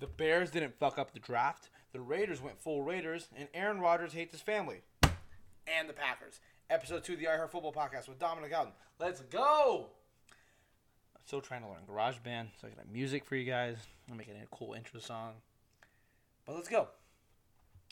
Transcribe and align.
The 0.00 0.06
Bears 0.06 0.50
didn't 0.50 0.78
fuck 0.78 0.98
up 0.98 1.12
the 1.12 1.20
draft. 1.20 1.68
The 1.92 2.00
Raiders 2.00 2.40
went 2.40 2.58
full 2.58 2.82
Raiders, 2.82 3.28
and 3.36 3.48
Aaron 3.52 3.80
Rodgers 3.80 4.14
hates 4.14 4.32
his 4.32 4.40
family. 4.40 4.80
And 5.66 5.90
the 5.90 5.92
Packers. 5.92 6.40
Episode 6.70 7.04
two 7.04 7.12
of 7.12 7.18
the 7.18 7.28
I 7.28 7.36
Heart 7.36 7.52
Football 7.52 7.74
Podcast 7.74 8.08
with 8.08 8.18
Dominic 8.18 8.56
Alden. 8.56 8.72
Let's 8.98 9.20
go! 9.20 9.88
I'm 11.14 11.20
still 11.26 11.42
trying 11.42 11.60
to 11.60 11.68
learn 11.68 11.82
GarageBand, 11.86 12.46
so 12.58 12.66
I 12.66 12.70
can 12.70 12.78
have 12.78 12.90
music 12.90 13.26
for 13.26 13.36
you 13.36 13.44
guys. 13.44 13.76
I'm 14.10 14.16
making 14.16 14.36
a 14.36 14.46
cool 14.50 14.72
intro 14.72 15.00
song. 15.00 15.34
But 16.46 16.54
let's 16.54 16.70
go. 16.70 16.88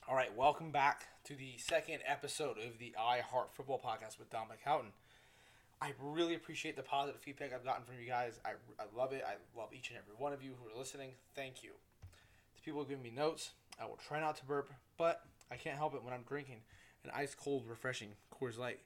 All 0.09 0.15
right, 0.15 0.35
welcome 0.35 0.71
back 0.73 1.09
to 1.25 1.35
the 1.35 1.59
second 1.59 1.99
episode 2.07 2.57
of 2.57 2.79
the 2.79 2.95
I 2.99 3.21
Heart 3.21 3.53
Football 3.53 3.83
Podcast 3.85 4.19
with 4.19 4.31
Dominic 4.31 4.61
Houghton. 4.65 4.93
I 5.83 5.93
really 6.01 6.35
appreciate 6.35 6.75
the 6.75 6.83
positive 6.83 7.21
feedback 7.21 7.53
I've 7.53 7.67
gotten 7.67 7.85
from 7.85 7.97
you 8.01 8.09
guys. 8.09 8.41
I, 8.47 8.53
I 8.81 8.87
love 8.97 9.13
it. 9.13 9.25
I 9.29 9.35
love 9.59 9.69
each 9.75 9.91
and 9.91 9.99
every 9.99 10.15
one 10.17 10.33
of 10.33 10.43
you 10.43 10.53
who 10.59 10.75
are 10.75 10.79
listening. 10.79 11.11
Thank 11.35 11.63
you. 11.63 11.73
People 12.69 12.85
give 12.85 13.03
me 13.03 13.09
notes, 13.09 13.53
I 13.81 13.87
will 13.87 13.97
try 13.97 14.21
not 14.21 14.37
to 14.37 14.45
burp, 14.45 14.71
but 14.99 15.23
I 15.51 15.57
can't 15.57 15.79
help 15.79 15.95
it 15.95 16.05
when 16.05 16.13
I'm 16.13 16.25
drinking 16.29 16.61
an 17.03 17.11
ice 17.15 17.35
cold, 17.35 17.65
refreshing 17.67 18.11
Coors 18.31 18.59
Light. 18.59 18.81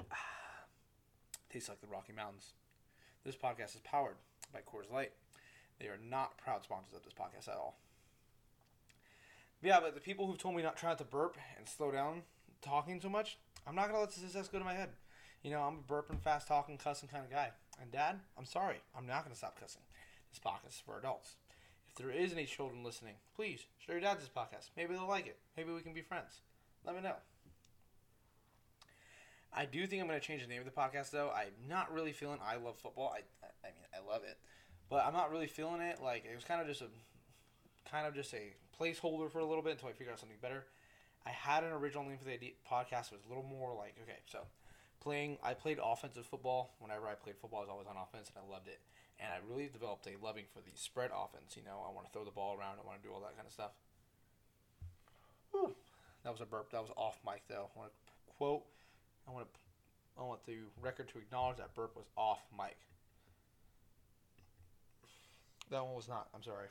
Tastes 1.52 1.68
like 1.68 1.82
the 1.82 1.86
Rocky 1.86 2.14
Mountains. 2.14 2.54
This 3.26 3.36
podcast 3.36 3.74
is 3.74 3.82
powered 3.84 4.14
by 4.54 4.60
Coors 4.60 4.90
Light. 4.90 5.12
They 5.78 5.88
are 5.88 5.98
not 6.02 6.38
proud 6.38 6.62
sponsors 6.62 6.94
of 6.96 7.04
this 7.04 7.12
podcast 7.12 7.46
at 7.52 7.58
all. 7.58 7.76
Yeah, 9.62 9.80
but 9.80 9.94
the 9.94 10.00
people 10.00 10.26
who've 10.26 10.38
told 10.38 10.54
me 10.56 10.62
not 10.62 10.76
to 10.76 10.80
try 10.80 10.88
not 10.88 10.96
to 10.96 11.04
burp 11.04 11.36
and 11.58 11.68
slow 11.68 11.90
down 11.90 12.22
talking 12.62 13.02
so 13.02 13.10
much, 13.10 13.36
I'm 13.66 13.74
not 13.74 13.88
gonna 13.88 14.00
let 14.00 14.12
the 14.12 14.20
success 14.20 14.48
go 14.48 14.58
to 14.58 14.64
my 14.64 14.72
head. 14.72 14.88
You 15.42 15.50
know, 15.50 15.60
I'm 15.60 15.80
a 15.86 15.92
burping, 15.92 16.22
fast 16.22 16.48
talking, 16.48 16.78
cussing 16.78 17.10
kind 17.10 17.22
of 17.22 17.30
guy. 17.30 17.50
And 17.82 17.92
Dad, 17.92 18.18
I'm 18.38 18.46
sorry, 18.46 18.76
I'm 18.96 19.06
not 19.06 19.24
gonna 19.24 19.36
stop 19.36 19.60
cussing. 19.60 19.82
This 20.36 20.52
podcast 20.52 20.68
is 20.68 20.82
for 20.84 20.98
adults. 20.98 21.36
If 21.88 21.94
there 21.94 22.10
is 22.10 22.32
any 22.32 22.44
children 22.44 22.84
listening, 22.84 23.14
please 23.36 23.64
show 23.78 23.92
your 23.92 24.02
dad 24.02 24.18
this 24.18 24.28
podcast. 24.28 24.68
Maybe 24.76 24.92
they'll 24.92 25.08
like 25.08 25.26
it. 25.26 25.38
Maybe 25.56 25.72
we 25.72 25.80
can 25.80 25.94
be 25.94 26.02
friends. 26.02 26.42
Let 26.84 26.94
me 26.94 27.00
know. 27.00 27.14
I 29.54 29.64
do 29.64 29.86
think 29.86 30.02
I'm 30.02 30.08
going 30.08 30.20
to 30.20 30.26
change 30.26 30.42
the 30.42 30.48
name 30.48 30.60
of 30.60 30.66
the 30.66 30.78
podcast, 30.78 31.10
though. 31.10 31.30
I'm 31.34 31.52
not 31.70 31.90
really 31.90 32.12
feeling 32.12 32.38
I 32.46 32.56
love 32.56 32.76
football. 32.76 33.14
I, 33.16 33.20
I 33.64 33.68
mean, 33.68 33.86
I 33.94 34.12
love 34.12 34.24
it, 34.24 34.36
but 34.90 35.06
I'm 35.06 35.14
not 35.14 35.30
really 35.30 35.46
feeling 35.46 35.80
it. 35.80 36.02
Like 36.02 36.26
it 36.30 36.34
was 36.34 36.44
kind 36.44 36.60
of 36.60 36.66
just 36.66 36.82
a, 36.82 36.88
kind 37.90 38.06
of 38.06 38.14
just 38.14 38.34
a 38.34 38.52
placeholder 38.78 39.30
for 39.30 39.38
a 39.38 39.46
little 39.46 39.62
bit 39.62 39.72
until 39.72 39.88
I 39.88 39.92
figure 39.92 40.12
out 40.12 40.20
something 40.20 40.36
better. 40.42 40.66
I 41.24 41.30
had 41.30 41.64
an 41.64 41.72
original 41.72 42.04
name 42.04 42.18
for 42.18 42.26
the 42.26 42.54
podcast. 42.70 43.10
It 43.10 43.12
was 43.12 43.24
a 43.24 43.28
little 43.28 43.48
more 43.48 43.74
like 43.74 43.94
okay, 44.02 44.18
so 44.26 44.40
playing. 45.00 45.38
I 45.42 45.54
played 45.54 45.78
offensive 45.82 46.26
football. 46.26 46.74
Whenever 46.78 47.06
I 47.06 47.14
played 47.14 47.36
football, 47.38 47.60
I 47.60 47.62
was 47.62 47.70
always 47.70 47.86
on 47.86 47.96
offense, 47.96 48.30
and 48.34 48.44
I 48.44 48.52
loved 48.52 48.68
it. 48.68 48.80
And 49.18 49.32
I 49.32 49.38
really 49.48 49.68
developed 49.72 50.06
a 50.06 50.22
loving 50.22 50.44
for 50.52 50.60
the 50.60 50.76
spread 50.76 51.10
offense. 51.10 51.56
You 51.56 51.64
know, 51.64 51.80
I 51.88 51.92
want 51.92 52.06
to 52.06 52.12
throw 52.12 52.24
the 52.24 52.30
ball 52.30 52.56
around. 52.58 52.76
I 52.82 52.86
want 52.86 53.00
to 53.00 53.06
do 53.06 53.14
all 53.14 53.20
that 53.20 53.34
kind 53.36 53.46
of 53.46 53.52
stuff. 53.52 53.72
Whew. 55.52 55.74
That 56.24 56.32
was 56.32 56.40
a 56.40 56.44
burp. 56.44 56.70
That 56.72 56.82
was 56.82 56.90
off 56.96 57.18
mic 57.24 57.42
though. 57.48 57.70
I 57.74 57.78
want 57.78 57.92
to 57.92 58.32
quote. 58.36 58.64
I 59.28 59.32
want 59.32 59.46
to. 59.46 59.58
I 60.18 60.24
want 60.24 60.44
the 60.46 60.56
record 60.80 61.08
to 61.10 61.18
acknowledge 61.18 61.58
that 61.58 61.74
burp 61.74 61.94
was 61.94 62.06
off 62.16 62.40
mic. 62.56 62.76
That 65.70 65.84
one 65.84 65.94
was 65.94 66.08
not. 66.08 66.28
I'm 66.34 66.42
sorry. 66.42 66.68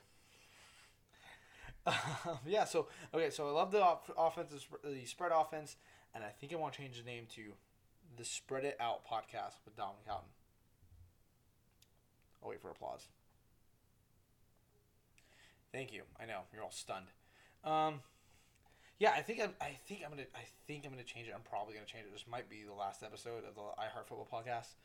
yeah. 2.45 2.65
So 2.65 2.87
okay. 3.13 3.30
So 3.30 3.47
I 3.47 3.52
love 3.52 3.71
the 3.71 3.81
off- 3.81 4.11
offensive, 4.17 4.65
the 4.83 5.05
spread 5.05 5.31
offense, 5.33 5.77
and 6.13 6.23
I 6.23 6.30
think 6.30 6.53
I 6.53 6.55
want 6.57 6.73
to 6.73 6.80
change 6.81 6.97
the 6.97 7.05
name 7.05 7.25
to 7.35 7.53
the 8.17 8.25
Spread 8.25 8.63
It 8.63 8.77
Out 8.80 9.05
podcast 9.05 9.55
with 9.65 9.75
Dominic 9.75 10.05
Houghton. 10.07 10.30
I'll 12.45 12.51
wait 12.51 12.61
for 12.61 12.69
applause. 12.69 13.07
Thank 15.71 15.91
you. 15.91 16.03
I 16.21 16.25
know 16.25 16.41
you're 16.53 16.63
all 16.63 16.71
stunned. 16.71 17.07
Um, 17.63 18.02
yeah, 18.99 19.11
I 19.11 19.21
think 19.21 19.41
I'm. 19.41 19.53
I 19.59 19.77
think 19.87 20.02
I'm 20.05 20.11
gonna. 20.11 20.27
I 20.35 20.45
think 20.67 20.86
I'm 20.86 20.92
gonna 20.92 21.03
change 21.03 21.27
it. 21.27 21.33
I'm 21.36 21.42
probably 21.42 21.73
gonna 21.73 21.87
change 21.87 22.05
it. 22.05 22.14
This 22.14 22.25
might 22.30 22.49
be 22.49 22.64
the 22.64 22.73
last 22.73 23.02
episode 23.03 23.43
of 23.49 23.55
the 23.55 23.61
I 23.77 23.87
Heart 23.87 24.08
Football 24.08 24.27
podcast, 24.31 24.75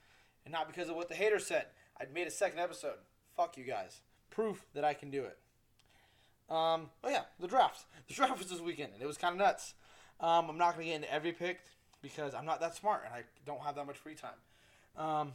and 0.45 0.53
not 0.53 0.67
because 0.67 0.89
of 0.89 0.97
what 0.97 1.09
the 1.09 1.15
haters 1.15 1.47
said. 1.47 1.67
I 2.01 2.05
made 2.13 2.27
a 2.27 2.31
second 2.31 2.59
episode. 2.59 2.97
Fuck 3.37 3.59
you 3.59 3.65
guys. 3.65 4.01
Proof 4.31 4.65
that 4.75 4.85
I 4.85 4.95
can 4.95 5.11
do 5.11 5.25
it. 5.25 5.39
Um. 6.49 6.89
Oh 7.05 7.11
yeah, 7.11 7.25
the 7.39 7.47
draft. 7.47 7.85
The 8.09 8.15
draft 8.15 8.39
was 8.39 8.49
this 8.49 8.61
weekend, 8.61 8.95
and 8.95 9.03
it 9.03 9.07
was 9.07 9.19
kind 9.19 9.35
of 9.35 9.39
nuts. 9.39 9.75
Um, 10.19 10.49
I'm 10.49 10.59
not 10.59 10.73
gonna 10.73 10.87
get 10.87 10.97
into 10.97 11.13
every 11.13 11.33
pick 11.33 11.61
because 12.03 12.35
I'm 12.35 12.47
not 12.47 12.61
that 12.61 12.75
smart, 12.75 13.03
and 13.05 13.15
I 13.15 13.23
don't 13.47 13.61
have 13.61 13.77
that 13.77 13.87
much 13.87 13.99
free 13.99 14.15
time. 14.15 14.41
Um. 14.97 15.35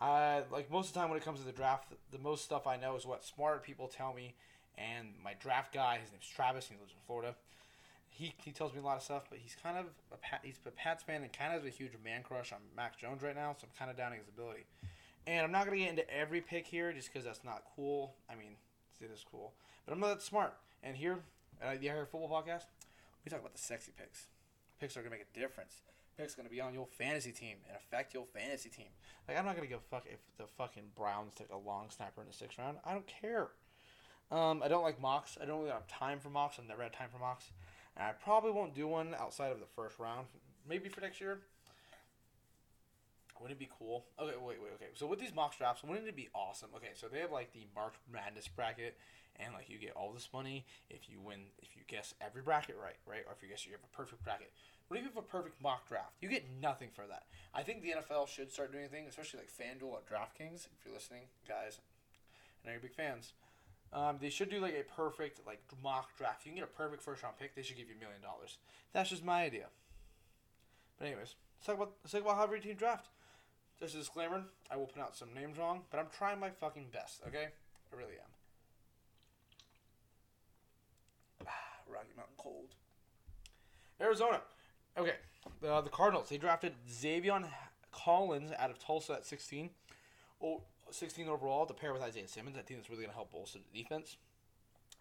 I 0.00 0.42
like 0.50 0.70
most 0.70 0.88
of 0.88 0.94
the 0.94 1.00
time 1.00 1.10
when 1.10 1.18
it 1.18 1.24
comes 1.24 1.40
to 1.40 1.46
the 1.46 1.52
draft, 1.52 1.92
the 2.10 2.18
most 2.18 2.44
stuff 2.44 2.66
I 2.66 2.76
know 2.76 2.96
is 2.96 3.04
what 3.04 3.24
smart 3.24 3.62
people 3.62 3.86
tell 3.86 4.14
me 4.14 4.34
and 4.78 5.08
my 5.22 5.34
draft 5.40 5.74
guy, 5.74 5.98
his 6.02 6.10
name's 6.10 6.26
Travis. 6.26 6.68
He 6.68 6.76
lives 6.76 6.92
in 6.92 6.98
Florida. 7.06 7.34
He, 8.08 8.34
he 8.38 8.50
tells 8.50 8.72
me 8.72 8.80
a 8.80 8.82
lot 8.82 8.96
of 8.96 9.02
stuff, 9.02 9.24
but 9.30 9.38
he's 9.38 9.56
kind 9.62 9.78
of 9.78 9.86
a 10.12 10.16
Pat, 10.16 10.40
he's 10.42 10.58
a 10.66 10.70
Pats 10.70 11.02
fan 11.02 11.22
and 11.22 11.32
kind 11.32 11.54
of 11.54 11.62
has 11.62 11.72
a 11.72 11.74
huge 11.74 11.92
man 12.04 12.22
crush 12.22 12.52
on 12.52 12.58
Mac 12.76 12.98
Jones 12.98 13.22
right 13.22 13.34
now. 13.36 13.54
So 13.58 13.66
I'm 13.66 13.78
kind 13.78 13.90
of 13.90 13.96
doubting 13.96 14.18
his 14.18 14.28
ability. 14.28 14.64
And 15.26 15.44
I'm 15.44 15.52
not 15.52 15.64
gonna 15.64 15.76
get 15.76 15.90
into 15.90 16.10
every 16.10 16.40
pick 16.40 16.66
here 16.66 16.92
just 16.92 17.12
because 17.12 17.24
that's 17.24 17.44
not 17.44 17.62
cool. 17.76 18.14
I 18.28 18.34
mean, 18.34 18.56
it 19.00 19.10
is 19.12 19.24
cool, 19.30 19.52
but 19.86 19.92
I'm 19.92 20.00
not 20.00 20.08
that 20.08 20.22
smart. 20.22 20.54
And 20.82 20.96
here 20.96 21.18
at 21.62 21.80
the 21.80 21.88
Air 21.88 22.06
Football 22.10 22.42
Podcast, 22.42 22.64
we 23.24 23.30
talk 23.30 23.40
about 23.40 23.52
the 23.52 23.60
sexy 23.60 23.92
picks. 23.96 24.26
Picks 24.80 24.96
are 24.96 25.02
gonna 25.02 25.16
make 25.16 25.26
a 25.34 25.38
difference. 25.38 25.82
Picks 26.20 26.34
gonna 26.34 26.50
be 26.50 26.60
on 26.60 26.74
your 26.74 26.86
fantasy 26.86 27.32
team 27.32 27.56
and 27.66 27.74
affect 27.74 28.12
your 28.12 28.26
fantasy 28.26 28.68
team. 28.68 28.88
Like 29.26 29.38
I'm 29.38 29.46
not 29.46 29.56
gonna 29.56 29.66
give 29.66 29.78
a 29.78 29.88
fuck 29.88 30.04
if 30.06 30.18
the 30.36 30.44
fucking 30.58 30.82
Browns 30.94 31.32
take 31.34 31.48
a 31.50 31.56
long 31.56 31.86
snapper 31.88 32.20
in 32.20 32.26
the 32.26 32.34
sixth 32.34 32.58
round. 32.58 32.76
I 32.84 32.92
don't 32.92 33.06
care. 33.06 33.48
Um, 34.30 34.62
I 34.62 34.68
don't 34.68 34.82
like 34.82 35.00
mocks. 35.00 35.38
I 35.40 35.46
don't 35.46 35.60
really 35.60 35.70
have 35.70 35.88
time 35.88 36.20
for 36.20 36.28
mocks. 36.28 36.56
I've 36.58 36.68
never 36.68 36.82
had 36.82 36.92
time 36.92 37.08
for 37.10 37.18
mocks. 37.18 37.50
And 37.96 38.06
I 38.06 38.12
probably 38.12 38.50
won't 38.50 38.74
do 38.74 38.86
one 38.86 39.14
outside 39.18 39.50
of 39.50 39.60
the 39.60 39.66
first 39.74 39.98
round. 39.98 40.26
Maybe 40.68 40.90
for 40.90 41.00
next 41.00 41.22
year. 41.22 41.38
Wouldn't 43.40 43.58
it 43.58 43.58
be 43.58 43.70
cool? 43.78 44.04
Okay, 44.20 44.36
wait, 44.36 44.60
wait, 44.62 44.72
okay. 44.74 44.90
So 44.92 45.06
with 45.06 45.18
these 45.18 45.34
mock 45.34 45.56
drafts, 45.56 45.82
wouldn't 45.82 46.06
it 46.06 46.14
be 46.14 46.28
awesome? 46.34 46.68
Okay, 46.76 46.90
so 46.94 47.06
they 47.08 47.20
have 47.20 47.32
like 47.32 47.54
the 47.54 47.66
March 47.74 47.94
Madness 48.12 48.46
bracket, 48.46 48.98
and 49.36 49.54
like 49.54 49.70
you 49.70 49.78
get 49.78 49.92
all 49.96 50.12
this 50.12 50.28
money 50.34 50.66
if 50.90 51.08
you 51.08 51.18
win, 51.18 51.46
if 51.62 51.74
you 51.74 51.82
guess 51.88 52.12
every 52.20 52.42
bracket 52.42 52.76
right, 52.76 52.96
right, 53.06 53.22
or 53.26 53.32
if 53.32 53.42
you 53.42 53.48
guess 53.48 53.64
you 53.64 53.72
have 53.72 53.80
a 53.80 53.96
perfect 53.96 54.22
bracket. 54.22 54.52
What 54.90 54.96
if 54.96 55.04
you 55.04 55.10
have 55.14 55.22
a 55.22 55.22
perfect 55.22 55.62
mock 55.62 55.86
draft? 55.86 56.14
You 56.20 56.28
get 56.28 56.46
nothing 56.60 56.88
for 56.92 57.06
that. 57.06 57.22
I 57.54 57.62
think 57.62 57.80
the 57.80 57.92
NFL 57.92 58.26
should 58.26 58.50
start 58.50 58.72
doing 58.72 58.88
things, 58.88 59.10
especially 59.10 59.38
like 59.38 59.48
FanDuel 59.48 59.84
or 59.84 60.00
DraftKings. 60.00 60.66
If 60.66 60.84
you're 60.84 60.92
listening, 60.92 61.22
guys, 61.46 61.78
I 62.64 62.66
know 62.66 62.72
you're 62.72 62.80
big 62.80 62.96
fans. 62.96 63.34
Um, 63.92 64.18
they 64.20 64.30
should 64.30 64.50
do 64.50 64.58
like 64.58 64.74
a 64.74 64.82
perfect 64.82 65.46
like 65.46 65.62
mock 65.80 66.16
draft. 66.18 66.44
You 66.44 66.50
can 66.50 66.58
get 66.58 66.64
a 66.64 66.76
perfect 66.76 67.02
first 67.02 67.22
round 67.22 67.38
pick. 67.38 67.54
They 67.54 67.62
should 67.62 67.76
give 67.76 67.88
you 67.88 67.94
a 67.96 68.00
million 68.00 68.20
dollars. 68.20 68.58
That's 68.92 69.10
just 69.10 69.24
my 69.24 69.44
idea. 69.44 69.66
But 70.98 71.06
anyways, 71.06 71.36
let's 71.58 71.66
talk 71.66 71.76
about 71.76 71.92
let's 72.02 72.10
talk 72.10 72.22
about 72.22 72.36
how 72.36 72.42
every 72.42 72.58
team 72.58 72.74
draft. 72.74 73.10
Just 73.78 73.94
a 73.94 73.98
disclaimer: 73.98 74.42
I 74.72 74.76
will 74.76 74.86
pronounce 74.86 75.18
some 75.18 75.32
names 75.32 75.56
wrong, 75.56 75.82
but 75.92 76.00
I'm 76.00 76.08
trying 76.18 76.40
my 76.40 76.50
fucking 76.50 76.86
best. 76.92 77.20
Okay, 77.28 77.46
I 77.46 77.96
really 77.96 78.14
am. 81.40 81.46
Rocky 81.88 82.10
Mountain 82.16 82.34
cold. 82.38 82.74
Arizona. 84.00 84.40
Okay, 84.98 85.14
uh, 85.66 85.80
the 85.80 85.90
Cardinals. 85.90 86.28
They 86.28 86.38
drafted 86.38 86.74
Zaven 86.90 87.46
Collins 87.92 88.52
out 88.58 88.70
of 88.70 88.78
Tulsa 88.78 89.14
at 89.14 89.26
16. 89.26 89.70
Oh, 90.42 90.62
16 90.90 91.28
overall 91.28 91.66
to 91.66 91.74
pair 91.74 91.92
with 91.92 92.02
Isaiah 92.02 92.28
Simmons. 92.28 92.56
I 92.56 92.62
think 92.62 92.80
that's 92.80 92.90
really 92.90 93.02
going 93.02 93.10
to 93.10 93.16
help 93.16 93.30
bolster 93.30 93.58
the 93.58 93.82
defense. 93.82 94.16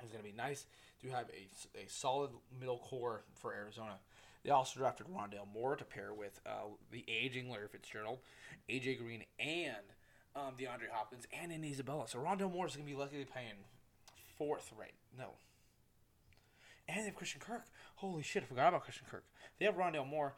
It's 0.01 0.11
going 0.11 0.23
to 0.23 0.29
be 0.29 0.35
nice 0.35 0.65
to 1.01 1.09
have 1.09 1.25
a, 1.29 1.79
a 1.79 1.89
solid 1.89 2.31
middle 2.59 2.77
core 2.77 3.23
for 3.35 3.53
Arizona. 3.53 3.99
They 4.43 4.51
also 4.51 4.79
drafted 4.79 5.07
Rondale 5.07 5.51
Moore 5.53 5.75
to 5.75 5.83
pair 5.83 6.13
with 6.13 6.39
uh, 6.45 6.69
the 6.91 7.03
aging 7.07 7.49
Larry 7.49 7.67
Fitzgerald, 7.67 8.19
AJ 8.69 8.99
Green, 8.99 9.23
and 9.39 9.75
um, 10.35 10.53
DeAndre 10.57 10.89
Hopkins, 10.91 11.27
and 11.41 11.51
in 11.51 11.63
Isabella. 11.63 12.07
So 12.07 12.19
Rondale 12.19 12.51
Moore 12.51 12.67
is 12.67 12.75
going 12.75 12.87
to 12.87 12.91
be 12.91 12.97
luckily 12.97 13.25
playing 13.25 13.53
fourth 14.37 14.71
right. 14.77 14.93
No. 15.17 15.31
And 16.87 17.01
they 17.01 17.05
have 17.05 17.15
Christian 17.15 17.41
Kirk. 17.41 17.65
Holy 17.99 18.23
shit, 18.23 18.43
I 18.43 18.45
forgot 18.45 18.69
about 18.69 18.83
Christian 18.83 19.05
Kirk. 19.11 19.25
They 19.59 19.65
have 19.65 19.75
Rondale 19.75 20.07
Moore. 20.07 20.33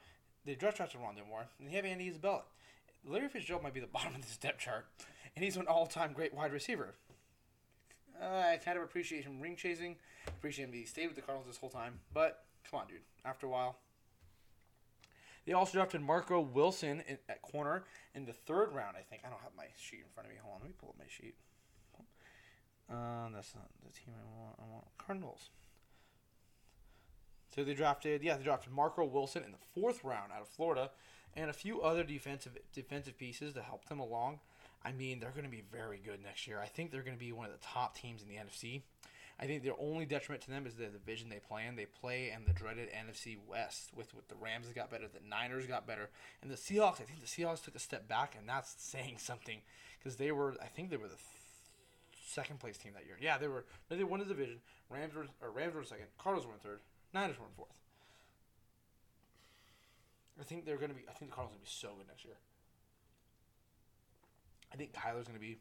They 0.46 0.56
draft 0.56 0.78
drafted 0.78 1.00
Rondale 1.00 1.30
Moore, 1.30 1.46
and 1.60 1.68
they 1.68 1.74
have 1.74 1.86
Andy 1.86 2.08
Isabella. 2.08 2.42
Larry 3.06 3.30
Fitzgerald 3.30 3.62
might 3.62 3.76
be 3.76 3.80
the 3.80 3.88
bottom 3.94 4.16
of 4.16 4.22
this 4.22 4.36
depth 4.38 4.60
chart, 4.60 4.88
and 5.36 5.46
he's 5.46 5.58
an 5.58 5.68
all-time 5.68 6.14
great 6.14 6.34
wide 6.34 6.52
receiver. 6.52 6.96
Uh, 8.20 8.26
I 8.26 8.60
kind 8.66 8.78
of 8.78 8.84
appreciate 8.84 9.26
him 9.26 9.40
ring 9.40 9.56
chasing, 9.56 9.96
appreciate 10.28 10.66
him. 10.66 10.74
He 10.74 10.86
stayed 10.86 11.06
with 11.06 11.16
the 11.16 11.22
Cardinals 11.22 11.48
this 11.48 11.58
whole 11.58 11.70
time, 11.70 12.00
but 12.16 12.46
come 12.70 12.80
on, 12.80 12.88
dude. 12.88 13.02
After 13.24 13.46
a 13.46 13.50
while, 13.50 13.78
they 15.46 15.54
also 15.54 15.74
drafted 15.74 16.02
Marco 16.02 16.40
Wilson 16.40 17.04
in, 17.08 17.20
at 17.30 17.44
corner 17.44 17.84
in 18.16 18.26
the 18.26 18.34
third 18.34 18.74
round. 18.74 18.98
I 18.98 19.02
think 19.02 19.22
I 19.24 19.30
don't 19.30 19.42
have 19.42 19.54
my 19.56 19.66
sheet 19.78 20.00
in 20.00 20.10
front 20.16 20.28
of 20.28 20.34
me. 20.34 20.40
Hold 20.42 20.56
on, 20.56 20.62
let 20.62 20.70
me 20.70 20.76
pull 20.80 20.90
up 20.90 20.96
my 20.98 21.06
sheet. 21.08 21.36
Uh, 22.90 23.30
that's 23.34 23.54
not 23.54 23.70
the 23.86 23.94
team 23.94 24.16
I 24.18 24.42
want. 24.42 24.56
I 24.60 24.64
want 24.72 24.86
Cardinals. 24.98 25.50
So 27.54 27.64
they 27.64 27.74
drafted, 27.74 28.24
yeah, 28.24 28.38
they 28.38 28.44
drafted 28.44 28.72
Marco 28.72 29.04
Wilson 29.06 29.44
in 29.44 29.52
the 29.52 29.58
fourth 29.74 30.04
round 30.04 30.32
out 30.32 30.42
of 30.42 30.48
Florida, 30.48 30.92
and 31.36 31.50
a 31.50 31.54
few 31.54 31.82
other 31.82 32.04
defensive 32.04 32.58
defensive 32.74 33.18
pieces 33.18 33.54
to 33.54 33.62
help 33.62 33.86
them 33.86 34.00
along. 34.00 34.40
I 34.84 34.92
mean, 34.92 35.20
they're 35.20 35.32
going 35.32 35.46
to 35.46 35.50
be 35.50 35.64
very 35.72 36.02
good 36.04 36.24
next 36.24 36.48
year. 36.48 36.60
I 36.60 36.66
think 36.66 36.92
they're 36.92 37.04
going 37.04 37.16
to 37.16 37.24
be 37.24 37.32
one 37.32 37.46
of 37.46 37.52
the 37.52 37.66
top 37.66 37.96
teams 37.96 38.22
in 38.22 38.28
the 38.28 38.36
NFC. 38.36 38.82
I 39.40 39.46
think 39.46 39.64
their 39.64 39.80
only 39.80 40.06
detriment 40.06 40.44
to 40.44 40.52
them 40.52 40.68
is 40.68 40.76
the 40.76 40.86
division 40.86 41.30
they 41.30 41.40
play 41.40 41.66
in. 41.66 41.76
They 41.76 41.86
play 41.86 42.32
in 42.36 42.46
the 42.46 42.54
dreaded 42.54 42.90
NFC 42.92 43.38
West 43.48 43.92
with 43.96 44.14
with 44.16 44.28
the 44.28 44.36
Rams 44.36 44.68
got 44.74 44.92
better, 44.92 45.06
the 45.08 45.28
Niners 45.28 45.66
got 45.66 45.88
better, 45.88 46.10
and 46.42 46.52
the 46.52 46.56
Seahawks. 46.56 47.02
I 47.02 47.06
think 47.06 47.20
the 47.20 47.26
Seahawks 47.26 47.64
took 47.64 47.76
a 47.76 47.80
step 47.80 48.08
back, 48.08 48.36
and 48.38 48.48
that's 48.48 48.76
saying 48.78 49.16
something 49.18 49.62
because 50.00 50.18
they 50.18 50.32
were. 50.32 50.56
I 50.62 50.68
think 50.68 50.90
they 50.90 50.98
were 50.98 51.08
the 51.08 51.16
th- 51.16 51.26
second 52.24 52.60
place 52.60 52.78
team 52.78 52.94
that 52.94 53.06
year. 53.06 53.18
Yeah, 53.20 53.38
they 53.38 53.48
were. 53.48 53.66
They 53.90 54.04
won 54.04 54.20
the 54.20 54.26
division. 54.26 54.60
Rams 54.90 55.16
were 55.16 55.26
or 55.42 55.52
Rams 55.52 55.74
were 55.74 55.84
second. 55.84 56.08
Cardinals 56.20 56.46
were 56.46 56.54
in 56.54 56.60
third. 56.60 56.80
Niners 57.14 57.38
were 57.40 57.46
in 57.46 57.52
fourth. 57.56 57.70
I 60.40 60.44
think 60.44 60.66
they're 60.66 60.78
going 60.78 60.90
to 60.90 60.96
be. 60.96 61.04
I 61.08 61.14
think 61.14 61.32
the 61.32 61.36
Cardinals 61.36 61.56
are 61.56 61.60
to 61.60 61.66
be 61.66 61.70
so 61.70 61.90
good 61.98 62.08
next 62.08 62.26
year. 62.26 62.36
I 64.74 64.78
think 64.78 64.94
Kyler's 64.94 65.28
going 65.28 65.36
to 65.36 65.40
be 65.40 65.58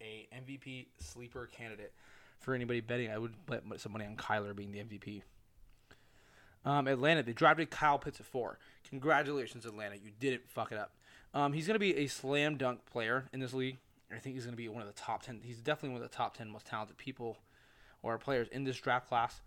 a 0.00 0.28
MVP 0.34 0.86
sleeper 0.98 1.46
candidate 1.46 1.92
for 2.40 2.54
anybody 2.54 2.80
betting. 2.80 3.10
I 3.10 3.18
would 3.18 3.34
bet 3.46 3.62
some 3.78 3.92
money 3.92 4.04
on 4.04 4.16
Kyler 4.16 4.54
being 4.54 4.72
the 4.72 4.80
MVP. 4.80 5.22
Um, 6.64 6.88
Atlanta, 6.88 7.22
they 7.22 7.32
drafted 7.32 7.70
Kyle 7.70 7.98
Pitts 7.98 8.20
at 8.20 8.26
four. 8.26 8.58
Congratulations, 8.88 9.66
Atlanta. 9.66 9.96
You 9.96 10.10
didn't 10.18 10.48
fuck 10.48 10.72
it 10.72 10.78
up. 10.78 10.92
Um, 11.32 11.52
he's 11.52 11.66
going 11.66 11.74
to 11.74 11.80
be 11.80 11.96
a 11.96 12.06
slam 12.06 12.56
dunk 12.56 12.86
player 12.86 13.24
in 13.32 13.40
this 13.40 13.52
league. 13.52 13.78
I 14.14 14.18
think 14.18 14.34
he's 14.34 14.44
going 14.44 14.52
to 14.52 14.62
be 14.62 14.68
one 14.68 14.82
of 14.82 14.88
the 14.88 15.00
top 15.00 15.22
10. 15.22 15.40
He's 15.42 15.60
definitely 15.60 15.90
one 15.90 16.02
of 16.02 16.10
the 16.10 16.16
top 16.16 16.36
10 16.36 16.48
most 16.48 16.66
talented 16.66 16.96
people 16.96 17.38
or 18.02 18.16
players 18.18 18.48
in 18.48 18.64
this 18.64 18.78
draft 18.78 19.08
class. 19.08 19.40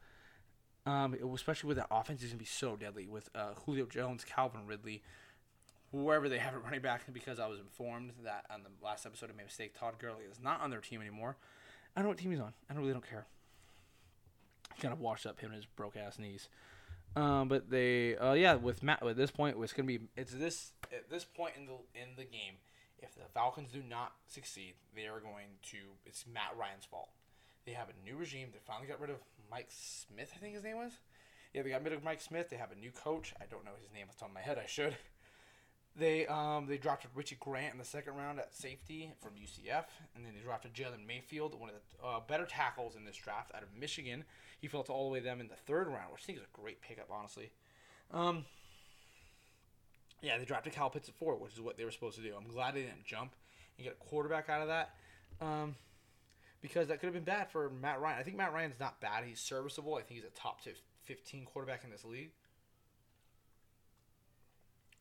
Um, 0.88 1.16
especially 1.34 1.68
with 1.68 1.78
that 1.78 1.88
offense, 1.92 2.22
he's 2.22 2.30
going 2.30 2.40
to 2.40 2.44
be 2.44 2.46
so 2.46 2.78
deadly 2.78 3.08
with 3.08 3.30
uh, 3.36 3.54
Julio 3.66 3.86
Jones, 3.86 4.24
Calvin 4.24 4.66
Ridley, 4.66 5.04
whoever 5.92 6.30
they 6.30 6.38
have 6.38 6.54
at 6.54 6.64
running 6.64 6.82
back. 6.82 7.02
Because 7.12 7.40
I 7.40 7.48
was 7.48 7.60
informed 7.60 8.14
that 8.24 8.46
on 8.50 8.64
the 8.64 8.70
last 8.84 9.06
episode 9.06 9.30
I 9.30 9.34
made 9.34 9.44
a 9.44 9.46
mistake, 9.48 9.78
Todd 9.78 9.96
Gurley 10.00 10.24
is 10.32 10.40
not 10.42 10.62
on 10.62 10.70
their 10.70 10.80
team 10.80 11.02
anymore. 11.02 11.36
I 11.96 12.00
don't 12.00 12.06
know 12.06 12.10
what 12.10 12.20
team 12.20 12.32
he's 12.32 12.40
on. 12.40 12.54
I 12.70 12.74
don't 12.74 12.82
really 12.82 12.94
don't 12.94 13.08
care. 13.08 13.26
Kind 14.80 14.94
of 14.94 15.02
washed 15.02 15.26
up 15.26 15.40
him 15.40 15.48
and 15.48 15.58
his 15.58 15.66
broke 15.66 15.98
ass 15.98 16.20
knees. 16.20 16.48
Um, 17.18 17.50
but 17.50 17.70
they, 17.70 18.16
uh, 18.16 18.34
yeah, 18.34 18.56
with 18.56 18.84
Matt, 18.84 19.06
at 19.06 19.18
this 19.18 19.32
point, 19.32 19.58
it's 19.60 19.74
gonna 19.74 19.88
be 19.88 20.00
it's 20.16 20.32
this 20.32 20.72
at 20.94 21.10
this 21.10 21.26
point 21.26 21.54
in 21.58 21.66
the 21.66 22.00
in 22.00 22.10
the 22.16 22.24
game. 22.24 22.56
If 23.00 23.16
the 23.16 23.26
Falcons 23.34 23.72
do 23.72 23.82
not 23.82 24.14
succeed, 24.28 24.76
they 24.96 25.08
are 25.08 25.20
going 25.20 25.58
to. 25.72 25.78
It's 26.06 26.26
Matt 26.32 26.56
Ryan's 26.58 26.86
fault. 26.86 27.10
They 27.66 27.74
have 27.74 27.88
a 27.90 28.06
new 28.10 28.16
regime. 28.16 28.50
They 28.54 28.60
finally 28.66 28.88
got 28.88 29.02
rid 29.02 29.10
of 29.10 29.18
Mike 29.50 29.70
Smith. 29.70 30.32
I 30.36 30.40
think 30.40 30.56
his 30.56 30.64
name 30.64 30.78
was. 30.78 30.92
Yeah, 31.54 31.64
they 31.64 31.70
got 31.70 31.84
rid 31.84 31.94
of 31.94 32.04
Mike 32.04 32.22
Smith. 32.22 32.50
They 32.50 32.58
have 32.58 32.72
a 32.72 32.76
new 32.76 32.92
coach. 32.92 33.34
I 33.42 33.46
don't 33.46 33.66
know 33.66 33.72
his 33.82 33.92
name 33.94 34.06
off 34.10 34.16
the 34.16 34.22
top 34.22 34.30
of 34.30 34.36
my 34.36 34.42
head. 34.42 34.60
I 34.62 34.68
should. 34.68 34.96
They 36.00 36.28
um 36.28 36.68
they 36.68 36.78
drafted 36.78 37.10
Richie 37.16 37.38
Grant 37.40 37.74
in 37.74 37.80
the 37.80 37.86
second 37.86 38.16
round 38.16 38.38
at 38.38 38.54
safety 38.56 39.12
from 39.20 39.32
UCF, 39.32 39.86
and 40.16 40.24
then 40.24 40.34
they 40.36 40.42
drafted 40.42 40.76
Jalen 40.76 41.08
Mayfield, 41.08 41.60
one 41.60 41.70
of 41.70 41.76
the 41.76 42.08
uh, 42.08 42.20
better 42.20 42.46
tackles 42.46 42.96
in 42.96 43.04
this 43.04 43.16
draft 43.16 43.52
out 43.56 43.64
of 43.64 43.70
Michigan. 43.76 44.24
He 44.60 44.68
fell 44.68 44.84
to 44.84 44.92
all 44.92 45.08
the 45.08 45.14
way 45.14 45.22
them 45.22 45.42
in 45.42 45.48
the 45.48 45.56
third 45.56 45.88
round, 45.88 46.12
which 46.12 46.22
I 46.24 46.26
think 46.28 46.38
is 46.38 46.44
a 46.44 46.62
great 46.62 46.82
pickup, 46.82 47.10
honestly. 47.12 47.50
Um, 48.12 48.46
yeah, 50.22 50.38
they 50.38 50.46
drafted 50.46 50.74
Kyle 50.74 50.92
Pitts 50.92 51.10
at 51.10 51.16
four, 51.16 51.36
which 51.36 51.54
is 51.54 51.62
what 51.62 51.78
they 51.78 51.84
were 51.84 51.92
supposed 51.92 52.18
to 52.18 52.24
do. 52.24 52.36
I'm 52.36 52.48
glad 52.48 52.76
they 52.76 52.82
didn't 52.82 53.06
jump 53.06 53.34
and 53.78 53.84
get 53.84 53.98
a 54.00 54.06
quarterback 54.10 54.50
out 54.50 54.62
of 54.62 54.68
that, 54.68 54.92
um, 55.42 55.76
because 56.62 56.88
that 56.88 57.00
could 57.00 57.08
have 57.08 57.14
been 57.14 57.24
bad 57.24 57.50
for 57.50 57.70
Matt 57.70 58.02
Ryan. 58.02 58.20
I 58.20 58.24
think 58.24 58.38
Matt 58.38 58.54
Ryan's 58.54 58.80
not 58.80 59.00
bad; 59.00 59.24
he's 59.26 59.40
serviceable. 59.40 59.96
I 59.96 60.02
think 60.02 60.22
he's 60.22 60.30
a 60.30 60.40
top 60.40 60.62
15 61.06 61.46
quarterback 61.46 61.84
in 61.84 61.90
this 61.90 62.06
league. 62.06 62.32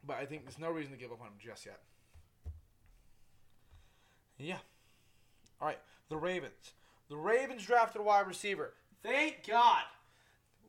But 0.07 0.19
I 0.19 0.27
think 0.27 0.45
there's 0.45 0.59
no 0.59 0.71
reason 0.71 0.93
to 0.93 0.99
give 0.99 1.11
up 1.11 1.21
on 1.21 1.29
him 1.29 1.33
just 1.43 1.67
yet. 1.67 1.81
Yeah. 4.39 4.59
All 5.61 5.67
right. 5.67 5.81
The 6.09 6.17
Ravens. 6.17 6.73
The 7.09 7.17
Ravens 7.17 7.65
drafted 7.65 8.01
a 8.01 8.05
wide 8.05 8.27
receiver. 8.27 8.75
Thank 9.03 9.47
God. 9.47 9.83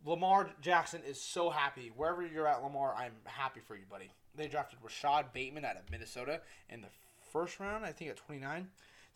Lamar 0.06 0.50
Jackson 0.62 1.01
is 1.07 1.19
so 1.22 1.50
happy. 1.50 1.92
Wherever 1.95 2.25
you're 2.25 2.48
at, 2.48 2.63
Lamar, 2.63 2.95
I'm 2.98 3.12
happy 3.25 3.60
for 3.60 3.75
you, 3.75 3.83
buddy. 3.90 4.10
They 4.36 4.48
drafted 4.48 4.80
Rashod 4.81 5.33
Bateman 5.33 5.66
out 5.66 5.75
of 5.75 5.90
Minnesota 5.92 6.42
in 6.69 6.81
the 6.81 6.88
first 7.31 7.60
round, 7.60 7.83
I 7.83 7.92
think 7.92 8.12
at 8.12 8.18
29. 8.18 8.68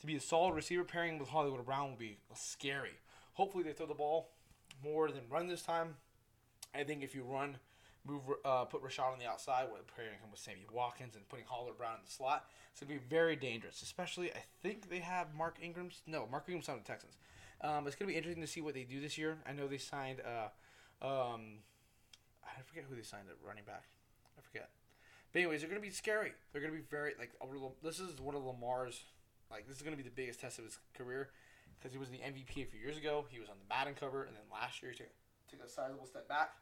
To 0.02 0.08
be 0.08 0.16
a 0.16 0.20
solid 0.20 0.56
receiver 0.56 0.84
pairing 0.84 1.20
with 1.20 1.30
Hollywood 1.30 1.64
Brown 1.64 1.92
will 1.92 1.98
be 1.98 2.18
scary. 2.34 2.98
Hopefully, 3.34 3.64
they 3.64 3.72
throw 3.72 3.86
the 3.86 3.94
ball 3.94 4.32
more 4.84 5.12
than 5.12 5.22
run 5.30 5.48
this 5.48 5.62
time. 5.62 5.96
I 6.74 6.84
think 6.84 7.04
if 7.04 7.14
you 7.14 7.24
run 7.24 7.58
move 8.06 8.22
uh, 8.44 8.66
put 8.66 8.82
Rashod 8.82 9.14
on 9.14 9.20
the 9.20 9.28
outside 9.28 9.68
pairing 9.96 10.14
him 10.14 10.32
with 10.32 10.40
Sammy 10.40 10.66
Watkins 10.72 11.16
and 11.16 11.28
putting 11.30 11.46
Hollywood 11.46 11.78
Brown 11.78 11.96
in 11.96 12.06
the 12.06 12.12
slot. 12.12 12.50
It's 12.72 12.82
gonna 12.82 12.94
be 12.94 13.06
very 13.10 13.36
dangerous. 13.36 13.82
Especially, 13.82 14.32
I 14.32 14.42
think 14.62 14.90
they 14.90 15.00
have 15.00 15.36
Mark 15.36 15.58
Ingram's. 15.62 16.02
No, 16.08 16.28
Mark 16.32 16.46
Ingram's 16.48 16.70
on 16.70 16.78
the 16.78 16.84
Texans. 16.84 17.18
Um, 17.62 17.86
it's 17.86 17.96
gonna 17.96 18.10
be 18.10 18.18
interesting 18.18 18.42
to 18.42 18.48
see 18.48 18.62
what 18.62 18.74
they 18.74 18.84
do 18.84 19.00
this 19.00 19.18
year. 19.18 19.38
I 19.48 19.54
know 19.54 19.68
they 19.68 19.78
signed. 19.78 20.22
Uh, 20.22 21.06
um, 21.06 21.60
I 22.44 22.62
forget 22.66 22.86
who 22.90 22.96
they 22.96 23.04
signed 23.04 23.26
at 23.30 23.36
running 23.48 23.66
back. 23.66 23.84
I 24.38 24.42
forget. 24.42 24.70
But 25.32 25.40
anyways, 25.40 25.62
they're 25.62 25.70
gonna 25.70 25.82
be 25.82 25.92
scary. 25.92 26.34
They're 26.52 26.62
gonna 26.62 26.74
be 26.74 26.82
very 26.90 27.14
like. 27.20 27.32
This 27.84 28.00
is 28.00 28.20
one 28.20 28.36
of 28.36 28.44
Lamar's. 28.44 29.04
Like 29.52 29.68
this 29.68 29.78
is 29.78 29.84
gonna 29.84 29.98
be 29.98 30.04
the 30.04 30.10
biggest 30.10 30.40
test 30.40 30.58
of 30.60 30.66
his 30.66 30.80
career 30.98 31.30
because 31.78 31.92
he 31.92 32.00
was 32.00 32.10
the 32.10 32.18
MVP 32.18 32.64
a 32.64 32.66
few 32.66 32.80
years 32.80 32.98
ago. 32.98 33.26
He 33.30 33.40
was 33.40 33.50
on 33.50 33.56
the 33.60 33.74
Madden 33.74 33.94
cover, 34.00 34.24
and 34.24 34.36
then 34.36 34.44
last 34.52 34.82
year 34.82 34.92
he 34.92 34.98
took, 34.98 35.10
took 35.50 35.66
a 35.66 35.70
sizable 35.70 36.06
step 36.06 36.28
back. 36.28 36.56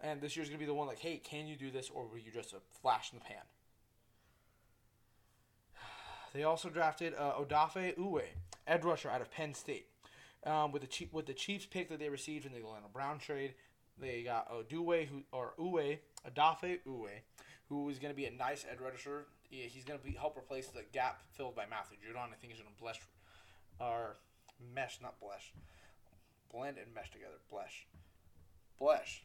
And 0.00 0.20
this 0.20 0.36
year's 0.36 0.48
gonna 0.48 0.58
be 0.58 0.66
the 0.66 0.74
one 0.74 0.86
like, 0.86 0.98
hey, 0.98 1.16
can 1.16 1.46
you 1.46 1.56
do 1.56 1.70
this, 1.70 1.90
or 1.90 2.06
were 2.06 2.18
you 2.18 2.30
just 2.32 2.52
a 2.52 2.58
flash 2.82 3.12
in 3.12 3.18
the 3.18 3.24
pan? 3.24 3.42
They 6.34 6.44
also 6.44 6.68
drafted 6.68 7.14
uh, 7.18 7.32
Odafe 7.40 7.96
Oweh, 7.96 8.22
edge 8.66 8.84
rusher 8.84 9.08
out 9.08 9.22
of 9.22 9.30
Penn 9.30 9.54
State. 9.54 9.86
Um, 10.44 10.70
with 10.70 10.82
the 10.82 10.88
Chief, 10.88 11.12
with 11.12 11.26
the 11.26 11.34
Chiefs 11.34 11.66
pick 11.66 11.88
that 11.88 11.98
they 11.98 12.10
received 12.10 12.46
in 12.46 12.52
the 12.52 12.62
Orlando 12.62 12.88
Brown 12.92 13.18
trade, 13.18 13.54
they 14.00 14.22
got 14.22 14.48
Oduwe 14.50 15.06
who 15.06 15.22
or 15.32 15.54
Oweh 15.58 15.98
Odafe 16.28 16.78
Oweh, 16.86 17.20
who 17.68 17.88
is 17.88 17.98
going 17.98 18.12
to 18.12 18.16
be 18.16 18.26
a 18.26 18.30
nice 18.30 18.64
edge 18.70 18.78
rusher. 18.80 19.26
Yeah, 19.50 19.64
he's 19.64 19.84
going 19.84 19.98
to 19.98 20.04
be 20.04 20.12
help 20.12 20.36
replace 20.36 20.68
the 20.68 20.82
gap 20.92 21.22
filled 21.32 21.56
by 21.56 21.64
Matthew 21.68 21.96
Judon. 21.98 22.32
I 22.32 22.36
think 22.40 22.52
he's 22.52 22.62
going 22.62 22.74
to 22.74 22.82
blesh 22.82 22.98
or 23.80 24.16
mesh, 24.74 24.98
not 25.00 25.20
blesh, 25.20 25.52
blend 26.52 26.76
and 26.76 26.94
mesh 26.94 27.10
together. 27.10 27.38
Blesh, 27.52 27.86
blesh. 28.80 29.20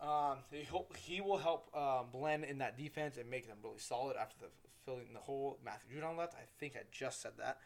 Um, 0.00 0.38
he 0.50 0.62
hope 0.62 0.94
he 0.96 1.20
will 1.20 1.38
help 1.38 1.74
um, 1.76 2.06
blend 2.12 2.44
in 2.44 2.58
that 2.58 2.76
defense 2.76 3.16
and 3.16 3.30
make 3.30 3.48
them 3.48 3.56
really 3.62 3.78
solid 3.78 4.16
after 4.16 4.36
the 4.40 4.46
filling 4.84 5.12
the 5.12 5.20
hole 5.20 5.58
Matthew 5.64 6.00
Judon 6.00 6.16
left. 6.16 6.34
I 6.34 6.46
think 6.58 6.74
I 6.76 6.82
just 6.92 7.20
said 7.20 7.32
that. 7.38 7.58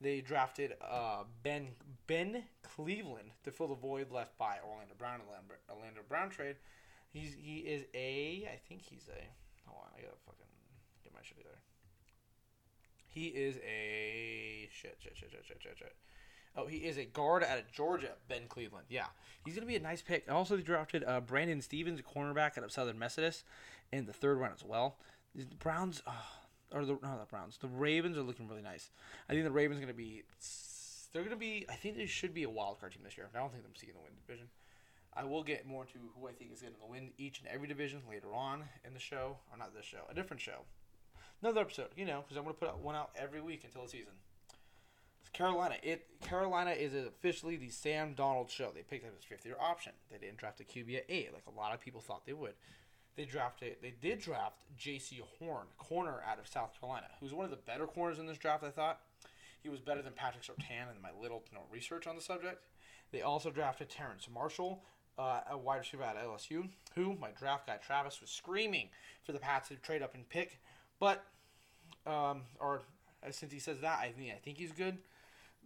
They 0.00 0.20
drafted 0.22 0.74
uh, 0.80 1.24
Ben 1.42 1.68
Ben 2.06 2.44
Cleveland 2.62 3.30
to 3.44 3.52
fill 3.52 3.68
the 3.68 3.74
void 3.74 4.10
left 4.10 4.36
by 4.38 4.56
Orlando 4.66 4.94
Brown 4.98 5.20
and 5.20 5.50
Orlando 5.70 6.00
Brown 6.08 6.30
trade. 6.30 6.56
He's 7.10 7.34
he 7.34 7.58
is 7.58 7.84
a 7.94 8.48
I 8.50 8.58
think 8.68 8.82
he's 8.82 9.08
a 9.08 9.68
hold 9.68 9.84
on 9.84 9.90
I 9.96 10.02
gotta 10.02 10.16
fucking 10.24 10.46
my 11.20 11.26
shit 11.26 11.36
together. 11.36 11.58
He 13.08 13.26
is 13.26 13.56
a 13.58 14.68
shit 14.72 14.96
shit 15.00 15.16
shit 15.16 15.30
shit 15.30 15.44
shit 15.46 15.62
shit 15.62 15.78
shit. 15.78 15.94
Oh, 16.56 16.66
he 16.66 16.78
is 16.78 16.96
a 16.98 17.04
guard 17.04 17.44
out 17.44 17.58
of 17.58 17.70
Georgia, 17.70 18.12
Ben 18.28 18.42
Cleveland. 18.48 18.86
Yeah, 18.88 19.06
he's 19.44 19.54
gonna 19.54 19.66
be 19.66 19.76
a 19.76 19.80
nice 19.80 20.02
pick. 20.02 20.30
Also, 20.30 20.56
they 20.56 20.62
drafted 20.62 21.04
uh, 21.06 21.20
Brandon 21.20 21.60
Stephens, 21.60 22.00
a 22.00 22.02
cornerback 22.02 22.56
out 22.56 22.64
of 22.64 22.72
Southern 22.72 22.98
Methodist, 22.98 23.44
in 23.92 24.06
the 24.06 24.12
third 24.12 24.38
round 24.38 24.54
as 24.56 24.64
well. 24.64 24.96
The 25.34 25.44
Browns, 25.58 26.02
oh, 26.06 26.12
or 26.72 26.84
the 26.84 26.98
no, 27.02 27.18
the 27.18 27.26
Browns, 27.28 27.58
the 27.58 27.68
Ravens 27.68 28.16
are 28.16 28.22
looking 28.22 28.48
really 28.48 28.62
nice. 28.62 28.90
I 29.28 29.32
think 29.32 29.44
the 29.44 29.50
Ravens 29.50 29.78
are 29.78 29.82
gonna 29.82 29.92
be, 29.92 30.22
they're 31.12 31.22
gonna 31.22 31.36
be. 31.36 31.66
I 31.68 31.74
think 31.74 31.96
they 31.96 32.06
should 32.06 32.34
be 32.34 32.44
a 32.44 32.50
wild 32.50 32.80
card 32.80 32.92
team 32.92 33.02
this 33.04 33.16
year. 33.16 33.28
I 33.34 33.38
don't 33.38 33.52
think 33.52 33.62
they're 33.62 33.72
seeing 33.76 33.92
the 33.92 34.00
win 34.00 34.12
division. 34.26 34.48
I 35.14 35.24
will 35.24 35.42
get 35.42 35.66
more 35.66 35.82
into 35.82 35.98
who 36.18 36.28
I 36.28 36.32
think 36.32 36.52
is 36.52 36.62
going 36.62 36.74
to 36.74 36.86
win 36.88 37.10
each 37.18 37.40
and 37.40 37.48
every 37.48 37.66
division 37.66 38.00
later 38.08 38.32
on 38.32 38.64
in 38.86 38.94
the 38.94 39.00
show, 39.00 39.38
or 39.50 39.58
not 39.58 39.74
this 39.74 39.84
show, 39.84 40.02
a 40.08 40.14
different 40.14 40.40
show, 40.40 40.62
another 41.42 41.60
episode. 41.60 41.88
You 41.96 42.04
know, 42.06 42.22
because 42.22 42.36
I'm 42.36 42.44
going 42.44 42.54
to 42.54 42.60
put 42.60 42.78
one 42.78 42.94
out 42.94 43.10
every 43.16 43.40
week 43.40 43.62
until 43.64 43.82
the 43.82 43.88
season. 43.88 44.12
Carolina. 45.32 45.76
It 45.82 46.06
Carolina 46.20 46.70
is 46.72 46.94
officially 46.94 47.56
the 47.56 47.70
Sam 47.70 48.14
Darnold 48.14 48.50
show. 48.50 48.70
They 48.74 48.82
picked 48.82 49.06
up 49.06 49.14
his 49.14 49.24
fifth 49.24 49.46
year 49.46 49.56
option. 49.60 49.92
They 50.10 50.18
didn't 50.18 50.38
draft 50.38 50.60
a 50.60 50.64
QB 50.64 50.96
at 50.96 51.04
eight, 51.08 51.32
like 51.32 51.44
a 51.46 51.58
lot 51.58 51.72
of 51.72 51.80
people 51.80 52.00
thought 52.00 52.26
they 52.26 52.32
would. 52.32 52.54
They 53.16 53.24
drafted. 53.24 53.76
They 53.82 53.94
did 54.00 54.20
draft 54.20 54.62
Jaycee 54.78 55.20
Horn, 55.38 55.66
corner 55.78 56.22
out 56.28 56.38
of 56.38 56.48
South 56.48 56.78
Carolina, 56.78 57.06
who's 57.20 57.34
one 57.34 57.44
of 57.44 57.50
the 57.50 57.56
better 57.56 57.86
corners 57.86 58.18
in 58.18 58.26
this 58.26 58.38
draft. 58.38 58.64
I 58.64 58.70
thought 58.70 59.00
he 59.62 59.68
was 59.68 59.80
better 59.80 60.02
than 60.02 60.12
Patrick 60.12 60.44
Surtain 60.44 60.94
in 60.94 61.02
my 61.02 61.10
little 61.20 61.42
research 61.70 62.06
on 62.06 62.16
the 62.16 62.22
subject. 62.22 62.64
They 63.12 63.22
also 63.22 63.50
drafted 63.50 63.90
Terrace 63.90 64.28
Marshall, 64.32 64.82
uh, 65.18 65.40
a 65.50 65.58
wide 65.58 65.78
receiver 65.78 66.04
at 66.04 66.16
LSU, 66.16 66.68
who 66.94 67.16
my 67.20 67.30
draft 67.32 67.66
guy 67.66 67.76
Travis 67.76 68.20
was 68.20 68.30
screaming 68.30 68.88
for 69.24 69.32
the 69.32 69.38
Pats 69.38 69.68
to 69.68 69.76
trade 69.76 70.02
up 70.02 70.14
and 70.14 70.28
pick, 70.28 70.60
but 71.00 71.24
um, 72.06 72.42
or 72.60 72.82
since 73.30 73.52
he 73.52 73.58
says 73.58 73.80
that, 73.80 73.98
I 73.98 74.12
think 74.16 74.30
I 74.30 74.38
think 74.38 74.58
he's 74.58 74.72
good. 74.72 74.98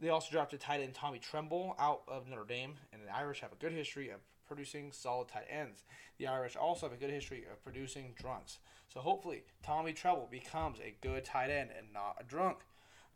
They 0.00 0.08
also 0.08 0.30
drafted 0.30 0.60
tight 0.60 0.80
end 0.80 0.94
Tommy 0.94 1.18
Tremble 1.18 1.76
out 1.78 2.02
of 2.08 2.28
Notre 2.28 2.44
Dame, 2.44 2.74
and 2.92 3.02
the 3.06 3.14
Irish 3.14 3.40
have 3.40 3.52
a 3.52 3.56
good 3.56 3.72
history 3.72 4.08
of 4.08 4.20
producing 4.48 4.92
solid 4.92 5.28
tight 5.28 5.46
ends. 5.48 5.84
The 6.18 6.26
Irish 6.26 6.56
also 6.56 6.86
have 6.86 6.96
a 6.96 7.00
good 7.00 7.10
history 7.10 7.44
of 7.50 7.62
producing 7.62 8.14
drunks. 8.20 8.58
So 8.88 9.00
hopefully, 9.00 9.44
Tommy 9.62 9.92
Tremble 9.92 10.28
becomes 10.30 10.78
a 10.80 10.94
good 11.00 11.24
tight 11.24 11.50
end 11.50 11.70
and 11.76 11.92
not 11.92 12.16
a 12.20 12.24
drunk. 12.24 12.58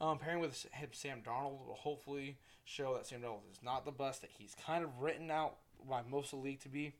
Um, 0.01 0.19
pairing 0.19 0.41
with 0.41 0.67
him, 0.73 0.89
Sam 0.93 1.23
Darnold 1.27 1.67
will 1.67 1.75
hopefully 1.75 2.37
show 2.65 2.95
that 2.95 3.07
Sam 3.07 3.21
Darnold 3.21 3.51
is 3.51 3.63
not 3.63 3.85
the 3.85 3.91
best 3.91 4.21
that 4.21 4.31
he's 4.37 4.55
kind 4.65 4.85
of 4.85 4.91
written 5.01 5.31
out 5.31 5.57
by 5.89 6.03
most 6.09 6.33
of 6.33 6.39
the 6.39 6.45
league 6.45 6.61
to 6.61 6.69
be. 6.69 6.95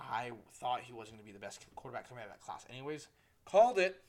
I 0.00 0.30
thought 0.54 0.80
he 0.82 0.92
wasn't 0.92 1.16
going 1.16 1.26
to 1.26 1.32
be 1.32 1.32
the 1.32 1.44
best 1.44 1.66
quarterback 1.74 2.08
coming 2.08 2.22
out 2.22 2.30
of 2.30 2.34
that 2.34 2.40
class, 2.40 2.64
anyways. 2.70 3.08
Called 3.44 3.78
it. 3.78 4.00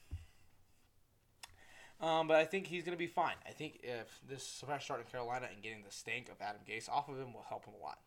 Um, 2.02 2.28
but 2.28 2.38
I 2.38 2.46
think 2.46 2.66
he's 2.66 2.84
going 2.84 2.98
to 2.98 3.00
be 3.00 3.08
fine. 3.08 3.36
I 3.48 3.52
think 3.52 3.80
if 3.84 4.20
this 4.28 4.64
fresh 4.66 4.86
start 4.86 5.02
in 5.02 5.06
Carolina 5.06 5.48
and 5.54 5.62
getting 5.62 5.84
the 5.84 5.92
stank 5.92 6.30
of 6.30 6.36
Adam 6.42 6.62
Gase 6.68 6.90
off 6.90 7.08
of 7.10 7.18
him 7.18 7.32
will 7.34 7.46
help 7.48 7.66
him 7.66 7.76
a 7.80 7.84
lot. 7.84 8.00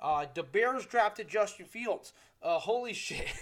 Uh, 0.00 0.26
the 0.32 0.42
Bears 0.42 0.86
drafted 0.86 1.28
Justin 1.28 1.66
Fields. 1.66 2.12
Uh, 2.42 2.58
holy 2.58 2.92
shit. 2.94 3.32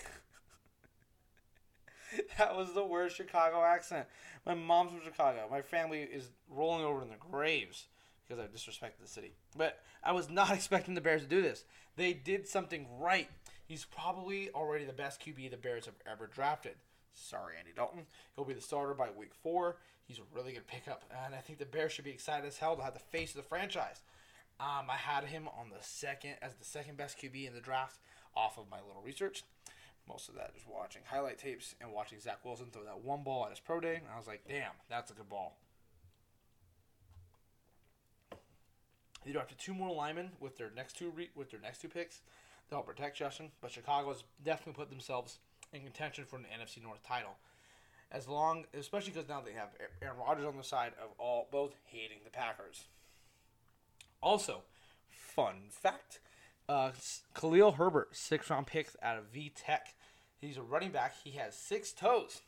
that 2.39 2.57
was 2.57 2.75
the 2.75 2.85
worst 2.85 3.17
Chicago 3.17 3.63
accent. 3.63 4.07
My 4.45 4.55
mom's 4.55 4.93
from 4.93 5.01
Chicago. 5.03 5.47
My 5.51 5.63
family 5.63 6.01
is 6.01 6.31
rolling 6.51 6.85
over 6.85 7.03
in 7.03 7.09
their 7.09 7.19
graves 7.19 7.87
because 8.27 8.43
I 8.43 8.49
disrespected 8.49 9.01
the 9.01 9.09
city. 9.09 9.33
But 9.57 9.79
I 10.03 10.13
was 10.13 10.29
not 10.29 10.51
expecting 10.55 10.95
the 10.95 11.01
Bears 11.01 11.23
to 11.23 11.29
do 11.29 11.41
this. 11.41 11.65
They 11.97 12.13
did 12.13 12.49
something 12.49 12.87
right. 12.99 13.29
He's 13.65 13.85
probably 13.85 14.51
already 14.51 14.85
the 14.85 14.93
best 14.93 15.21
QB 15.21 15.51
the 15.51 15.57
Bears 15.57 15.87
have 15.87 15.95
ever 16.11 16.27
drafted. 16.27 16.75
Sorry, 17.13 17.55
Andy 17.59 17.73
Dalton. 17.75 18.07
He'll 18.35 18.45
be 18.45 18.55
the 18.55 18.61
starter 18.61 18.95
by 18.95 19.09
week 19.11 19.35
four. 19.43 19.77
He's 20.05 20.19
a 20.19 20.37
really 20.37 20.53
good 20.53 20.67
pickup, 20.67 21.05
and 21.25 21.35
I 21.35 21.39
think 21.39 21.59
the 21.59 21.67
Bears 21.67 21.93
should 21.93 22.05
be 22.05 22.11
excited 22.11 22.47
as 22.47 22.59
hell 22.59 22.77
to 22.77 22.83
have 22.83 22.95
the 22.95 23.01
face 23.01 23.31
of 23.31 23.37
the 23.37 23.49
franchise. 23.49 24.03
Um, 24.61 24.91
I 24.91 24.97
had 24.97 25.25
him 25.25 25.49
on 25.49 25.71
the 25.71 25.83
second 25.83 26.35
as 26.43 26.55
the 26.55 26.65
second 26.65 26.97
best 26.97 27.19
QB 27.19 27.47
in 27.47 27.55
the 27.55 27.61
draft 27.61 27.99
off 28.37 28.59
of 28.59 28.71
my 28.71 28.79
little 28.87 29.03
research. 29.03 29.45
Most 30.09 30.29
of 30.29 30.35
that 30.35 30.53
is 30.57 30.65
watching 30.69 31.03
highlight 31.05 31.39
tapes 31.39 31.75
and 31.81 31.93
watching 31.93 32.19
Zach 32.21 32.45
Wilson 32.45 32.67
throw 32.73 32.85
that 32.85 33.05
one 33.05 33.23
ball 33.23 33.45
at 33.45 33.51
his 33.51 33.61
pro 33.61 33.81
day. 33.81 33.97
And 33.97 34.07
I 34.13 34.17
was 34.17 34.27
like, 34.27 34.43
damn, 34.49 34.73
that's 34.91 35.11
a 35.11 35.15
good 35.15 35.29
ball. 35.29 35.59
They 39.25 39.33
drafted 39.33 39.59
two 39.59 39.75
more 39.75 39.95
linemen 39.95 40.31
with 40.41 40.57
their 40.57 40.71
next 40.75 40.97
two 40.97 41.11
re- 41.11 41.31
with 41.37 41.51
their 41.51 41.61
next 41.61 41.81
two 41.81 41.89
picks 41.89 42.23
to 42.69 42.75
help 42.75 42.87
protect 42.87 43.17
Justin, 43.17 43.51
but 43.61 43.71
Chicago's 43.71 44.25
definitely 44.45 44.73
put 44.73 44.91
themselves 44.91 45.39
in 45.73 45.83
contention 45.83 46.25
for 46.25 46.37
an 46.37 46.47
NFC 46.59 46.83
North 46.83 47.03
title. 47.07 47.37
As 48.11 48.29
long, 48.29 48.65
especially 48.79 49.13
because 49.13 49.29
now 49.29 49.41
they 49.41 49.53
have 49.53 49.71
Aaron 50.03 50.19
Rodgers 50.19 50.45
on 50.45 50.57
the 50.57 50.65
side 50.65 50.93
of 51.03 51.11
all 51.19 51.49
both 51.51 51.75
hating 51.87 52.19
the 52.25 52.31
Packers. 52.31 52.85
Also, 54.23 54.63
fun 55.11 55.55
fact: 55.71 56.21
uh, 56.69 56.91
Khalil 57.35 57.73
Herbert, 57.73 58.15
six 58.15 58.51
round 58.51 58.67
picks 58.67 58.97
out 59.03 59.19
of 59.19 59.25
V 59.33 59.51
Tech. 59.55 59.95
He's 60.41 60.59
a 60.59 60.63
running 60.63 60.91
back. 60.91 61.15
He 61.25 61.33
has 61.33 61.55
six 61.57 61.93
toes, 61.93 62.43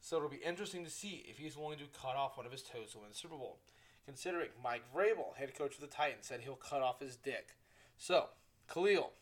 so 0.00 0.16
it'll 0.16 0.30
be 0.30 0.36
interesting 0.36 0.84
to 0.84 0.90
see 0.90 1.24
if 1.28 1.36
he's 1.36 1.56
willing 1.56 1.78
to 1.78 1.84
cut 2.00 2.16
off 2.16 2.38
one 2.38 2.46
of 2.46 2.52
his 2.52 2.62
toes 2.62 2.92
to 2.92 2.98
win 2.98 3.08
the 3.10 3.14
Super 3.14 3.36
Bowl. 3.36 3.58
Considering 4.06 4.50
Mike 4.62 4.82
Vrabel, 4.94 5.36
head 5.36 5.54
coach 5.54 5.74
of 5.74 5.80
the 5.80 5.86
Titans, 5.86 6.26
said 6.26 6.40
he'll 6.40 6.56
cut 6.56 6.82
off 6.82 7.00
his 7.00 7.16
dick. 7.16 7.56
So, 7.96 8.28
Khalil, 8.72 9.12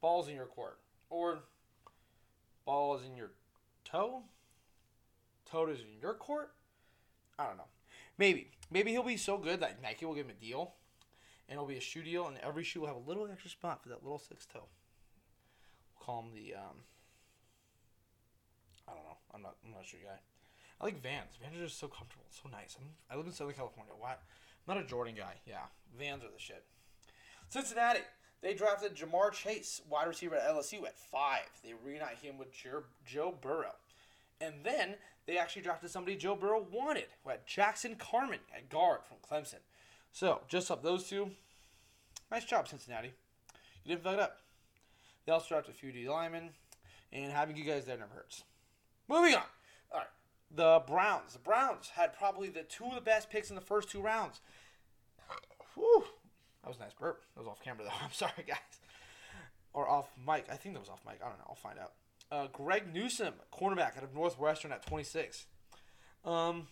balls 0.00 0.28
in 0.28 0.34
your 0.34 0.46
court, 0.46 0.78
or 1.10 1.40
balls 2.66 3.02
in 3.04 3.16
your 3.16 3.30
toe. 3.84 4.24
Toe 5.50 5.68
is 5.68 5.80
in 5.80 6.00
your 6.00 6.14
court. 6.14 6.52
I 7.38 7.46
don't 7.46 7.56
know. 7.56 7.64
Maybe, 8.18 8.50
maybe 8.70 8.90
he'll 8.90 9.02
be 9.02 9.16
so 9.16 9.38
good 9.38 9.60
that 9.60 9.80
Nike 9.82 10.04
will 10.04 10.14
give 10.14 10.26
him 10.26 10.36
a 10.38 10.44
deal 10.44 10.74
and 11.48 11.56
it'll 11.56 11.66
be 11.66 11.76
a 11.76 11.80
shoe 11.80 12.02
deal, 12.02 12.26
and 12.26 12.36
every 12.42 12.64
shoe 12.64 12.80
will 12.80 12.88
have 12.88 12.96
a 12.96 13.08
little 13.08 13.28
extra 13.30 13.50
spot 13.50 13.82
for 13.82 13.88
that 13.88 14.02
little 14.02 14.18
six 14.18 14.46
toe. 14.46 14.64
We'll 15.94 16.04
call 16.04 16.22
him 16.22 16.30
the 16.34 16.54
um. 16.54 16.82
I 18.88 18.92
don't 18.92 19.04
know. 19.04 19.16
I'm 19.34 19.42
not. 19.42 19.56
I'm 19.64 19.72
not 19.72 19.82
a 19.82 19.86
shoe 19.86 19.98
guy. 20.04 20.18
I 20.80 20.84
like 20.84 21.02
Vans. 21.02 21.38
Vans 21.40 21.56
are 21.56 21.64
just 21.64 21.78
so 21.78 21.88
comfortable, 21.88 22.24
so 22.30 22.48
nice. 22.50 22.76
I'm, 22.78 22.88
I 23.10 23.16
live 23.16 23.26
in 23.26 23.32
Southern 23.32 23.54
California. 23.54 23.92
Why? 23.96 24.12
I'm 24.12 24.74
not 24.74 24.84
a 24.84 24.86
Jordan 24.86 25.14
guy. 25.16 25.34
Yeah, 25.46 25.66
Vans 25.98 26.24
are 26.24 26.32
the 26.32 26.38
shit. 26.38 26.64
Cincinnati. 27.48 28.00
They 28.42 28.54
drafted 28.54 28.94
Ja'Marr 28.94 29.32
Chase, 29.32 29.80
wide 29.88 30.08
receiver 30.08 30.36
at 30.36 30.48
LSU, 30.48 30.84
at 30.84 30.98
five. 30.98 31.48
They 31.64 31.72
reunite 31.84 32.18
him 32.18 32.38
with 32.38 32.48
Joe 33.04 33.34
Burrow. 33.40 33.74
And 34.40 34.54
then 34.62 34.94
they 35.26 35.38
actually 35.38 35.62
drafted 35.62 35.90
somebody 35.90 36.16
Joe 36.16 36.36
Burrow 36.36 36.66
wanted, 36.70 37.06
who 37.24 37.30
had 37.30 37.46
Jackson 37.46 37.96
Carman 37.96 38.40
at 38.54 38.68
guard 38.68 39.00
from 39.04 39.16
Clemson. 39.28 39.60
So, 40.12 40.42
just 40.48 40.70
up 40.70 40.82
those 40.82 41.04
two, 41.08 41.30
nice 42.30 42.44
job, 42.44 42.68
Cincinnati. 42.68 43.12
You 43.84 43.94
didn't 43.94 44.04
fuck 44.04 44.14
it 44.14 44.20
up. 44.20 44.38
They 45.24 45.32
also 45.32 45.48
drafted 45.48 45.74
a 45.74 45.78
few 45.78 45.92
D 45.92 46.08
linemen, 46.08 46.50
and 47.12 47.32
having 47.32 47.56
you 47.56 47.64
guys 47.64 47.84
there 47.84 47.96
never 47.96 48.14
hurts. 48.14 48.44
Moving 49.08 49.34
on. 49.34 49.42
All 49.92 49.98
right. 49.98 50.06
The 50.54 50.82
Browns. 50.86 51.32
The 51.32 51.38
Browns 51.40 51.90
had 51.94 52.16
probably 52.16 52.48
the 52.48 52.62
two 52.62 52.84
of 52.84 52.94
the 52.94 53.00
best 53.00 53.30
picks 53.30 53.50
in 53.50 53.56
the 53.56 53.62
first 53.62 53.90
two 53.90 54.00
rounds. 54.00 54.40
Whew. 55.74 56.04
That 56.66 56.70
was 56.70 56.78
a 56.78 56.82
nice 56.82 56.94
burp. 56.94 57.22
That 57.36 57.42
was 57.42 57.48
off 57.48 57.62
camera, 57.62 57.84
though. 57.84 57.90
I'm 58.04 58.10
sorry, 58.10 58.32
guys. 58.44 58.56
Or 59.72 59.88
off 59.88 60.08
mic. 60.26 60.46
I 60.50 60.56
think 60.56 60.74
that 60.74 60.80
was 60.80 60.88
off 60.88 61.00
mic. 61.06 61.20
I 61.24 61.28
don't 61.28 61.38
know. 61.38 61.44
I'll 61.48 61.54
find 61.54 61.78
out. 61.78 61.92
Uh, 62.32 62.48
Greg 62.52 62.92
Newsome, 62.92 63.34
cornerback 63.52 63.96
out 63.96 64.02
of 64.02 64.12
Northwestern 64.12 64.72
at 64.72 64.84
26. 64.84 65.46
Um, 66.24 66.66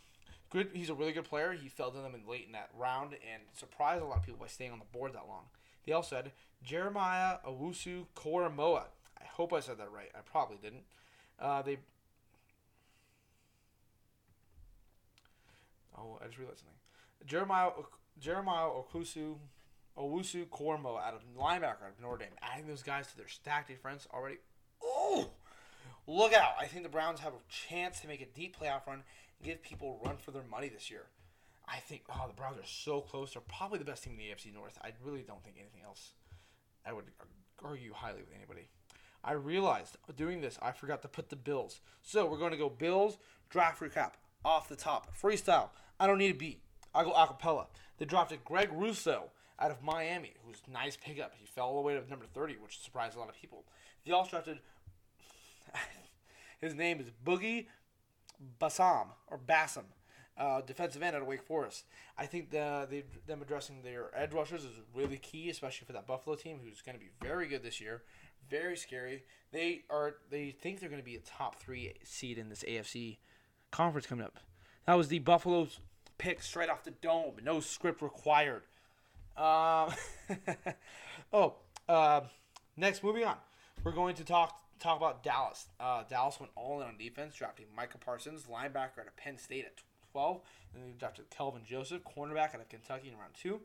good. 0.50 0.70
He's 0.74 0.90
a 0.90 0.94
really 0.94 1.12
good 1.12 1.26
player. 1.26 1.52
He 1.52 1.68
fell 1.68 1.92
to 1.92 1.98
them 1.98 2.12
in 2.12 2.28
late 2.28 2.44
in 2.44 2.52
that 2.52 2.70
round 2.76 3.12
and 3.12 3.42
surprised 3.52 4.02
a 4.02 4.04
lot 4.04 4.16
of 4.16 4.24
people 4.24 4.40
by 4.40 4.48
staying 4.48 4.72
on 4.72 4.80
the 4.80 4.98
board 4.98 5.12
that 5.12 5.28
long. 5.28 5.44
They 5.86 5.92
also 5.92 6.16
had 6.16 6.32
Jeremiah 6.64 7.36
Owusu 7.46 8.06
Koramoah. 8.16 8.86
I 9.20 9.26
hope 9.30 9.52
I 9.52 9.60
said 9.60 9.78
that 9.78 9.92
right. 9.92 10.10
I 10.12 10.22
probably 10.24 10.56
didn't. 10.60 10.82
Uh, 11.38 11.62
they. 11.62 11.78
Oh, 15.96 16.18
I 16.20 16.26
just 16.26 16.38
realized 16.38 16.58
something. 16.58 16.74
Jeremiah 17.26 17.70
Jeremiah 18.18 18.66
Okusu 18.66 19.36
Owusu 19.98 20.46
Kormo 20.46 21.00
out 21.00 21.14
of 21.14 21.22
linebacker 21.38 21.84
out 21.84 21.94
of 21.96 22.02
Notre 22.02 22.18
Dame. 22.18 22.34
Adding 22.42 22.66
those 22.66 22.82
guys 22.82 23.06
to 23.08 23.16
their 23.16 23.28
stacked 23.28 23.68
defense 23.68 24.06
already. 24.12 24.38
Oh, 24.82 25.28
look 26.06 26.32
out! 26.32 26.54
I 26.60 26.66
think 26.66 26.82
the 26.82 26.88
Browns 26.88 27.20
have 27.20 27.32
a 27.32 27.68
chance 27.68 28.00
to 28.00 28.08
make 28.08 28.20
a 28.20 28.26
deep 28.26 28.56
playoff 28.58 28.86
run 28.86 28.96
and 28.96 29.02
give 29.42 29.62
people 29.62 30.00
run 30.04 30.16
for 30.16 30.30
their 30.30 30.42
money 30.50 30.68
this 30.68 30.90
year. 30.90 31.06
I 31.66 31.78
think 31.78 32.02
oh 32.10 32.24
the 32.26 32.34
Browns 32.34 32.58
are 32.58 32.66
so 32.66 33.00
close. 33.00 33.32
They're 33.32 33.42
probably 33.42 33.78
the 33.78 33.84
best 33.84 34.04
team 34.04 34.14
in 34.14 34.18
the 34.18 34.24
AFC 34.24 34.52
North. 34.52 34.78
I 34.82 34.90
really 35.04 35.22
don't 35.22 35.42
think 35.42 35.56
anything 35.58 35.82
else. 35.84 36.12
I 36.86 36.92
would 36.92 37.04
argue 37.64 37.92
highly 37.92 38.20
with 38.20 38.34
anybody. 38.36 38.68
I 39.22 39.32
realized 39.32 39.96
doing 40.16 40.40
this 40.40 40.58
I 40.60 40.72
forgot 40.72 41.02
to 41.02 41.08
put 41.08 41.30
the 41.30 41.36
Bills. 41.36 41.80
So 42.02 42.26
we're 42.26 42.38
going 42.38 42.50
to 42.50 42.58
go 42.58 42.68
Bills 42.68 43.16
draft 43.48 43.80
recap 43.80 44.12
off 44.44 44.68
the 44.68 44.76
top 44.76 45.16
freestyle. 45.16 45.70
I 45.98 46.06
don't 46.06 46.18
need 46.18 46.32
a 46.32 46.38
beat. 46.38 46.60
I 46.94 47.04
go 47.04 47.12
acapella. 47.12 47.66
They 47.98 48.04
drafted 48.04 48.44
Greg 48.44 48.70
Rousseau 48.72 49.30
out 49.58 49.70
of 49.70 49.82
Miami, 49.82 50.34
who's 50.44 50.62
nice 50.73 50.96
pickup. 50.96 51.32
He 51.38 51.46
fell 51.46 51.66
all 51.66 51.76
the 51.76 51.80
way 51.82 51.94
to 51.94 52.08
number 52.11 52.26
thirty, 52.26 52.56
which 52.61 52.82
surprised 52.82 53.16
a 53.16 53.20
lot 53.20 53.28
of 53.28 53.34
people. 53.34 53.64
They 54.04 54.12
also 54.12 54.30
drafted. 54.30 54.58
his 56.61 56.75
name 56.75 57.00
is 57.00 57.06
Boogie 57.25 57.66
Bassam 58.61 59.08
or 59.28 59.38
Bassam, 59.38 59.84
uh, 60.37 60.61
defensive 60.62 61.02
end 61.02 61.16
out 61.16 61.23
of 61.23 61.28
Wake 61.28 61.42
Forest. 61.42 61.84
I 62.18 62.26
think 62.26 62.50
the, 62.50 62.87
the 62.88 63.04
them 63.26 63.42
addressing 63.42 63.82
their 63.82 64.11
edge 64.14 64.32
rushers 64.32 64.64
is 64.64 64.80
really 64.94 65.18
key, 65.18 65.50
especially 65.50 65.87
for 65.87 65.92
that 65.92 66.06
Buffalo 66.06 66.37
team, 66.37 66.61
who's 66.62 66.82
going 66.82 66.99
to 66.99 67.04
be 67.04 67.11
very 67.23 67.46
good 67.46 67.62
this 67.62 67.80
year, 67.80 68.02
very 68.49 68.76
scary. 68.76 69.25
They 69.52 69.84
are 69.90 70.16
they 70.30 70.50
think 70.50 70.80
they're 70.80 70.88
going 70.88 71.00
to 71.00 71.04
be 71.04 71.16
a 71.16 71.20
top 71.20 71.56
three 71.56 71.94
seed 72.02 72.38
in 72.38 72.49
this 72.49 72.64
AFC 72.64 73.18
conference 73.70 74.06
coming 74.06 74.25
up. 74.25 74.38
That 74.87 74.94
was 74.94 75.08
the 75.08 75.20
Buffalo's 75.20 75.80
pick 76.18 76.42
straight 76.42 76.68
off 76.68 76.84
the 76.84 76.90
dome, 76.90 77.34
no 77.42 77.61
script 77.61 78.02
required. 78.02 78.62
Um, 79.37 79.93
oh, 81.33 81.55
uh, 81.88 82.21
next, 82.76 83.03
moving 83.03 83.25
on, 83.25 83.37
we're 83.83 83.93
going 83.93 84.14
to 84.17 84.25
talk 84.25 84.61
talk 84.81 84.97
about 84.97 85.23
Dallas. 85.23 85.67
Uh, 85.81 86.03
Dallas 86.09 86.38
went 86.38 86.53
all 86.57 86.81
in 86.81 86.87
on 86.87 86.97
defense, 86.97 87.35
drafting 87.35 87.67
Micah 87.76 87.99
Parsons, 87.99 88.45
linebacker 88.45 88.99
at 89.00 89.17
Penn 89.17 89.38
State 89.38 89.64
at 89.64 89.83
12. 90.12 90.41
And 90.73 90.83
then 90.83 90.91
they 90.91 90.99
drafted 90.99 91.31
Kelvin 91.31 91.62
Joseph, 91.69 92.03
cornerback 92.05 92.55
out 92.55 92.61
of 92.61 92.69
Kentucky 92.69 93.09
in 93.09 93.19
round 93.19 93.35
two. 93.35 93.61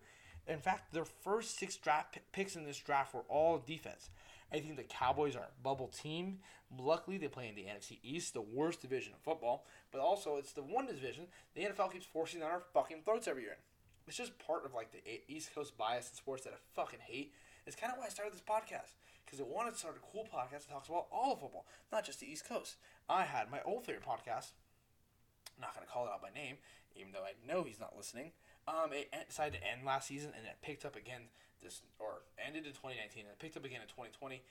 In 0.48 0.60
fact, 0.60 0.94
their 0.94 1.06
first 1.06 1.60
six 1.60 1.76
draft 1.76 2.18
picks 2.32 2.56
in 2.56 2.66
this 2.66 2.80
draft 2.80 3.14
were 3.14 3.26
all 3.28 3.60
defense. 3.60 4.10
I 4.52 4.60
think 4.60 4.78
the 4.78 4.84
Cowboys 4.84 5.36
are 5.36 5.44
a 5.44 5.64
bubble 5.64 5.88
team. 5.88 6.40
Luckily, 6.76 7.18
they 7.18 7.28
play 7.28 7.48
in 7.48 7.56
the 7.56 7.64
NFC 7.64 8.00
East, 8.02 8.34
the 8.34 8.42
worst 8.42 8.82
division 8.82 9.14
of 9.14 9.20
football. 9.20 9.66
But 9.92 10.02
also, 10.02 10.38
it's 10.38 10.54
the 10.54 10.64
one 10.64 10.88
division 10.88 11.28
the 11.54 11.62
NFL 11.62 11.92
keeps 11.92 12.06
forcing 12.06 12.40
down 12.40 12.52
our 12.52 12.64
fucking 12.74 13.02
throats 13.06 13.28
every 13.28 13.44
year. 13.44 13.58
It's 14.10 14.18
just 14.18 14.40
part 14.40 14.66
of 14.66 14.74
like 14.74 14.90
the 14.92 15.22
East 15.32 15.54
Coast 15.54 15.78
bias 15.78 16.10
in 16.10 16.16
sports 16.16 16.44
that 16.46 16.54
I 16.54 16.58
fucking 16.74 16.98
hate. 17.00 17.32
It's 17.68 17.76
kind 17.76 17.94
of 17.94 18.00
why 18.00 18.08
I 18.08 18.10
started 18.10 18.34
this 18.34 18.42
podcast 18.42 18.98
because 19.24 19.40
I 19.40 19.44
wanted 19.44 19.74
to 19.74 19.78
start 19.78 19.98
a 19.98 20.12
cool 20.12 20.26
podcast 20.26 20.66
that 20.66 20.72
talks 20.72 20.90
about 20.90 21.06
all 21.12 21.34
of 21.34 21.42
football, 21.42 21.68
not 21.92 22.04
just 22.04 22.20
the 22.20 22.26
East 22.26 22.50
Coast. 22.50 22.78
I 23.08 23.22
had 23.22 23.52
my 23.52 23.60
old 23.64 23.86
favorite 23.86 24.04
podcast, 24.04 24.58
I'm 25.54 25.62
not 25.62 25.78
to 25.78 25.86
call 25.86 26.08
it 26.08 26.10
out 26.10 26.24
by 26.24 26.30
name, 26.34 26.58
even 26.96 27.12
though 27.12 27.22
I 27.22 27.38
know 27.48 27.62
he's 27.62 27.80
not 27.80 27.94
listening. 27.96 28.32
Um, 28.68 28.90
it 28.94 29.14
decided 29.28 29.62
to 29.62 29.68
end 29.68 29.86
last 29.86 30.08
season, 30.08 30.32
and 30.36 30.44
it 30.48 30.58
picked 30.64 30.86
up 30.86 30.96
again 30.96 31.30
this, 31.62 31.82
or 32.00 32.24
ended 32.44 32.66
in 32.66 32.72
2019, 32.72 33.26
and 33.26 33.32
it 33.32 33.38
picked 33.38 33.58
up 33.58 33.66
again 33.66 33.82
in 33.82 33.88
2020, 33.90 34.42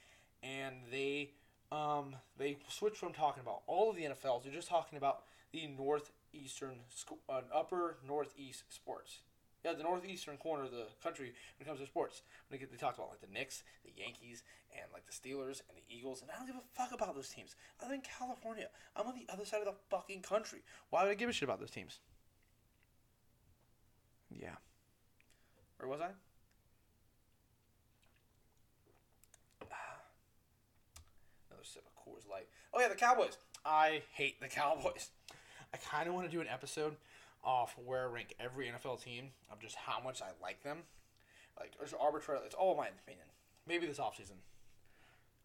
and 0.45 0.77
they, 0.93 1.31
um, 1.73 2.15
they 2.39 2.59
switched 2.69 2.99
from 2.99 3.13
talking 3.13 3.43
about 3.43 3.63
all 3.67 3.91
of 3.91 3.97
the 3.97 4.05
NFLs 4.05 4.45
to 4.45 4.51
just 4.51 4.69
talking 4.69 4.99
about 4.99 5.23
the 5.51 5.67
northeastern, 5.67 6.79
uh, 7.29 7.41
upper 7.53 7.97
northeast 8.07 8.63
sports. 8.73 9.23
Yeah, 9.65 9.73
the 9.73 9.83
northeastern 9.83 10.37
corner 10.37 10.65
of 10.65 10.71
the 10.71 10.87
country 11.03 11.27
when 11.59 11.67
it 11.67 11.67
comes 11.67 11.81
to 11.81 11.87
sports. 11.87 12.23
When 12.49 12.57
they, 12.57 12.61
get, 12.61 12.71
they 12.71 12.79
talked 12.79 12.99
about 12.99 13.11
like 13.11 13.21
the 13.21 13.33
Knicks, 13.33 13.65
the 13.85 13.93
Yankees, 13.97 14.45
and 14.73 14.85
like 14.93 15.05
the 15.07 15.13
Steelers 15.13 15.63
and 15.69 15.77
the 15.77 15.83
Eagles, 15.89 16.23
and 16.23 16.31
I 16.31 16.39
don't 16.39 16.47
give 16.47 16.57
a 16.57 16.63
fuck 16.75 16.93
about 16.93 17.15
those 17.15 17.29
teams. 17.29 17.57
I'm 17.85 17.93
in 17.93 18.03
California. 18.03 18.69
I'm 18.97 19.07
on 19.07 19.15
the 19.15 19.33
other 19.33 19.45
side 19.45 19.61
of 19.61 19.67
the 19.67 19.75
fucking 19.91 20.23
country. 20.23 20.61
Why 20.91 21.03
would 21.03 21.11
I 21.11 21.15
give 21.15 21.29
a 21.29 21.33
shit 21.33 21.49
about 21.49 21.59
those 21.59 21.71
teams? 21.71 21.99
Yeah. 24.31 24.55
Where 25.79 25.89
was 25.89 26.01
I? 26.01 26.11
Ah. 29.63 30.01
Another 31.51 31.65
sip 31.65 31.85
of 31.87 31.95
Coors 32.05 32.31
Light. 32.31 32.47
Oh 32.73 32.81
yeah, 32.81 32.89
the 32.89 32.95
Cowboys. 32.95 33.39
I 33.65 34.03
hate 34.13 34.41
the 34.41 34.49
Cowboys. 34.49 35.11
I 35.75 35.77
kind 35.77 36.09
of 36.09 36.15
want 36.15 36.27
to 36.27 36.33
do 36.33 36.41
an 36.41 36.49
episode 36.49 36.97
off 37.45 37.77
where 37.85 38.03
I 38.03 38.13
rank 38.13 38.35
every 38.41 38.67
NFL 38.67 39.03
team 39.03 39.31
of 39.51 39.61
just 39.61 39.77
how 39.77 40.01
much 40.03 40.23
I 40.23 40.29
like 40.43 40.63
them. 40.63 40.79
Like, 41.59 41.73
it's 41.83 41.95
arbitrary. 41.99 42.41
It's 42.45 42.55
all 42.55 42.77
my 42.77 42.89
opinion. 42.89 43.27
Maybe 43.67 43.87
this 43.87 43.99
offseason. 43.99 44.39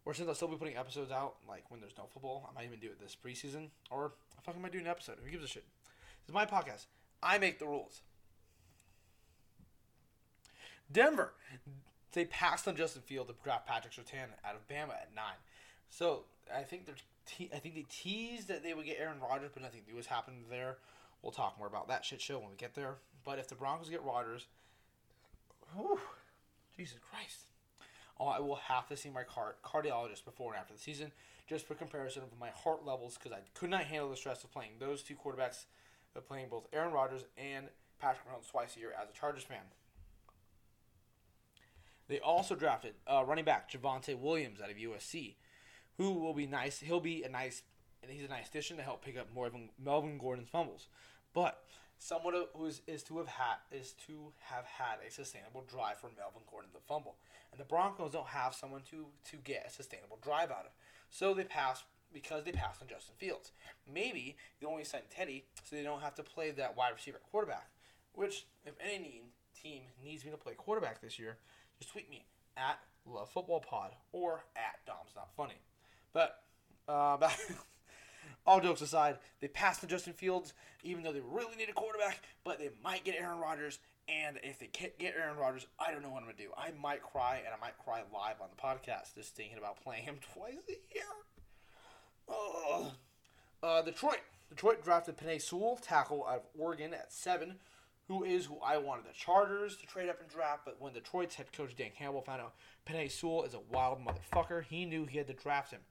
Or 0.06 0.14
since 0.14 0.28
I'll 0.28 0.36
still 0.36 0.50
be 0.50 0.58
putting 0.58 0.76
episodes 0.78 1.12
out, 1.12 1.36
like 1.48 1.64
when 1.70 1.80
there's 1.80 1.98
no 1.98 2.06
football, 2.06 2.50
I 2.50 2.54
might 2.54 2.66
even 2.66 2.80
do 2.80 2.88
it 2.88 3.00
this 3.00 3.16
preseason. 3.16 3.70
Or 3.90 4.12
I 4.38 4.42
fucking 4.42 4.62
might 4.62 4.72
do 4.72 4.80
an 4.80 4.88
episode. 4.88 5.16
Who 5.24 5.32
gives 5.32 5.44
a 5.44 5.48
shit? 5.48 5.64
This 6.26 6.30
is 6.30 6.34
my 6.34 6.46
podcast. 6.46 6.86
I 7.22 7.38
make 7.38 7.60
the 7.60 7.66
rules. 7.66 8.02
Denver. 10.92 11.34
They 12.12 12.26
passed 12.26 12.68
on 12.68 12.76
Justin 12.76 13.02
Field 13.02 13.28
to 13.28 13.34
draft 13.44 13.66
Patrick 13.66 13.94
Surtain 13.94 14.28
out 14.46 14.56
of 14.56 14.68
Bama 14.68 14.92
at 14.92 15.10
nine. 15.16 15.40
So 15.90 16.26
I 16.54 16.62
think 16.62 16.86
they're 16.86 16.96
te- 17.26 17.50
I 17.54 17.58
think 17.58 17.76
they 17.76 17.86
teased 17.90 18.48
that 18.50 18.62
they 18.64 18.74
would 18.74 18.86
get 18.86 18.98
Aaron 19.00 19.20
Rodgers, 19.20 19.52
but 19.54 19.64
nothing 19.64 19.82
new 19.88 19.96
has 19.96 20.06
happened 20.06 20.46
there. 20.50 20.78
We'll 21.24 21.32
talk 21.32 21.58
more 21.58 21.68
about 21.68 21.88
that 21.88 22.04
shit 22.04 22.22
show 22.22 22.38
when 22.38 22.50
we 22.50 22.58
get 22.58 22.76
there. 22.76 22.98
But 23.24 23.40
if 23.40 23.48
the 23.48 23.56
Broncos 23.56 23.90
get 23.90 24.04
Rodgers, 24.04 24.48
whew, 25.74 26.00
Jesus 26.76 26.98
Christ. 27.10 27.48
Oh, 28.20 28.28
I 28.28 28.40
will 28.40 28.56
have 28.56 28.88
to 28.90 28.98
see 28.98 29.10
my 29.10 29.24
car- 29.24 29.56
cardiologist 29.64 30.26
before 30.26 30.54
and 30.54 30.60
after 30.60 30.74
the 30.74 30.80
season, 30.80 31.12
just 31.48 31.66
for 31.66 31.74
comparison 31.76 32.24
of 32.24 32.38
my 32.40 32.50
heart 32.50 32.86
levels, 32.86 33.18
because 33.18 33.32
I 33.32 33.42
could 33.54 33.70
not 33.70 33.86
handle 33.86 34.10
the 34.10 34.18
stress 34.18 34.44
of 34.44 34.52
playing 34.52 34.74
those 34.80 35.02
two 35.02 35.16
quarterbacks, 35.16 35.66
of 36.16 36.28
playing 36.28 36.50
both 36.50 36.68
Aaron 36.74 36.94
Rodgers 36.94 37.24
and 37.38 37.68
Patrick 38.00 38.28
Mahomes 38.28 38.52
twice 38.52 38.76
a 38.76 38.80
year 38.80 38.94
as 39.02 39.10
a 39.10 39.14
Chargers 39.14 39.44
fan. 39.44 39.64
They 42.10 42.20
also 42.20 42.54
drafted 42.56 42.96
uh, 43.08 43.24
running 43.26 43.46
back 43.46 43.72
Javonte 43.72 44.20
Williams 44.20 44.60
out 44.62 44.70
of 44.70 44.76
USC, 44.78 45.36
who 45.98 46.12
will 46.12 46.34
be 46.34 46.46
nice. 46.46 46.80
He'll 46.80 47.00
be 47.00 47.24
a 47.24 47.30
nice, 47.30 47.64
and 48.02 48.12
he's 48.12 48.26
a 48.26 48.30
nice 48.30 48.50
addition 48.50 48.78
to 48.78 48.84
help 48.84 49.04
pick 49.04 49.18
up 49.18 49.34
more 49.34 49.48
of 49.48 49.54
Melvin 49.84 50.18
Gordon's 50.18 50.50
fumbles. 50.50 50.90
But 51.34 51.64
someone 51.98 52.34
who 52.56 52.66
is, 52.66 52.82
is 52.88 53.04
to 53.04 53.18
have 53.18 53.28
had 53.28 53.56
is 53.72 53.94
to 54.08 54.34
have 54.40 54.66
had 54.66 54.98
a 55.06 55.12
sustainable 55.12 55.64
drive 55.70 55.98
for 56.00 56.10
Melvin 56.18 56.44
Gordon 56.50 56.72
to 56.74 56.80
fumble, 56.88 57.16
and 57.52 57.60
the 57.60 57.66
Broncos 57.66 58.12
don't 58.12 58.28
have 58.28 58.54
someone 58.54 58.82
to 58.92 59.06
to 59.32 59.38
get 59.38 59.66
a 59.68 59.72
sustainable 59.72 60.20
drive 60.22 60.52
out 60.52 60.66
of. 60.66 60.72
So 61.10 61.34
they 61.34 61.44
pass 61.44 61.84
because 62.14 62.44
they 62.44 62.52
passed 62.52 62.82
on 62.82 62.88
Justin 62.88 63.16
Fields. 63.18 63.52
Maybe 63.92 64.38
they 64.60 64.68
only 64.68 64.84
signed 64.84 65.06
Teddy 65.10 65.46
so 65.64 65.76
they 65.76 65.84
don't 65.84 66.02
have 66.02 66.16
to 66.16 66.24
play 66.24 66.52
that 66.52 66.78
wide 66.78 66.94
receiver 66.96 67.20
quarterback. 67.32 67.70
Which, 68.14 68.46
if 68.66 68.74
any 68.80 69.24
team 69.60 69.82
needs 70.04 70.24
me 70.24 70.32
to 70.32 70.38
play 70.38 70.54
quarterback 70.54 71.02
this 71.02 71.18
year, 71.18 71.38
just 71.80 71.92
tweet 71.92 72.10
me 72.10 72.26
at 72.56 72.80
Love 73.06 73.30
Football 73.30 73.60
Pod 73.60 73.92
or 74.12 74.44
at 74.56 74.86
Dom's 74.86 75.12
Not 75.16 75.30
Funny. 75.36 75.60
But 76.14 76.44
uh, 76.88 77.18
back, 77.18 77.40
all 78.46 78.60
jokes 78.60 78.82
aside, 78.82 79.18
they 79.40 79.48
passed 79.48 79.82
to 79.82 79.88
Justin 79.88 80.14
Fields, 80.14 80.54
even 80.84 81.04
though 81.04 81.14
they 81.14 81.22
really 81.22 81.56
need 81.56 81.70
a 81.70 81.74
quarterback. 81.74 82.22
But 82.44 82.60
they 82.60 82.70
might 82.84 83.04
get 83.04 83.16
Aaron 83.20 83.40
Rodgers, 83.40 83.80
and 84.08 84.40
if 84.44 84.60
they 84.60 84.68
can't 84.68 84.98
get 85.00 85.16
Aaron 85.18 85.38
Rodgers, 85.38 85.66
I 85.80 85.92
don't 85.92 86.02
know 86.02 86.10
what 86.10 86.20
I'm 86.20 86.26
gonna 86.26 86.38
do. 86.38 86.52
I 86.58 86.72
might 86.82 87.02
cry, 87.02 87.42
and 87.46 87.54
I 87.54 87.60
might 87.60 87.78
cry 87.78 88.02
live 88.14 88.42
on 88.42 88.50
the 88.50 88.62
podcast, 88.62 89.16
just 89.16 89.36
thinking 89.36 89.58
about 89.58 89.84
playing 89.84 90.04
him 90.04 90.18
twice 90.34 90.64
a 90.70 90.94
year. 90.94 91.04
Oh. 92.28 92.92
Uh, 93.62 93.82
Detroit. 93.82 94.22
Detroit 94.50 94.84
drafted 94.84 95.18
Penei 95.18 95.42
Sewell, 95.42 95.78
tackle 95.78 96.28
out 96.28 96.36
of 96.36 96.44
Oregon 96.60 96.94
at 96.94 97.12
seven 97.12 97.56
who 98.08 98.24
is 98.24 98.46
who 98.46 98.58
I 98.64 98.78
wanted 98.78 99.06
the 99.06 99.14
Chargers 99.14 99.78
to 99.78 99.86
trade 99.86 100.10
up 100.10 100.20
and 100.20 100.30
draft, 100.30 100.64
but 100.66 100.80
when 100.80 100.94
Detroit's 100.94 101.36
head 101.36 101.54
coach 101.54 101.76
Dan 101.76 101.92
Campbell 101.98 102.22
found 102.22 102.42
out 102.42 102.56
Penei 102.86 103.10
Sewell 103.10 103.44
is 103.44 103.54
a 103.54 103.60
wild 103.72 104.00
motherfucker, 104.06 104.64
he 104.64 104.86
knew 104.86 105.06
he 105.06 105.18
had 105.18 105.28
to 105.28 105.34
draft 105.34 105.72
him. 105.72 105.82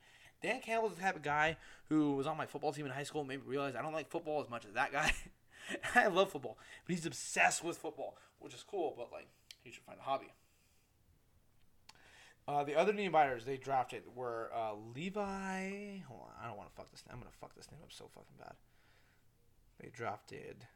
Dan 0.42 0.60
Campbell's 0.60 0.94
the 0.96 1.02
type 1.02 1.16
of 1.16 1.22
guy 1.22 1.56
who 1.88 2.16
was 2.16 2.26
on 2.26 2.36
my 2.36 2.46
football 2.46 2.72
team 2.72 2.86
in 2.86 2.92
high 2.92 3.02
school, 3.04 3.20
and 3.20 3.28
made 3.28 3.40
me 3.40 3.46
realize 3.46 3.74
I 3.76 3.82
don't 3.82 3.92
like 3.92 4.08
football 4.10 4.42
as 4.42 4.50
much 4.50 4.64
as 4.64 4.72
that 4.72 4.92
guy. 4.92 5.12
I 5.94 6.08
love 6.08 6.32
football, 6.32 6.58
but 6.86 6.94
he's 6.94 7.06
obsessed 7.06 7.62
with 7.62 7.78
football, 7.78 8.16
which 8.40 8.54
is 8.54 8.64
cool, 8.68 8.94
but 8.96 9.12
like 9.12 9.28
he 9.62 9.70
should 9.70 9.84
find 9.84 9.98
a 9.98 10.02
hobby. 10.02 10.32
Uh, 12.48 12.64
the 12.64 12.74
other 12.74 12.92
name 12.92 13.12
buyers 13.12 13.44
they 13.44 13.56
drafted 13.56 14.02
were 14.16 14.50
uh, 14.54 14.72
Levi. 14.94 16.00
Hold 16.08 16.20
on, 16.22 16.30
I 16.42 16.48
don't 16.48 16.56
want 16.56 16.68
to 16.68 16.74
fuck 16.74 16.90
this. 16.90 17.04
name. 17.06 17.14
I'm 17.14 17.20
gonna 17.20 17.30
fuck 17.40 17.54
this 17.54 17.70
name 17.70 17.80
up 17.82 17.92
so 17.92 18.08
fucking 18.12 18.36
bad. 18.38 18.54
They 19.80 19.90
drafted 19.90 20.66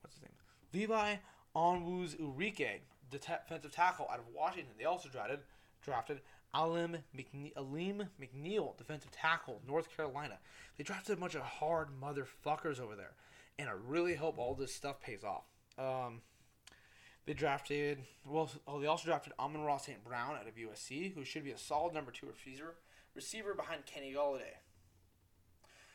what's 0.00 0.16
his 0.16 0.22
name? 0.22 0.32
Levi 0.72 1.16
Onwuzurike, 1.54 2.80
defensive 3.10 3.72
tackle 3.72 4.08
out 4.10 4.18
of 4.18 4.24
Washington. 4.34 4.72
They 4.78 4.84
also 4.84 5.08
drafted 5.08 5.40
drafted 5.84 6.20
Alim, 6.54 6.98
McNe- 7.16 7.52
Alim 7.56 8.08
McNeill, 8.20 8.76
defensive 8.76 9.10
tackle, 9.10 9.62
North 9.66 9.94
Carolina. 9.94 10.38
They 10.76 10.84
drafted 10.84 11.16
a 11.16 11.20
bunch 11.20 11.34
of 11.34 11.42
hard 11.42 11.88
motherfuckers 12.00 12.80
over 12.80 12.94
there, 12.94 13.14
and 13.58 13.68
I 13.68 13.72
really 13.72 14.14
hope 14.14 14.38
all 14.38 14.54
this 14.54 14.74
stuff 14.74 15.00
pays 15.00 15.24
off. 15.24 15.44
Um, 15.78 16.20
they 17.24 17.34
drafted 17.34 17.98
well. 18.26 18.50
Oh, 18.66 18.80
they 18.80 18.86
also 18.86 19.06
drafted 19.06 19.32
Amon-Ra 19.38 19.78
St. 19.78 20.04
Brown 20.04 20.36
out 20.36 20.48
of 20.48 20.56
USC, 20.56 21.14
who 21.14 21.24
should 21.24 21.44
be 21.44 21.52
a 21.52 21.58
solid 21.58 21.94
number 21.94 22.10
two 22.10 22.26
receiver 22.26 22.74
receiver 23.14 23.54
behind 23.54 23.86
Kenny 23.86 24.12
Golladay. 24.12 24.56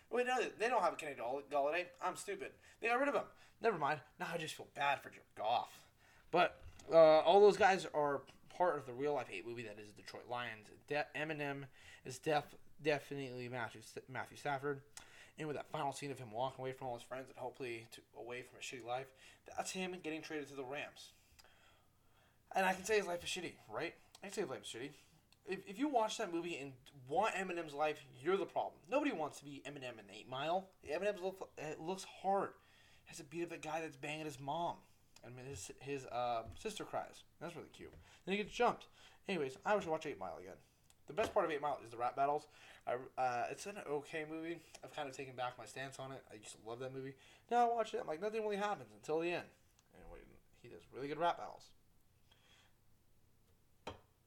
Wait, 0.10 0.26
no, 0.26 0.38
they 0.58 0.70
don't 0.70 0.82
have 0.82 0.94
a 0.94 0.96
Kenny 0.96 1.16
Golladay. 1.16 1.86
I'm 2.02 2.16
stupid. 2.16 2.52
They 2.82 2.88
got 2.88 3.00
rid 3.00 3.10
of 3.10 3.16
him. 3.16 3.24
Never 3.62 3.78
mind. 3.78 4.00
Now 4.20 4.28
I 4.34 4.38
just 4.38 4.56
feel 4.56 4.68
bad 4.76 5.02
for 5.02 5.12
Goff. 5.38 5.82
But 6.32 6.62
uh, 6.92 7.20
all 7.20 7.42
those 7.42 7.58
guys 7.58 7.86
are 7.94 8.22
part 8.58 8.78
of 8.78 8.86
the 8.86 8.94
real 8.94 9.14
life 9.14 9.28
hate 9.30 9.48
movie 9.48 9.64
that 9.64 9.78
is 9.80 9.92
Detroit 9.92 10.24
Lions. 10.30 10.68
De- 10.88 11.06
Eminem 11.16 11.64
is 12.06 12.18
def- 12.18 12.56
definitely 12.84 13.50
Matthew 13.50 13.82
Matthew 14.10 14.38
Stafford. 14.38 14.82
And 15.40 15.48
with 15.48 15.56
that 15.56 15.70
final 15.72 15.94
scene 15.94 16.10
of 16.10 16.18
him 16.18 16.32
walking 16.32 16.64
away 16.64 16.72
from 16.72 16.88
all 16.88 16.96
his 16.96 17.04
friends 17.04 17.28
and 17.30 17.38
hopefully 17.38 17.88
to, 17.92 18.02
away 18.20 18.42
from 18.42 18.58
a 18.60 18.64
shitty 18.64 18.88
life, 18.88 19.06
that's 19.56 19.72
him 19.72 19.96
getting 20.04 20.22
traded 20.22 20.48
to 20.50 20.56
the 20.56 20.64
Rams. 20.64 21.12
And 22.56 22.66
I 22.66 22.74
can 22.74 22.84
say 22.86 22.98
his 22.98 23.06
life 23.06 23.24
is 23.24 23.30
shitty, 23.30 23.54
right? 23.70 23.94
I 24.24 24.28
can 24.28 24.34
say 24.34 24.42
his 24.42 24.50
life 24.50 24.64
is 24.64 24.68
shitty 24.68 24.90
if, 25.48 25.60
if 25.68 25.80
you 25.80 25.88
watch 25.88 26.18
that 26.18 26.34
movie 26.34 26.58
and 26.58 26.74
want 27.08 27.34
Eminem's 27.36 27.74
life, 27.74 28.04
you're 28.22 28.38
the 28.38 28.46
problem. 28.46 28.76
Nobody 28.92 29.12
wants 29.12 29.40
to 29.40 29.46
be 29.46 29.64
Eminem 29.66 29.94
in 29.94 30.14
Eight 30.14 30.30
Mile. 30.30 30.68
Eminem 30.90 31.22
look, 31.22 31.50
looks 31.80 32.06
hard. 32.22 32.50
Has 33.06 33.18
to 33.18 33.24
beat 33.24 33.44
up 33.44 33.54
a 33.54 33.58
guy 33.58 33.82
that's 33.82 33.96
banging 33.96 34.26
his 34.26 34.40
mom, 34.40 34.76
and 35.26 35.36
his 35.48 35.72
his 35.80 36.06
uh, 36.08 36.44
sister 36.58 36.84
cries. 36.84 37.24
That's 37.42 37.56
really 37.56 37.70
cute. 37.74 37.94
Then 38.26 38.36
he 38.36 38.44
gets 38.44 38.56
jumped. 38.56 38.88
Anyways, 39.28 39.58
I 39.66 39.76
wish 39.76 39.86
watch 39.86 40.06
Eight 40.06 40.20
Mile 40.20 40.38
again. 40.40 40.56
The 41.08 41.14
best 41.14 41.34
part 41.34 41.46
of 41.46 41.52
Eight 41.52 41.62
Mile 41.62 41.80
is 41.84 41.92
the 41.92 41.98
rap 41.98 42.16
battles. 42.16 42.48
I, 42.86 42.96
uh, 43.22 43.46
it's 43.52 43.66
an 43.66 43.76
okay 43.90 44.26
movie. 44.30 44.60
I've 44.84 44.96
kind 44.96 45.10
of 45.10 45.16
taken 45.16 45.36
back 45.36 45.54
my 45.58 45.66
stance 45.66 46.00
on 46.00 46.12
it. 46.12 46.24
I 46.32 46.36
used 46.36 46.52
to 46.52 46.70
love 46.70 46.80
that 46.80 46.94
movie. 46.94 47.16
Now 47.52 47.70
I 47.70 47.74
watch 47.74 47.94
it, 47.94 48.00
I'm 48.02 48.08
like 48.08 48.22
nothing 48.22 48.42
really 48.42 48.58
happens 48.58 48.90
until 48.96 49.20
the 49.20 49.32
end. 49.32 49.48
Anyway, 49.96 50.20
he 50.62 50.70
does 50.70 50.82
really 50.94 51.08
good 51.08 51.20
rap 51.20 51.38
battles. 51.38 51.64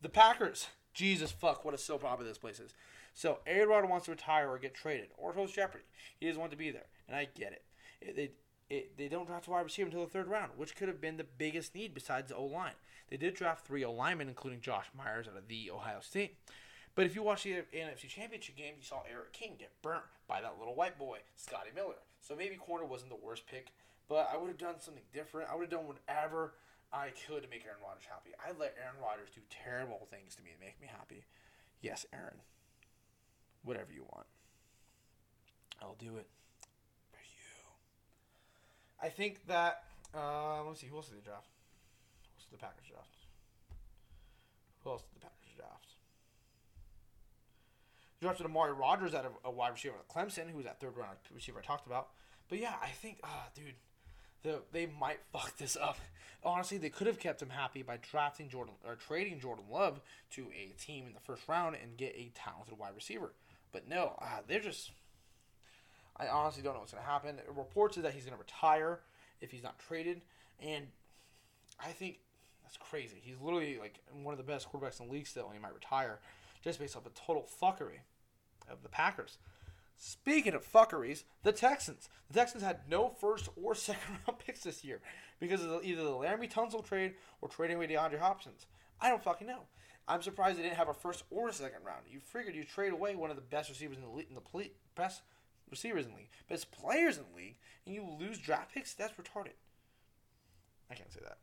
The 0.02 0.08
Packers. 0.08 0.68
Jesus 0.92 1.30
fuck, 1.30 1.64
what 1.64 1.72
a 1.72 1.78
soap 1.78 2.04
opera 2.04 2.24
this 2.24 2.38
place 2.38 2.58
is. 2.58 2.74
So 3.14 3.38
Aaron 3.46 3.68
Rodgers 3.68 3.90
wants 3.90 4.04
to 4.06 4.10
retire 4.10 4.48
or 4.48 4.58
get 4.58 4.74
traded 4.74 5.08
or 5.16 5.32
host 5.32 5.54
Jeopardy. 5.54 5.84
He 6.18 6.26
doesn't 6.26 6.40
want 6.40 6.52
to 6.52 6.58
be 6.58 6.70
there, 6.70 6.86
and 7.06 7.16
I 7.16 7.28
get 7.34 7.52
it. 7.52 7.64
it 8.00 8.16
they 8.16 8.30
it, 8.70 8.96
they 8.96 9.08
don't 9.08 9.26
draft 9.26 9.48
a 9.48 9.50
wide 9.50 9.60
receiver 9.64 9.86
until 9.86 10.04
the 10.04 10.10
third 10.10 10.28
round, 10.28 10.52
which 10.56 10.76
could 10.76 10.88
have 10.88 11.00
been 11.00 11.16
the 11.16 11.24
biggest 11.24 11.74
need 11.74 11.92
besides 11.92 12.28
the 12.28 12.36
O 12.36 12.44
line. 12.44 12.74
They 13.10 13.16
did 13.16 13.34
draft 13.34 13.66
three 13.66 13.84
O 13.84 13.92
linemen, 13.92 14.28
including 14.28 14.60
Josh 14.60 14.86
Myers 14.96 15.26
out 15.28 15.36
of 15.36 15.48
the 15.48 15.70
Ohio 15.70 15.98
State. 16.00 16.36
But 16.94 17.06
if 17.06 17.14
you 17.14 17.22
watch 17.22 17.42
the 17.42 17.62
NFC 17.74 18.08
Championship 18.08 18.56
game, 18.56 18.74
you 18.78 18.84
saw 18.84 19.02
Eric 19.10 19.32
King 19.32 19.54
get 19.58 19.70
burnt 19.82 20.04
by 20.28 20.40
that 20.40 20.58
little 20.58 20.74
white 20.74 20.98
boy, 20.98 21.18
Scotty 21.36 21.70
Miller. 21.74 21.98
So 22.20 22.36
maybe 22.36 22.56
corner 22.56 22.84
wasn't 22.84 23.10
the 23.10 23.24
worst 23.24 23.46
pick, 23.46 23.72
but 24.08 24.30
I 24.32 24.36
would 24.36 24.48
have 24.48 24.58
done 24.58 24.74
something 24.78 25.02
different. 25.12 25.50
I 25.50 25.54
would 25.54 25.62
have 25.62 25.70
done 25.70 25.86
whatever 25.86 26.54
I 26.92 27.08
could 27.26 27.42
to 27.42 27.48
make 27.48 27.64
Aaron 27.64 27.80
Rodgers 27.82 28.06
happy. 28.08 28.30
I 28.38 28.50
let 28.50 28.76
Aaron 28.82 29.00
Rodgers 29.02 29.30
do 29.34 29.40
terrible 29.50 30.06
things 30.10 30.34
to 30.36 30.42
me 30.42 30.50
to 30.50 30.64
make 30.64 30.80
me 30.80 30.88
happy. 30.90 31.24
Yes, 31.80 32.06
Aaron. 32.12 32.42
Whatever 33.64 33.92
you 33.92 34.02
want. 34.02 34.26
I'll 35.82 35.96
do 35.98 36.16
it. 36.16 36.26
I 39.02 39.08
think 39.08 39.46
that 39.46 39.84
uh, 40.14 40.64
let's 40.64 40.80
see 40.80 40.86
who 40.86 40.96
else 40.96 41.08
did 41.08 41.18
they 41.18 41.26
draft? 41.26 41.48
Who 41.48 42.36
else 42.36 42.46
did 42.50 42.58
the 42.58 42.62
Packers 42.62 42.86
draft? 42.90 43.16
Who 44.84 44.90
else 44.90 45.02
did 45.02 45.20
the 45.20 45.26
Packers 45.26 45.54
draft? 45.56 45.86
They 48.20 48.26
drafted 48.26 48.46
Amari 48.46 48.72
Rogers 48.72 49.14
out 49.14 49.24
of 49.24 49.32
a 49.44 49.50
wide 49.50 49.72
receiver 49.72 49.94
at 49.98 50.08
Clemson, 50.08 50.50
who 50.50 50.56
was 50.56 50.66
that 50.66 50.80
third 50.80 50.96
round 50.96 51.16
receiver 51.34 51.60
I 51.60 51.62
talked 51.62 51.86
about. 51.86 52.08
But 52.48 52.58
yeah, 52.58 52.74
I 52.82 52.88
think, 52.88 53.20
ah, 53.24 53.46
dude, 53.54 53.74
the, 54.42 54.62
they 54.72 54.86
might 54.86 55.20
fuck 55.32 55.56
this 55.56 55.76
up. 55.76 55.98
Honestly, 56.42 56.78
they 56.78 56.88
could 56.88 57.06
have 57.06 57.18
kept 57.18 57.42
him 57.42 57.50
happy 57.50 57.82
by 57.82 57.98
drafting 57.98 58.48
Jordan 58.48 58.74
or 58.86 58.94
trading 58.94 59.40
Jordan 59.40 59.66
Love 59.70 60.00
to 60.32 60.46
a 60.56 60.72
team 60.80 61.06
in 61.06 61.12
the 61.12 61.20
first 61.20 61.46
round 61.48 61.76
and 61.80 61.98
get 61.98 62.14
a 62.16 62.30
talented 62.34 62.78
wide 62.78 62.94
receiver. 62.94 63.32
But 63.72 63.88
no, 63.88 64.14
uh, 64.20 64.40
they're 64.48 64.60
just. 64.60 64.90
I 66.20 66.28
honestly 66.28 66.62
don't 66.62 66.74
know 66.74 66.80
what's 66.80 66.92
going 66.92 67.02
to 67.02 67.10
happen. 67.10 67.36
Reports 67.56 67.96
is 67.96 68.02
that 68.02 68.12
he's 68.12 68.24
going 68.24 68.36
to 68.36 68.38
retire 68.38 69.00
if 69.40 69.50
he's 69.50 69.62
not 69.62 69.78
traded, 69.78 70.20
and 70.60 70.86
I 71.82 71.88
think 71.88 72.18
that's 72.62 72.76
crazy. 72.76 73.16
He's 73.22 73.40
literally 73.40 73.78
like 73.80 74.00
one 74.22 74.32
of 74.32 74.38
the 74.38 74.44
best 74.44 74.70
quarterbacks 74.70 75.00
in 75.00 75.06
the 75.06 75.12
league 75.12 75.26
still, 75.26 75.46
and 75.46 75.54
he 75.54 75.60
might 75.60 75.74
retire 75.74 76.18
just 76.62 76.78
based 76.78 76.96
off 76.96 77.06
a 77.06 77.10
total 77.10 77.46
fuckery 77.60 78.00
of 78.70 78.82
the 78.82 78.88
Packers. 78.88 79.38
Speaking 79.96 80.54
of 80.54 80.70
fuckeries, 80.70 81.24
the 81.42 81.52
Texans. 81.52 82.08
The 82.30 82.38
Texans 82.38 82.62
had 82.62 82.80
no 82.88 83.08
first 83.08 83.48
or 83.62 83.74
second 83.74 84.18
round 84.26 84.38
picks 84.38 84.60
this 84.60 84.84
year 84.84 85.00
because 85.40 85.64
of 85.64 85.84
either 85.84 86.02
the 86.02 86.10
Laremy 86.10 86.50
Tunsil 86.50 86.84
trade 86.84 87.14
or 87.40 87.48
trading 87.48 87.76
away 87.76 87.86
DeAndre 87.86 88.18
Hopkins. 88.18 88.66
I 89.00 89.08
don't 89.08 89.22
fucking 89.22 89.46
know. 89.46 89.62
I'm 90.08 90.22
surprised 90.22 90.58
they 90.58 90.62
didn't 90.62 90.76
have 90.76 90.88
a 90.88 90.94
first 90.94 91.24
or 91.30 91.48
a 91.48 91.52
second 91.52 91.84
round. 91.84 92.02
You 92.10 92.18
figured 92.20 92.54
you 92.54 92.64
trade 92.64 92.92
away 92.92 93.14
one 93.14 93.30
of 93.30 93.36
the 93.36 93.42
best 93.42 93.68
receivers 93.68 93.96
in 93.96 94.02
the 94.02 94.26
in 94.28 94.34
the 94.34 94.70
best 94.96 95.22
receivers 95.70 96.06
in 96.06 96.12
the 96.12 96.16
league, 96.18 96.30
best 96.48 96.70
players 96.70 97.16
in 97.16 97.24
the 97.30 97.36
league, 97.36 97.56
and 97.86 97.94
you 97.94 98.04
lose 98.18 98.38
draft 98.38 98.74
picks. 98.74 98.94
That's 98.94 99.12
retarded. 99.14 99.54
I 100.90 100.94
can't 100.94 101.12
say 101.12 101.20
that. 101.22 101.38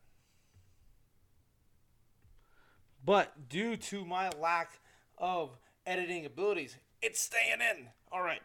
But 3.06 3.48
due 3.48 3.78
to 3.78 4.04
my 4.06 4.30
lack 4.32 4.80
of 5.18 5.52
editing 5.86 6.26
abilities, 6.26 6.76
it's 7.02 7.22
staying 7.22 7.60
in. 7.62 7.88
All 8.12 8.22
right. 8.22 8.42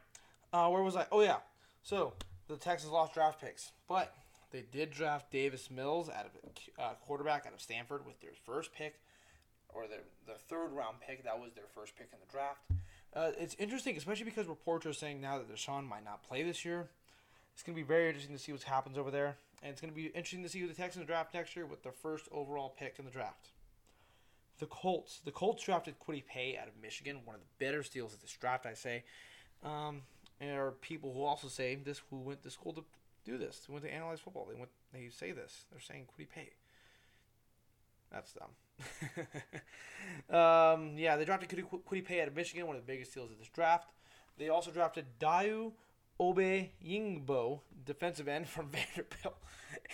Uh, 0.52 0.68
where 0.68 0.82
was 0.82 0.96
I? 0.96 1.06
Oh 1.10 1.20
yeah. 1.20 1.38
So 1.82 2.12
the 2.48 2.56
Texans 2.56 2.92
lost 2.92 3.14
draft 3.14 3.40
picks, 3.40 3.72
but 3.88 4.14
they 4.52 4.64
did 4.70 4.90
draft 4.90 5.32
Davis 5.32 5.70
Mills 5.70 6.08
out 6.08 6.26
of 6.26 6.32
uh, 6.78 6.94
quarterback 7.00 7.46
out 7.46 7.54
of 7.54 7.60
Stanford 7.60 8.06
with 8.06 8.20
their 8.20 8.34
first 8.46 8.72
pick, 8.72 9.00
or 9.68 9.88
their 9.88 10.02
the 10.26 10.34
third 10.34 10.72
round 10.72 10.98
pick. 11.00 11.24
That 11.24 11.40
was 11.40 11.52
their 11.54 11.66
first 11.74 11.96
pick 11.96 12.10
in 12.12 12.18
the 12.24 12.30
draft. 12.30 12.60
Uh, 13.14 13.30
it's 13.38 13.54
interesting, 13.58 13.96
especially 13.96 14.24
because 14.24 14.46
reports 14.46 14.86
are 14.86 14.92
saying 14.92 15.20
now 15.20 15.38
that 15.38 15.52
Deshaun 15.52 15.86
might 15.86 16.04
not 16.04 16.22
play 16.22 16.42
this 16.42 16.64
year. 16.64 16.88
It's 17.52 17.62
going 17.62 17.76
to 17.76 17.82
be 17.82 17.86
very 17.86 18.08
interesting 18.08 18.34
to 18.34 18.42
see 18.42 18.52
what 18.52 18.62
happens 18.62 18.96
over 18.96 19.10
there, 19.10 19.36
and 19.62 19.70
it's 19.70 19.80
going 19.80 19.92
to 19.92 19.96
be 19.96 20.06
interesting 20.06 20.42
to 20.42 20.48
see 20.48 20.60
who 20.60 20.66
the 20.68 20.74
Texans 20.74 21.06
draft 21.06 21.34
next 21.34 21.54
year 21.54 21.66
with 21.66 21.82
their 21.82 21.92
first 21.92 22.26
overall 22.32 22.74
pick 22.78 22.98
in 22.98 23.04
the 23.04 23.10
draft. 23.10 23.48
The 24.58 24.66
Colts. 24.66 25.20
The 25.24 25.30
Colts 25.30 25.62
drafted 25.62 25.96
Kwity 25.98 26.24
Pay 26.24 26.56
out 26.56 26.68
of 26.68 26.74
Michigan, 26.80 27.20
one 27.24 27.34
of 27.34 27.42
the 27.42 27.64
better 27.64 27.82
steals 27.82 28.14
of 28.14 28.22
this 28.22 28.32
draft, 28.32 28.64
I 28.64 28.74
say. 28.74 29.04
Um, 29.62 30.02
and 30.40 30.50
there 30.50 30.66
are 30.66 30.72
people 30.72 31.12
who 31.12 31.22
also 31.22 31.48
say 31.48 31.74
this 31.74 32.00
who 32.10 32.16
went 32.18 32.42
to 32.44 32.50
school 32.50 32.72
to 32.72 32.84
do 33.24 33.36
this, 33.36 33.62
who 33.66 33.74
went 33.74 33.84
to 33.84 33.92
analyze 33.92 34.20
football. 34.20 34.46
They 34.50 34.58
went. 34.58 34.70
They 34.92 35.08
say 35.10 35.32
this. 35.32 35.64
They're 35.70 35.80
saying 35.80 36.06
Kwity 36.06 36.28
Pay. 36.28 36.50
That's 38.10 38.32
dumb. 38.32 38.50
um, 40.30 40.96
yeah, 40.96 41.16
they 41.16 41.24
drafted 41.24 41.48
Kwity 41.50 42.04
Paye 42.04 42.22
out 42.22 42.28
of 42.28 42.36
Michigan, 42.36 42.66
one 42.66 42.76
of 42.76 42.84
the 42.84 42.92
biggest 42.92 43.12
steals 43.12 43.30
of 43.30 43.38
this 43.38 43.48
draft. 43.48 43.88
They 44.38 44.48
also 44.48 44.70
drafted 44.70 45.06
Dayo 45.20 45.72
Odeyingbo, 46.20 47.60
defensive 47.84 48.28
end 48.28 48.48
from 48.48 48.68
Vanderbilt, 48.70 49.36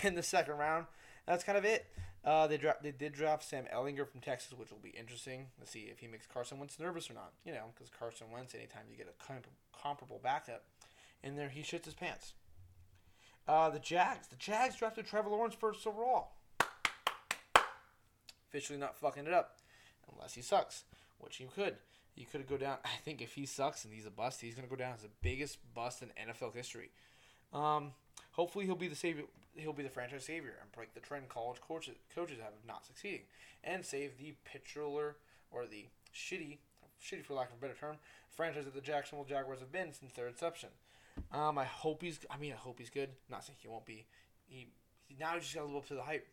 in 0.03 0.15
the 0.15 0.23
second 0.23 0.57
round. 0.59 0.87
That's 1.27 1.45
kind 1.45 1.59
of 1.59 1.65
it. 1.65 1.87
Uh, 2.25 2.47
they 2.47 2.57
dra- 2.57 2.77
they 2.83 2.91
did 2.91 3.13
draft 3.13 3.45
Sam 3.45 3.65
Ehlinger 3.73 4.07
from 4.07 4.21
Texas, 4.21 4.53
which 4.53 4.71
will 4.71 4.79
be 4.79 4.91
interesting 4.91 5.47
to 5.61 5.67
see 5.67 5.89
if 5.91 6.01
he 6.01 6.09
makes 6.09 6.27
Carson 6.27 6.59
Wentz 6.59 6.79
nervous 6.79 7.09
or 7.11 7.15
not. 7.15 7.33
You 7.45 7.53
know, 7.53 7.67
because 7.75 7.91
Carson 7.91 8.27
Wentz, 8.33 8.55
anytime 8.55 8.83
you 8.91 8.97
get 8.97 9.09
a 9.09 9.25
comp- 9.25 9.47
comparable 9.73 10.21
backup, 10.23 10.65
in 11.23 11.37
there 11.37 11.49
he 11.49 11.63
shits 11.63 11.85
his 11.85 11.95
pants. 11.95 12.35
Uh, 13.47 13.71
the 13.71 13.79
Jags. 13.79 14.27
The 14.29 14.37
Jags 14.37 14.77
drafted 14.77 15.07
Trevor 15.07 15.31
Lawrence 15.31 15.55
first 15.55 15.87
overall. 15.87 16.33
Officially 18.49 18.79
not 18.79 18.97
fucking 18.97 19.27
it 19.27 19.33
up, 19.33 19.59
unless 20.13 20.35
he 20.35 20.43
sucks, 20.43 20.85
which 21.19 21.37
he 21.37 21.45
could. 21.45 21.77
He 22.15 22.25
could 22.25 22.47
go 22.49 22.57
down. 22.57 22.79
I 22.85 22.97
think 23.05 23.21
if 23.21 23.35
he 23.35 23.47
sucks 23.47 23.85
and 23.85 23.93
he's 23.93 24.07
a 24.07 24.11
bust, 24.11 24.41
he's 24.41 24.55
gonna 24.55 24.69
go 24.69 24.77
down 24.77 24.95
as 24.95 25.03
the 25.03 25.11
biggest 25.23 25.59
bust 25.75 26.03
in 26.03 26.09
NFL 26.29 26.55
history. 26.55 26.91
Um, 27.53 27.93
hopefully 28.33 28.65
he'll 28.65 28.75
be 28.75 28.89
the 28.89 28.97
savior. 28.97 29.25
He'll 29.55 29.73
be 29.73 29.83
the 29.83 29.89
franchise 29.89 30.25
savior 30.25 30.55
and 30.61 30.71
break 30.73 30.95
the 30.95 31.01
trend 31.01 31.29
college 31.29 31.61
coaches 31.61 31.97
coaches 32.15 32.39
have 32.39 32.53
of 32.53 32.67
not 32.67 32.85
succeeding, 32.85 33.23
and 33.65 33.85
save 33.85 34.19
the 34.19 34.35
titular 34.51 35.17
or 35.51 35.67
the 35.67 35.87
shitty, 36.15 36.59
shitty 37.03 37.25
for 37.25 37.35
lack 37.35 37.51
of 37.51 37.57
a 37.57 37.61
better 37.61 37.79
term, 37.79 37.97
franchise 38.31 38.65
that 38.65 38.75
the 38.75 38.81
Jacksonville 38.81 39.25
Jaguars 39.25 39.61
have 39.61 39.73
been 39.73 39.93
since 39.93 40.13
their 40.13 40.29
inception. 40.29 40.71
Um, 41.33 41.59
I 41.59 41.65
hope 41.65 42.03
he's. 42.03 42.21
I 42.31 42.39
mean, 42.39 42.53
I 42.53 42.57
hope 42.57 42.79
he's 42.79 42.91
good. 42.91 43.11
not 43.31 43.45
saying 43.45 43.59
he 43.61 43.69
won't 43.69 43.87
be. 43.87 44.07
He, 44.47 44.69
he 45.07 45.17
now 45.19 45.39
just 45.39 45.55
got 45.55 45.63
to 45.63 45.67
live 45.67 45.77
up 45.77 45.89
to 45.89 45.95
the 45.95 46.03
hype. 46.03 46.27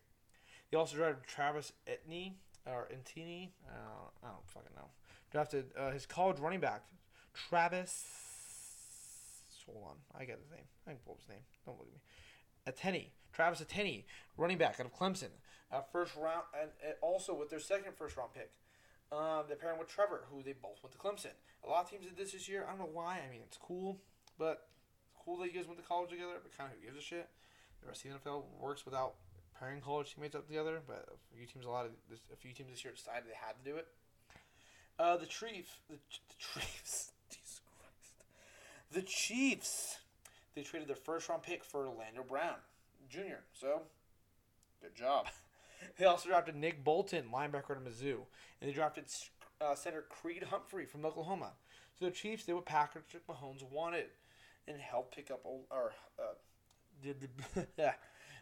He 0.70 0.76
also 0.76 0.96
drafted 0.96 1.28
Travis 1.28 1.72
Etney 1.88 2.34
or 2.66 2.88
Entini. 2.92 3.52
Uh, 3.68 4.10
I 4.24 4.28
don't 4.28 4.48
fucking 4.48 4.76
know. 4.76 4.90
Drafted 5.32 5.66
uh, 5.78 5.92
his 5.92 6.06
college 6.06 6.40
running 6.40 6.60
back, 6.60 6.84
Travis. 7.34 8.06
Hold 9.66 9.84
on, 9.90 9.96
I 10.20 10.26
got 10.26 10.38
his 10.38 10.52
name. 10.52 10.66
I 10.88 10.92
can 10.92 11.00
pull 11.04 11.14
up 11.14 11.20
his 11.20 11.30
name. 11.30 11.44
Don't 11.66 11.78
look 11.80 11.88
at 11.88 11.94
me. 11.94 12.02
Ateni, 12.68 13.10
Travis 13.34 13.62
Ateni, 13.62 14.04
running 14.38 14.58
back 14.58 14.80
out 14.80 14.86
of 14.86 14.94
Clemson. 14.94 15.30
Uh, 15.72 15.82
first 15.92 16.16
round, 16.16 16.44
and, 16.60 16.70
and 16.86 16.94
also 17.02 17.34
with 17.34 17.50
their 17.50 17.60
second 17.60 17.94
first 17.98 18.16
round 18.18 18.32
pick. 18.34 18.52
Um, 19.12 19.44
they're 19.48 19.58
pairing 19.58 19.80
with 19.80 19.88
Trevor, 19.88 20.26
who 20.32 20.42
they 20.44 20.54
both 20.54 20.82
went 20.84 20.92
to 20.94 20.98
Clemson. 20.98 21.34
A 21.64 21.70
lot 21.70 21.86
of 21.86 21.90
teams 21.90 22.06
did 22.06 22.18
this 22.18 22.32
this 22.32 22.50
year. 22.50 22.66
I 22.66 22.72
don't 22.72 22.80
know 22.80 22.90
why. 22.92 23.20
I 23.26 23.32
mean, 23.32 23.42
it's 23.44 23.58
cool, 23.58 24.02
but 24.38 24.68
it's 25.12 25.24
cool 25.24 25.38
that 25.38 25.48
you 25.48 25.54
guys 25.54 25.68
went 25.68 25.80
to 25.80 25.86
college 25.86 26.10
together. 26.10 26.34
But 26.42 26.58
kind 26.58 26.72
of 26.72 26.78
who 26.78 26.86
gives 26.86 26.98
a 26.98 27.02
shit? 27.02 27.30
The 27.82 27.88
rest 27.88 28.06
of 28.06 28.24
the 28.24 28.30
NFL 28.30 28.44
works 28.60 28.86
without 28.86 29.16
pairing 29.60 29.82
college 29.82 30.14
teammates 30.14 30.36
up 30.36 30.48
together. 30.48 30.82
But 30.86 31.08
a 31.10 31.38
few 31.38 31.46
teams, 31.46 31.66
a 31.66 31.70
lot 31.70 31.86
of 31.86 31.92
this, 32.10 32.20
a 32.32 32.36
few 32.36 32.52
teams 32.54 32.70
this 32.72 32.84
year 32.84 32.94
decided 32.94 33.24
they 33.26 33.36
had 33.36 33.54
to 33.64 33.70
do 33.70 33.78
it. 33.78 33.88
Uh, 34.98 35.18
the 35.18 35.26
Chiefs, 35.26 35.72
the, 35.90 35.96
the 35.96 36.36
Chiefs, 36.38 37.12
Jesus 37.30 37.62
Christ, 37.78 38.14
the 38.92 39.02
Chiefs. 39.02 40.00
They 40.56 40.62
traded 40.62 40.88
their 40.88 40.96
first 40.96 41.28
round 41.28 41.44
pick 41.44 41.66
for 41.66 41.82
Orlando 41.88 42.24
Brown 42.28 42.56
Jr. 43.10 43.44
So, 43.54 43.82
good 44.82 44.96
job. 44.96 45.28
They 46.00 46.06
also 46.06 46.30
drafted 46.30 46.56
Nick 46.56 46.84
Bolton, 46.84 47.26
linebacker 47.32 47.72
at 47.72 47.84
Mizzou, 47.84 48.16
and 48.60 48.70
they 48.70 48.72
drafted 48.72 49.06
uh, 49.62 49.76
center 49.76 50.04
Creed 50.10 50.44
Humphrey 50.44 50.86
from 50.86 51.06
Oklahoma. 51.06 51.52
So 52.00 52.06
the 52.06 52.12
Chiefs 52.12 52.46
did 52.46 52.56
what 52.56 52.66
Patrick 52.66 53.04
Mahomes 53.28 53.62
wanted, 53.70 54.08
and 54.68 54.80
helped 54.80 55.16
pick 55.16 55.30
up 55.30 55.42
or 55.44 55.94
uh, 56.18 56.34
did 57.04 57.18
the, 57.22 57.68
yeah, 57.78 57.94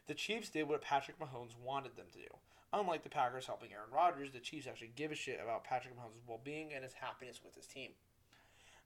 the 0.07 0.13
Chiefs 0.13 0.49
did 0.49 0.67
what 0.67 0.81
Patrick 0.81 1.19
Mahomes 1.19 1.55
wanted 1.63 1.95
them 1.95 2.07
to 2.13 2.19
do. 2.19 2.35
Unlike 2.73 3.03
the 3.03 3.09
Packers 3.09 3.45
helping 3.45 3.71
Aaron 3.71 3.91
Rodgers, 3.93 4.31
the 4.31 4.39
Chiefs 4.39 4.67
actually 4.67 4.91
give 4.95 5.11
a 5.11 5.15
shit 5.15 5.39
about 5.41 5.63
Patrick 5.63 5.95
Mahomes' 5.95 6.27
well-being 6.27 6.73
and 6.73 6.83
his 6.83 6.93
happiness 6.93 7.39
with 7.43 7.55
his 7.55 7.67
team. 7.67 7.91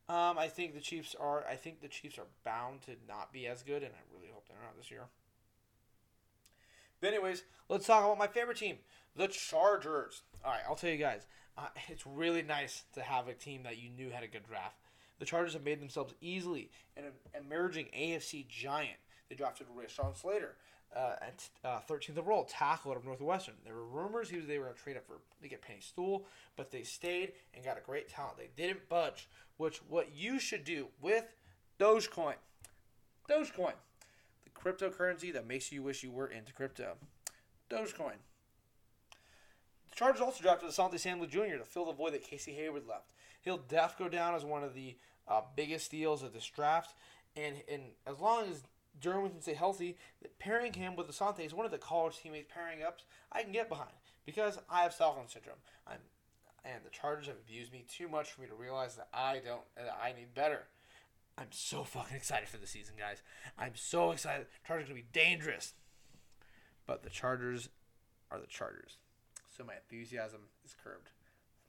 Um, 0.09 0.37
I 0.37 0.47
think 0.47 0.73
the 0.73 0.81
Chiefs 0.81 1.15
are. 1.19 1.45
I 1.49 1.55
think 1.55 1.81
the 1.81 1.87
Chiefs 1.87 2.17
are 2.17 2.27
bound 2.45 2.81
to 2.83 2.91
not 3.07 3.33
be 3.33 3.47
as 3.47 3.61
good, 3.61 3.83
and 3.83 3.91
I 3.93 4.15
really 4.15 4.31
hope 4.31 4.47
they're 4.47 4.57
not 4.61 4.77
this 4.77 4.91
year. 4.91 5.03
But 7.01 7.07
anyways, 7.07 7.43
let's 7.69 7.85
talk 7.85 8.03
about 8.03 8.17
my 8.17 8.27
favorite 8.27 8.57
team, 8.57 8.77
the 9.15 9.27
Chargers. 9.27 10.23
All 10.45 10.51
right, 10.51 10.61
I'll 10.67 10.75
tell 10.75 10.89
you 10.89 10.97
guys, 10.97 11.27
uh, 11.57 11.67
it's 11.89 12.07
really 12.07 12.41
nice 12.41 12.83
to 12.93 13.01
have 13.01 13.27
a 13.27 13.33
team 13.33 13.63
that 13.63 13.77
you 13.77 13.89
knew 13.89 14.09
had 14.09 14.23
a 14.23 14.27
good 14.27 14.47
draft. 14.47 14.77
The 15.19 15.25
Chargers 15.25 15.53
have 15.53 15.65
made 15.65 15.81
themselves 15.81 16.13
easily 16.21 16.71
an 16.95 17.03
emerging 17.37 17.87
AFC 17.97 18.47
giant. 18.47 18.97
They 19.29 19.35
drafted 19.35 19.67
Rashawn 19.67 20.15
Slater 20.15 20.55
uh, 20.95 21.15
at 21.21 21.49
uh, 21.63 21.79
13th 21.89 22.17
overall, 22.17 22.45
tackle 22.45 22.91
out 22.91 22.97
of 22.97 23.05
Northwestern. 23.05 23.55
There 23.63 23.75
were 23.75 23.85
rumors 23.85 24.29
he 24.29 24.37
was, 24.37 24.45
they 24.45 24.57
were 24.57 24.65
going 24.65 24.75
to 24.75 24.81
trade 24.81 24.97
up 24.97 25.05
for 25.05 25.19
to 25.41 25.47
get 25.47 25.61
Penny 25.61 25.81
Stool, 25.81 26.25
but 26.55 26.71
they 26.71 26.83
stayed 26.83 27.33
and 27.53 27.63
got 27.63 27.77
a 27.77 27.81
great 27.81 28.09
talent. 28.09 28.37
They 28.37 28.49
didn't 28.55 28.87
budge, 28.89 29.27
which 29.57 29.77
what 29.87 30.15
you 30.15 30.39
should 30.39 30.63
do 30.63 30.87
with 31.01 31.25
Dogecoin. 31.79 32.35
Dogecoin 33.29 33.73
the 34.43 34.49
cryptocurrency 34.49 35.33
that 35.33 35.47
makes 35.47 35.71
you 35.71 35.83
wish 35.83 36.03
you 36.03 36.11
were 36.11 36.27
into 36.27 36.53
crypto. 36.53 36.95
Dogecoin. 37.69 38.17
The 39.89 39.95
Chargers 39.95 40.21
also 40.21 40.41
drafted 40.41 40.69
Asante 40.69 40.99
Samuel 40.99 41.27
Jr. 41.27 41.57
to 41.57 41.65
fill 41.65 41.85
the 41.85 41.93
void 41.93 42.13
that 42.13 42.23
Casey 42.23 42.53
Hayward 42.53 42.87
left. 42.87 43.11
He'll 43.41 43.57
def 43.57 43.97
go 43.97 44.09
down 44.09 44.35
as 44.35 44.45
one 44.45 44.63
of 44.63 44.73
the 44.73 44.95
uh, 45.27 45.41
biggest 45.55 45.91
deals 45.91 46.23
of 46.23 46.33
this 46.33 46.45
draft, 46.45 46.95
and 47.35 47.55
and 47.71 47.83
as 48.05 48.19
long 48.19 48.45
as 48.49 48.63
Derwin 49.01 49.31
can 49.31 49.41
stay 49.41 49.53
healthy, 49.53 49.97
pairing 50.39 50.73
him 50.73 50.95
with 50.95 51.07
Asante 51.07 51.45
is 51.45 51.53
one 51.53 51.65
of 51.65 51.71
the 51.71 51.77
college 51.77 52.17
teammates 52.17 52.51
pairing 52.53 52.83
ups 52.83 53.03
I 53.31 53.43
can 53.43 53.51
get 53.51 53.69
behind 53.69 53.91
because 54.25 54.59
I 54.69 54.81
have 54.83 54.93
Stockholm 54.93 55.27
syndrome. 55.27 55.57
I'm, 55.87 55.99
and 56.65 56.83
the 56.83 56.89
Chargers 56.89 57.27
have 57.27 57.37
abused 57.37 57.71
me 57.71 57.85
too 57.87 58.07
much 58.07 58.31
for 58.31 58.41
me 58.41 58.47
to 58.47 58.55
realize 58.55 58.95
that 58.95 59.07
I 59.13 59.39
don't, 59.45 59.61
that 59.75 59.97
I 60.01 60.13
need 60.13 60.33
better. 60.33 60.67
I'm 61.37 61.51
so 61.51 61.83
fucking 61.83 62.17
excited 62.17 62.49
for 62.49 62.57
the 62.57 62.67
season, 62.67 62.95
guys. 62.97 63.21
I'm 63.57 63.75
so 63.75 64.11
excited. 64.11 64.47
Chargers 64.65 64.87
gonna 64.87 64.99
be 64.99 65.05
dangerous. 65.13 65.73
But 66.85 67.03
the 67.03 67.09
Chargers 67.09 67.69
are 68.31 68.39
the 68.39 68.47
Chargers. 68.47 68.97
So 69.55 69.63
my 69.63 69.73
enthusiasm 69.75 70.41
is 70.65 70.75
curbed. 70.83 71.09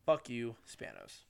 Fuck 0.06 0.28
you, 0.30 0.56
Spanos. 0.66 1.24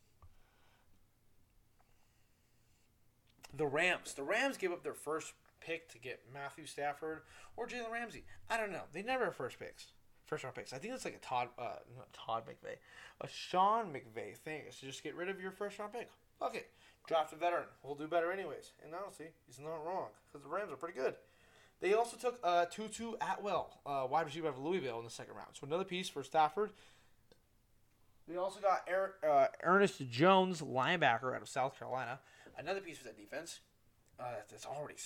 The 3.53 3.67
Rams. 3.67 4.15
The 4.15 4.23
Rams 4.23 4.57
gave 4.57 4.73
up 4.73 4.83
their 4.83 4.95
first 4.95 5.33
pick 5.61 5.89
to 5.91 5.99
get 5.99 6.21
Matthew 6.33 6.67
Stafford 6.67 7.23
or 7.57 7.67
Jalen 7.67 7.91
Ramsey. 7.93 8.25
I 8.51 8.57
don't 8.57 8.73
know. 8.73 8.83
They 8.93 9.03
never 9.03 9.27
have 9.27 9.37
first 9.37 9.59
picks. 9.59 9.89
First 10.27 10.45
round 10.45 10.57
picks. 10.57 10.73
I 10.73 10.79
think 10.79 10.95
it's 10.95 11.05
like 11.05 11.17
a 11.17 11.19
Todd 11.27 11.49
uh 11.59 11.77
not 11.97 12.13
Todd 12.13 12.45
McVay. 12.47 12.77
A 13.21 13.29
Sean 13.29 13.87
McVay 13.93 14.37
thing 14.37 14.63
is 14.69 14.79
to 14.81 14.87
just 14.87 15.03
get 15.03 15.15
rid 15.15 15.29
of 15.29 15.41
your 15.41 15.51
first 15.51 15.79
round 15.79 15.93
pick. 15.93 16.11
Fuck 16.39 16.55
it. 16.55 16.69
Draft 17.07 17.33
a 17.33 17.37
veteran. 17.37 17.65
We'll 17.83 17.95
do 17.95 18.07
better 18.07 18.31
anyways. 18.31 18.73
And 18.85 18.95
honestly, 18.95 19.29
he's 19.47 19.59
not 19.59 19.85
wrong. 19.85 20.09
Because 20.31 20.45
the 20.45 20.55
Rams 20.55 20.71
are 20.71 20.77
pretty 20.77 20.99
good. 20.99 21.15
They 21.81 21.95
also 21.95 22.17
took 22.17 22.39
uh, 22.43 22.67
Tutu 22.67 23.13
Atwell, 23.21 23.81
uh, 23.87 24.07
wide 24.11 24.27
receiver 24.27 24.49
of 24.49 24.59
Louisville, 24.59 24.99
in 24.99 25.05
the 25.05 25.11
second 25.11 25.35
round. 25.35 25.51
So 25.53 25.67
another 25.67 25.85
piece 25.85 26.09
for 26.09 26.23
Stafford. 26.23 26.71
They 28.27 28.37
also 28.37 28.61
got 28.61 28.87
er- 28.91 29.15
uh, 29.27 29.47
Ernest 29.63 30.11
Jones, 30.11 30.61
linebacker 30.61 31.35
out 31.35 31.41
of 31.41 31.49
South 31.49 31.79
Carolina. 31.79 32.19
Another 32.59 32.81
piece 32.81 32.99
for 32.99 33.05
that 33.05 33.17
defense. 33.17 33.61
Uh, 34.21 34.25
that's 34.51 34.67
already 34.67 34.97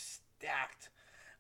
stacked. 0.43 0.91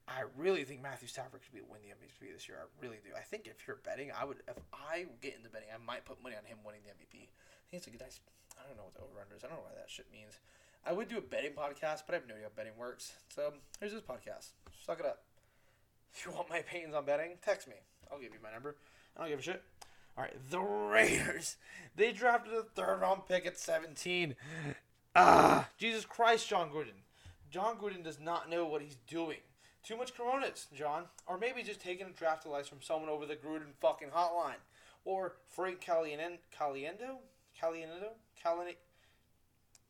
I 0.07 0.27
really 0.37 0.65
think 0.65 0.83
Matthew 0.83 1.07
Stafford 1.07 1.43
could 1.43 1.55
be 1.55 1.63
win 1.63 1.83
the 1.83 1.95
MVP 1.95 2.33
this 2.33 2.49
year. 2.49 2.59
I 2.59 2.67
really 2.83 2.99
do. 3.03 3.11
I 3.17 3.23
think 3.23 3.47
if 3.47 3.67
you're 3.67 3.79
betting, 3.83 4.11
I 4.11 4.25
would. 4.25 4.39
If 4.47 4.59
I 4.75 5.07
get 5.21 5.35
into 5.37 5.49
betting, 5.51 5.71
I 5.75 5.79
might 5.79 6.05
put 6.05 6.23
money 6.23 6.35
on 6.35 6.45
him 6.45 6.59
winning 6.67 6.83
the 6.87 6.91
MVP. 6.91 7.27
I 7.27 7.65
think 7.71 7.83
it's 7.83 7.87
a 7.87 7.91
good 7.91 8.01
nice. 8.01 8.21
I 8.59 8.67
don't 8.67 8.77
know 8.77 8.85
what 8.85 8.95
the 8.95 9.03
over 9.03 9.23
under 9.23 9.37
is. 9.37 9.45
I 9.45 9.49
don't 9.49 9.59
know 9.59 9.67
why 9.67 9.79
that 9.79 9.91
shit 9.91 10.07
means. 10.13 10.39
I 10.85 10.93
would 10.93 11.09
do 11.09 11.19
a 11.19 11.23
betting 11.23 11.53
podcast, 11.53 12.03
but 12.07 12.15
I 12.15 12.19
have 12.19 12.27
no 12.27 12.35
idea 12.35 12.51
how 12.51 12.55
betting 12.55 12.77
works. 12.77 13.15
So 13.31 13.55
here's 13.79 13.93
this 13.93 14.03
podcast. 14.03 14.55
Suck 14.85 14.99
it 14.99 15.07
up. 15.07 15.23
If 16.13 16.27
you 16.27 16.33
want 16.33 16.51
my 16.51 16.59
opinions 16.59 16.95
on 16.95 17.07
betting, 17.07 17.39
text 17.43 17.69
me. 17.69 17.77
I'll 18.11 18.19
give 18.19 18.35
you 18.35 18.43
my 18.43 18.53
number. 18.53 18.77
I 19.17 19.21
don't 19.21 19.31
give 19.31 19.39
a 19.39 19.43
shit. 19.43 19.63
All 20.19 20.25
right, 20.25 20.35
the 20.51 20.61
Raiders. 20.61 21.57
They 21.97 22.11
drafted 22.13 22.55
a 22.55 22.63
third 22.63 23.01
round 23.03 23.27
pick 23.29 23.45
at 23.47 23.59
17. 23.59 24.35
Ah, 25.15 25.69
Jesus 25.77 26.07
Christ, 26.07 26.49
Jon 26.49 26.71
Gruden. 26.71 27.05
Jon 27.53 27.77
Gruden 27.77 28.03
does 28.03 28.19
not 28.19 28.49
know 28.49 28.65
what 28.65 28.81
he's 28.81 28.97
doing. 29.07 29.37
Too 29.83 29.97
much 29.97 30.17
coronas, 30.17 30.69
Jon. 30.75 31.05
Or 31.27 31.37
maybe 31.37 31.63
just 31.63 31.83
taking 31.83 32.07
a 32.07 32.11
draft 32.11 32.47
advice 32.47 32.67
from 32.67 32.81
someone 32.81 33.11
over 33.11 33.27
the 33.27 33.37
Gruden 33.37 33.75
fucking 33.79 34.09
hotline. 34.09 34.61
Or 35.05 35.35
Frank 35.49 35.85
Caliendo? 35.85 36.39
Caliendo? 36.59 37.19
Caliendo? 37.63 38.09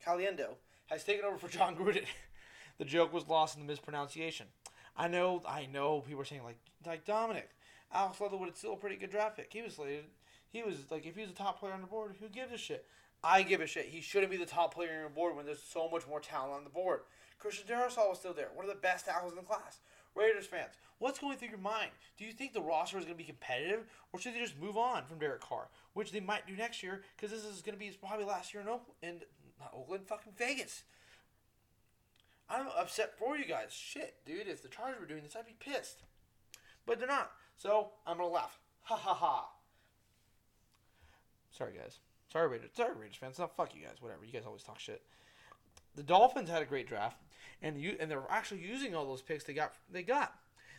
Caliendo? 0.04 0.48
Has 0.86 1.04
taken 1.04 1.24
over 1.24 1.38
for 1.38 1.48
Jon 1.48 1.76
Gruden. 1.76 2.04
the 2.78 2.84
joke 2.84 3.12
was 3.12 3.28
lost 3.28 3.56
in 3.56 3.62
the 3.64 3.70
mispronunciation. 3.70 4.46
I 4.96 5.06
know, 5.06 5.40
I 5.46 5.66
know. 5.66 6.00
People 6.00 6.22
are 6.22 6.26
saying 6.26 6.42
like, 6.42 6.58
like 6.84 7.04
Dominic, 7.04 7.50
Alex 7.92 8.20
Leatherwood 8.20 8.50
is 8.50 8.58
still 8.58 8.72
a 8.72 8.76
pretty 8.76 8.96
good 8.96 9.10
draft 9.10 9.36
pick. 9.36 9.52
He 9.52 9.62
was 9.62 9.76
slated. 9.76 10.06
He 10.48 10.62
was 10.62 10.90
like, 10.90 11.06
if 11.06 11.14
he 11.14 11.22
was 11.22 11.30
a 11.30 11.34
top 11.34 11.60
player 11.60 11.72
on 11.72 11.80
the 11.80 11.86
board, 11.86 12.16
who 12.18 12.28
gives 12.28 12.52
a 12.52 12.58
shit? 12.58 12.84
I 13.22 13.42
give 13.42 13.60
a 13.60 13.66
shit. 13.66 13.86
He 13.86 14.00
shouldn't 14.00 14.32
be 14.32 14.36
the 14.36 14.44
top 14.44 14.74
player 14.74 14.96
on 14.96 15.04
the 15.04 15.10
board 15.10 15.36
when 15.36 15.46
there's 15.46 15.62
so 15.62 15.88
much 15.88 16.08
more 16.08 16.18
talent 16.18 16.54
on 16.54 16.64
the 16.64 16.70
board. 16.70 17.02
Christian 17.42 17.66
Darrisaw 17.66 18.08
was 18.08 18.18
still 18.18 18.32
there, 18.32 18.50
one 18.54 18.64
of 18.64 18.70
the 18.70 18.80
best 18.80 19.06
tackles 19.06 19.32
in 19.32 19.36
the 19.36 19.42
class. 19.42 19.80
Raiders 20.14 20.46
fans, 20.46 20.74
what's 21.00 21.18
going 21.18 21.36
through 21.36 21.48
your 21.48 21.58
mind? 21.58 21.90
Do 22.16 22.24
you 22.24 22.32
think 22.32 22.52
the 22.52 22.60
roster 22.60 22.98
is 22.98 23.04
going 23.04 23.16
to 23.16 23.22
be 23.22 23.26
competitive, 23.26 23.84
or 24.12 24.20
should 24.20 24.34
they 24.34 24.38
just 24.38 24.60
move 24.60 24.76
on 24.76 25.06
from 25.06 25.18
Derek 25.18 25.40
Carr, 25.40 25.66
which 25.94 26.12
they 26.12 26.20
might 26.20 26.46
do 26.46 26.54
next 26.54 26.84
year 26.84 27.02
because 27.16 27.32
this 27.32 27.44
is 27.44 27.60
going 27.60 27.74
to 27.74 27.80
be 27.80 27.90
probably 27.90 28.24
last 28.24 28.54
year 28.54 28.62
in 28.62 28.68
Oakland, 28.68 29.24
not 29.58 29.72
Oakland, 29.76 30.06
fucking 30.06 30.34
Vegas. 30.38 30.84
I'm 32.48 32.66
upset 32.78 33.18
for 33.18 33.36
you 33.36 33.44
guys. 33.44 33.72
Shit, 33.72 34.16
dude, 34.24 34.46
if 34.46 34.62
the 34.62 34.68
Chargers 34.68 35.00
were 35.00 35.06
doing 35.06 35.22
this, 35.24 35.34
I'd 35.34 35.46
be 35.46 35.56
pissed. 35.58 36.02
But 36.86 37.00
they're 37.00 37.08
not. 37.08 37.32
So 37.56 37.90
I'm 38.06 38.18
gonna 38.18 38.28
laugh. 38.28 38.58
Ha 38.82 38.96
ha 38.96 39.14
ha. 39.14 39.48
Sorry 41.50 41.72
guys. 41.76 41.98
Sorry 42.32 42.48
Raiders. 42.48 42.70
Sorry 42.76 42.94
Raiders 42.94 43.16
fans. 43.16 43.38
No, 43.38 43.46
fuck 43.48 43.74
you 43.74 43.82
guys. 43.82 43.96
Whatever. 44.00 44.24
You 44.24 44.32
guys 44.32 44.42
always 44.46 44.62
talk 44.62 44.78
shit. 44.78 45.02
The 45.94 46.02
Dolphins 46.02 46.48
had 46.48 46.62
a 46.62 46.66
great 46.66 46.88
draft, 46.88 47.18
and 47.60 47.80
you 47.80 47.96
and 48.00 48.10
they're 48.10 48.22
actually 48.30 48.60
using 48.60 48.94
all 48.94 49.06
those 49.06 49.22
picks 49.22 49.44
they 49.44 49.54
got. 49.54 49.74
They 49.90 50.02
got. 50.02 50.34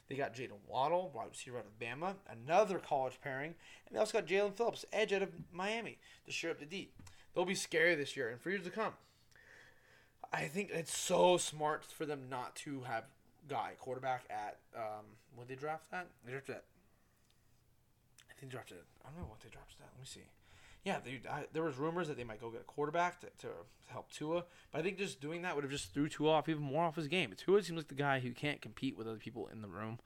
They 0.10 0.16
got 0.16 0.36
Jaden 0.36 0.60
Waddle, 0.68 1.12
wide 1.16 1.30
receiver 1.30 1.60
out 1.60 1.66
of 1.66 1.80
Bama, 1.80 2.16
another 2.30 2.78
college 2.78 3.20
pairing, 3.24 3.56
and 3.88 3.96
they 3.96 4.00
also 4.00 4.20
got 4.20 4.28
Jaelan 4.28 4.54
Phillips, 4.54 4.86
edge 4.92 5.14
out 5.14 5.22
of 5.22 5.30
Miami, 5.52 5.98
to 6.26 6.32
share 6.32 6.52
up 6.52 6.60
the 6.60 6.66
D. 6.66 6.90
They'll 7.34 7.46
be 7.46 7.56
scary 7.56 7.96
this 7.96 8.18
year 8.18 8.30
and 8.30 8.40
for 8.42 8.50
years 8.50 8.66
to 8.66 8.70
come. 8.70 8.94
I 10.32 10.46
think 10.46 10.72
it's 10.72 10.96
so 10.96 11.38
smart 11.38 11.86
for 11.86 12.06
them 12.06 12.24
not 12.30 12.56
to 12.58 12.82
have 12.82 13.06
guy 13.48 13.74
quarterback 13.80 14.24
at 14.30 14.58
um 14.76 15.04
when 15.36 15.46
they 15.48 15.56
draft 15.56 15.92
that 15.92 16.08
they 16.26 16.32
drafted 16.32 16.56
that. 16.56 16.64
I 18.30 18.34
think 18.40 18.52
they 18.52 18.56
drafted 18.56 18.78
it. 18.78 18.86
I 19.06 19.10
don't 19.10 19.20
know 19.20 19.30
what 19.30 19.42
they 19.42 19.50
drafted 19.50 19.80
that. 19.80 19.90
Let 19.94 20.00
me 20.00 20.06
see. 20.06 20.28
Yeah, 20.84 20.98
they, 21.04 21.22
I, 21.30 21.46
there 21.54 21.64
was 21.64 21.78
rumors 21.78 22.10
that 22.10 22.18
they 22.18 22.26
might 22.26 22.42
go 22.42 22.50
get 22.50 22.62
a 22.62 22.66
quarterback 22.66 23.22
to, 23.22 23.28
to 23.40 23.48
help 23.88 24.12
Tua, 24.12 24.44
but 24.72 24.80
I 24.80 24.82
think 24.82 24.98
just 24.98 25.22
doing 25.22 25.42
that 25.44 25.56
would 25.56 25.64
have 25.64 25.72
just 25.72 25.94
threw 25.94 26.10
Tua 26.10 26.32
off 26.32 26.50
even 26.50 26.62
more 26.64 26.84
off 26.84 26.98
his 26.98 27.08
game. 27.08 27.34
Tua 27.38 27.64
seems 27.64 27.78
like 27.78 27.88
the 27.88 27.96
guy 27.96 28.20
who 28.20 28.32
can't 28.32 28.62
compete 28.62 28.98
with 28.98 29.08
other 29.08 29.18
people 29.18 29.48
in 29.52 29.62
the 29.62 29.70
room. 29.70 30.00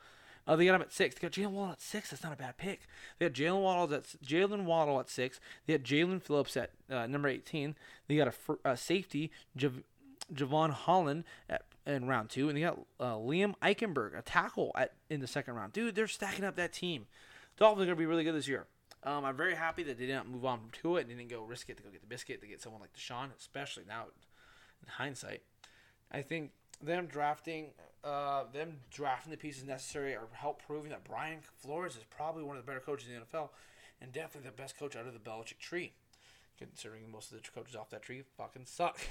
Uh, 0.46 0.56
they 0.56 0.66
got 0.66 0.76
him 0.76 0.82
at 0.82 0.94
six. 0.94 1.16
They 1.16 1.28
got 1.28 1.32
Jaylen 1.32 1.52
Waddle 1.52 1.74
at 1.74 1.82
six. 1.82 2.12
That's 2.12 2.24
not 2.24 2.32
a 2.32 2.38
bad 2.38 2.58
pick. 2.58 2.88
They 3.20 3.26
had 3.26 3.34
Jaylen 3.34 3.62
Waddle 3.62 3.94
at 3.96 4.04
Jaylen 4.26 4.64
Waddle 4.64 5.00
at 5.00 5.10
six. 5.10 5.40
They 5.66 5.74
had 5.74 5.84
Jaelan 5.84 6.22
Phillips 6.22 6.56
at 6.56 6.72
uh, 6.90 7.06
number 7.08 7.28
eighteen. 7.28 7.76
They 8.08 8.16
got 8.16 8.28
a, 8.28 8.70
a 8.72 8.78
safety, 8.78 9.32
Jav- 9.58 9.84
Jevon 10.34 10.70
Holland 10.72 11.26
at 11.50 11.64
in 11.86 12.08
round 12.08 12.30
two, 12.30 12.48
and 12.50 12.58
they 12.58 12.62
got 12.62 12.80
uh, 13.00 13.16
Liam 13.16 13.56
Eichenberg, 13.62 14.18
a 14.18 14.22
tackle 14.22 14.72
at 14.76 14.94
in 15.10 15.20
the 15.22 15.28
second 15.28 15.56
round. 15.56 15.74
Dude, 15.74 15.96
they're 15.96 16.08
stacking 16.08 16.46
up 16.46 16.56
that 16.56 16.72
team. 16.72 17.08
Dolphins 17.58 17.84
are 17.84 17.86
gonna 17.88 17.96
be 17.98 18.06
really 18.06 18.24
good 18.24 18.36
this 18.36 18.48
year. 18.48 18.68
Um, 19.04 19.26
I'm 19.26 19.38
very 19.38 19.56
happy 19.56 19.84
that 19.84 19.98
they 19.98 20.08
didn't 20.08 20.30
move 20.30 20.46
on 20.46 20.60
to 20.82 20.98
it 20.98 21.02
and 21.02 21.10
didn't 21.10 21.30
go 21.30 21.42
risk 21.42 21.70
it 21.70 21.78
to 21.78 21.84
go 21.84 21.90
get 21.90 22.02
the 22.02 22.08
biscuit 22.08 22.42
to 22.42 22.48
get 22.48 22.62
someone 22.62 22.82
like 22.82 22.94
Deshaun, 22.94 23.30
especially 23.38 23.84
now 23.88 24.06
in 24.82 24.88
hindsight. 24.88 25.44
I 26.12 26.22
think 26.22 26.52
them 26.82 27.06
drafting 27.08 27.68
uh, 28.04 28.44
them 28.54 28.78
drafting 28.90 29.32
the 29.32 29.38
pieces 29.38 29.64
necessary 29.64 30.16
or 30.16 30.28
help 30.32 30.62
proving 30.66 30.90
that 30.92 31.04
Brian 31.04 31.40
Flores 31.42 31.96
is 31.96 32.04
probably 32.10 32.44
one 32.44 32.56
of 32.56 32.66
the 32.66 32.68
better 32.68 32.80
coaches 32.80 33.10
in 33.10 33.16
the 33.16 33.22
NFL 33.22 33.50
and 34.02 34.12
definitely 34.12 34.50
the 34.50 34.56
best 34.56 34.78
coach 34.78 34.96
out 34.96 35.08
of 35.08 35.14
the 35.14 35.20
Belichick 35.20 35.60
tree. 35.60 35.94
Considering 36.58 37.12
most 37.12 37.32
of 37.32 37.42
the 37.42 37.50
coaches 37.50 37.76
off 37.76 37.90
that 37.92 38.02
tree 38.02 38.24
fucking 38.38 38.66
suck. 38.66 39.00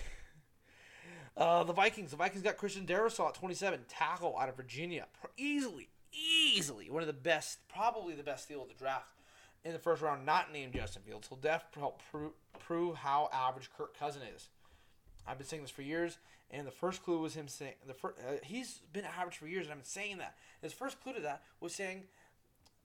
Uh, 1.37 1.63
the 1.63 1.73
Vikings. 1.73 2.11
The 2.11 2.17
Vikings 2.17 2.43
got 2.43 2.57
Christian 2.57 2.87
Darrisaw 2.87 3.29
at 3.29 3.35
27, 3.35 3.81
tackle 3.89 4.37
out 4.39 4.49
of 4.49 4.57
Virginia. 4.57 5.07
Easily, 5.37 5.89
easily 6.11 6.91
one 6.91 7.03
of 7.03 7.07
the 7.07 7.13
best, 7.13 7.59
probably 7.69 8.15
the 8.15 8.23
best 8.23 8.49
deal 8.49 8.63
of 8.63 8.69
the 8.69 8.75
draft 8.75 9.13
in 9.67 9.73
the 9.73 9.79
first 9.81 10.01
round, 10.01 10.25
not 10.25 10.53
named 10.53 10.75
Justin 10.75 11.03
Fields. 11.03 11.27
He'll 11.29 11.39
definitely 11.39 11.81
help 11.81 12.01
prove, 12.11 12.33
prove 12.61 12.97
how 12.97 13.29
average 13.33 13.69
Kirk 13.77 13.99
Cousin 13.99 14.23
is. 14.35 14.49
I've 15.27 15.39
been 15.39 15.47
saying 15.47 15.63
this 15.63 15.73
for 15.73 15.83
years, 15.83 16.19
and 16.53 16.65
the 16.65 16.71
first 16.71 17.03
clue 17.03 17.19
was 17.19 17.35
him 17.35 17.49
saying 17.49 17.75
the 17.85 17.93
first. 17.93 18.17
Uh, 18.21 18.35
he's 18.45 18.81
been 18.93 19.05
average 19.05 19.39
for 19.39 19.49
years, 19.49 19.67
and 19.67 19.73
I've 19.73 19.79
been 19.79 19.85
saying 19.85 20.19
that. 20.19 20.37
His 20.63 20.73
first 20.73 21.03
clue 21.03 21.15
to 21.15 21.21
that 21.23 21.43
was 21.61 21.75
saying. 21.75 22.05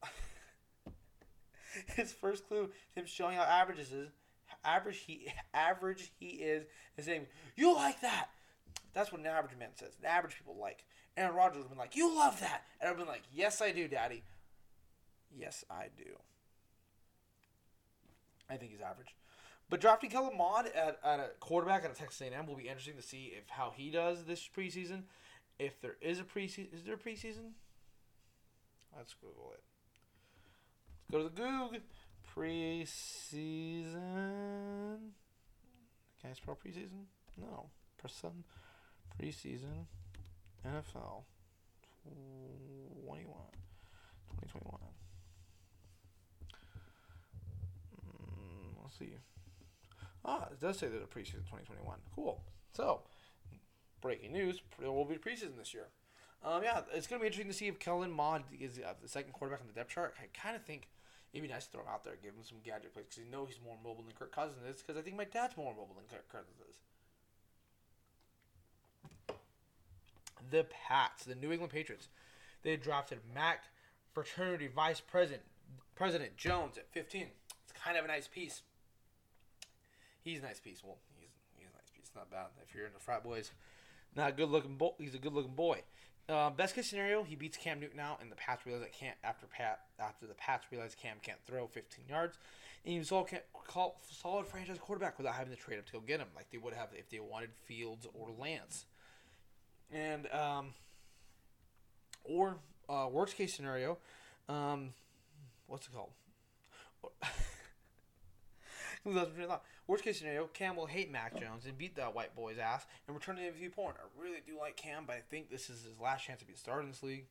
his 1.96 2.12
first 2.12 2.48
clue, 2.48 2.72
him 2.96 3.06
showing 3.06 3.38
how 3.38 3.44
average 3.44 3.78
is, 3.78 3.94
average 4.65 4.98
he 4.98 5.28
average 5.54 6.12
he 6.20 6.28
is, 6.28 6.65
is 6.98 7.06
saying 7.06 7.28
you 7.56 7.76
like 7.76 8.02
that. 8.02 8.30
That's 8.94 9.12
what 9.12 9.22
an 9.22 9.28
average 9.28 9.58
man 9.58 9.70
says. 9.76 9.91
An 10.00 10.08
average 10.08 10.36
people 10.36 10.58
like. 10.60 10.84
Aaron 11.17 11.36
Rodgers 11.36 11.58
would 11.58 11.63
have 11.63 11.70
been 11.72 11.78
like, 11.78 11.96
you 11.96 12.15
love 12.15 12.39
that, 12.39 12.63
and 12.80 12.89
I've 12.89 12.98
been 12.98 13.06
like, 13.06 13.24
yes, 13.34 13.62
I 13.62 13.74
do, 13.74 13.89
Daddy. 13.89 14.24
Yes, 15.38 15.65
I 15.70 15.88
do. 15.98 16.15
I 18.52 18.58
think 18.58 18.72
he's 18.72 18.82
average. 18.82 19.16
But 19.70 19.80
drafting 19.80 20.10
Kellen 20.10 20.38
Mond 20.38 20.68
at, 20.68 21.00
at 21.04 21.20
a 21.20 21.30
quarterback 21.40 21.86
at 21.86 21.92
a 21.92 21.94
Texas 21.94 22.22
A&M 22.22 22.46
will 22.46 22.58
be 22.58 22.68
interesting 22.68 22.98
to 22.98 23.02
see 23.02 23.32
if 23.38 23.48
how 23.50 23.72
he 23.76 23.90
does 23.90 24.26
this 24.26 24.48
preseason. 24.48 25.04
If 25.58 25.80
there 25.80 25.96
is 26.02 26.20
a 26.20 26.24
preseason, 26.24 26.74
is 26.74 26.84
there 26.84 26.96
a 26.96 26.98
preseason? 26.98 27.54
Let's 28.98 29.14
Google 29.14 29.54
it. 29.54 29.64
Let's 30.90 31.12
go 31.12 31.18
to 31.20 31.24
the 31.24 31.30
Google 31.30 31.80
preseason. 32.36 33.94
Can 36.22 36.30
I 36.30 36.34
spell 36.34 36.58
preseason? 36.66 37.06
No. 37.40 37.70
Person 37.98 38.44
preseason 39.20 39.86
NFL 40.66 41.24
21 43.06 43.26
2021. 44.40 44.80
Mm, 47.96 48.82
let's 48.82 48.91
see. 49.06 49.18
Ah, 50.24 50.48
it 50.52 50.60
does 50.60 50.78
say 50.78 50.88
there's 50.88 51.04
a 51.04 51.06
preseason 51.06 51.46
2021. 51.50 51.98
Cool. 52.16 52.44
So, 52.74 53.02
breaking 54.02 54.34
news: 54.34 54.62
there 54.80 54.92
will 54.92 55.06
be 55.06 55.16
a 55.16 55.20
preseason 55.20 55.58
this 55.58 55.74
year. 55.74 55.88
Um, 56.44 56.64
yeah, 56.64 56.82
it's 56.94 57.08
gonna 57.08 57.20
be 57.20 57.28
interesting 57.28 57.52
to 57.52 57.58
see 57.58 57.68
if 57.68 57.80
Kellen 57.80 58.12
Mond 58.12 58.46
is 58.60 58.80
uh, 58.80 58.94
the 59.02 59.08
second 59.08 59.34
quarterback 59.34 59.62
on 59.62 59.68
the 59.68 59.74
depth 59.74 59.92
chart. 59.92 60.16
I 60.20 60.26
kind 60.38 60.56
of 60.56 60.64
think 60.64 60.90
it'd 61.34 61.48
be 61.48 61.52
nice 61.52 61.66
to 61.66 61.72
throw 61.72 61.82
him 61.82 61.88
out 61.92 62.04
there, 62.04 62.14
give 62.22 62.34
him 62.34 62.44
some 62.44 62.58
gadget 62.64 62.94
plays 62.94 63.06
because 63.06 63.24
you 63.24 63.30
know 63.32 63.46
he's 63.46 63.60
more 63.64 63.78
mobile 63.84 64.04
than 64.04 64.14
Kirk 64.18 64.34
Cousins 64.34 64.62
is. 64.68 64.82
Because 64.82 64.98
I 64.98 65.02
think 65.02 65.18
my 65.18 65.26
dad's 65.26 65.58
more 65.58 65.72
mobile 65.72 65.96
than 65.96 66.06
Kirk 66.10 66.30
Cousins 66.32 66.58
is. 66.70 66.78
the 70.50 70.66
Pats, 70.66 71.26
the 71.26 71.36
New 71.36 71.52
England 71.52 71.72
Patriots. 71.72 72.10
They 72.64 72.76
drafted 72.76 73.20
Mac 73.34 73.64
fraternity 74.14 74.68
vice 74.68 75.00
president 75.00 75.44
President 75.96 76.36
Jones 76.38 76.78
at 76.78 76.92
15. 76.92 77.28
It's 77.64 77.72
kind 77.74 77.98
of 77.98 78.06
a 78.06 78.08
nice 78.08 78.28
piece. 78.28 78.62
He's 80.23 80.39
a 80.39 80.43
nice 80.43 80.60
piece. 80.60 80.84
Well, 80.84 80.97
he's 81.19 81.29
he's 81.55 81.67
a 81.67 81.77
nice 81.77 81.89
piece. 81.95 82.12
Not 82.15 82.29
bad 82.29 82.47
if 82.63 82.75
you're 82.75 82.86
into 82.86 82.99
frat 82.99 83.23
boys. 83.23 83.51
Not 84.15 84.29
a 84.29 84.34
good 84.34 84.49
looking 84.49 84.75
boy. 84.75 84.91
He's 84.97 85.15
a 85.15 85.19
good 85.19 85.34
looking 85.34 85.55
boy. 85.55 85.81
Uh, 86.29 86.49
best 86.49 86.75
case 86.75 86.88
scenario, 86.88 87.23
he 87.23 87.36
beats 87.36 87.57
Cam 87.57 87.79
Newton 87.79 87.99
out, 87.99 88.21
and 88.21 88.31
the 88.31 88.36
Pats 88.36 88.65
realize 88.65 88.88
can't 88.97 89.17
after 89.23 89.47
Pat 89.47 89.81
after 89.99 90.27
the 90.27 90.34
Pats 90.36 90.65
realize 90.71 90.95
Cam 90.95 91.17
can't 91.21 91.39
throw 91.45 91.67
15 91.67 92.05
yards, 92.07 92.38
and 92.86 92.93
he's 92.93 93.12
all 93.12 93.27
call 93.67 93.99
solid 94.10 94.47
franchise 94.47 94.77
quarterback 94.79 95.17
without 95.17 95.34
having 95.34 95.53
to 95.53 95.60
trade 95.60 95.79
up 95.79 95.86
to 95.88 95.93
go 95.93 95.99
get 95.99 96.19
him 96.19 96.27
like 96.36 96.49
they 96.51 96.57
would 96.57 96.73
have 96.73 96.89
if 96.93 97.10
they 97.10 97.19
wanted 97.19 97.49
Fields 97.65 98.07
or 98.13 98.29
Lance. 98.38 98.86
And 99.91 100.31
um, 100.31 100.73
or 102.23 102.57
uh, 102.88 103.07
worst 103.12 103.36
case 103.36 103.53
scenario, 103.53 103.97
um, 104.47 104.93
what's 105.67 105.88
it 105.88 105.93
called? 105.93 106.12
Worst 109.88 110.04
case 110.04 110.20
scenario, 110.20 110.48
Cam 110.54 110.76
will 110.76 110.86
hate 110.86 111.12
Mac 111.12 111.40
Jones 111.40 111.66
and 111.66 111.78
beat 111.78 111.96
that 111.96 112.14
white 112.14 112.36
boy's 112.36 112.60
ass 112.60 112.86
and 113.08 113.16
return 113.16 113.36
to 113.36 113.42
the 113.42 113.48
MVP 113.48 113.74
point. 113.74 113.96
I 114.00 114.22
really 114.22 114.42
do 114.46 114.58
like 114.60 114.76
Cam, 114.76 115.06
but 115.08 115.16
I 115.16 115.22
think 115.30 115.50
this 115.50 115.70
is 115.70 115.84
his 115.84 116.00
last 116.00 116.26
chance 116.26 116.40
to 116.40 116.46
be 116.46 116.54
started 116.54 116.84
in 116.84 116.92
this 116.92 117.04
league. 117.04 117.26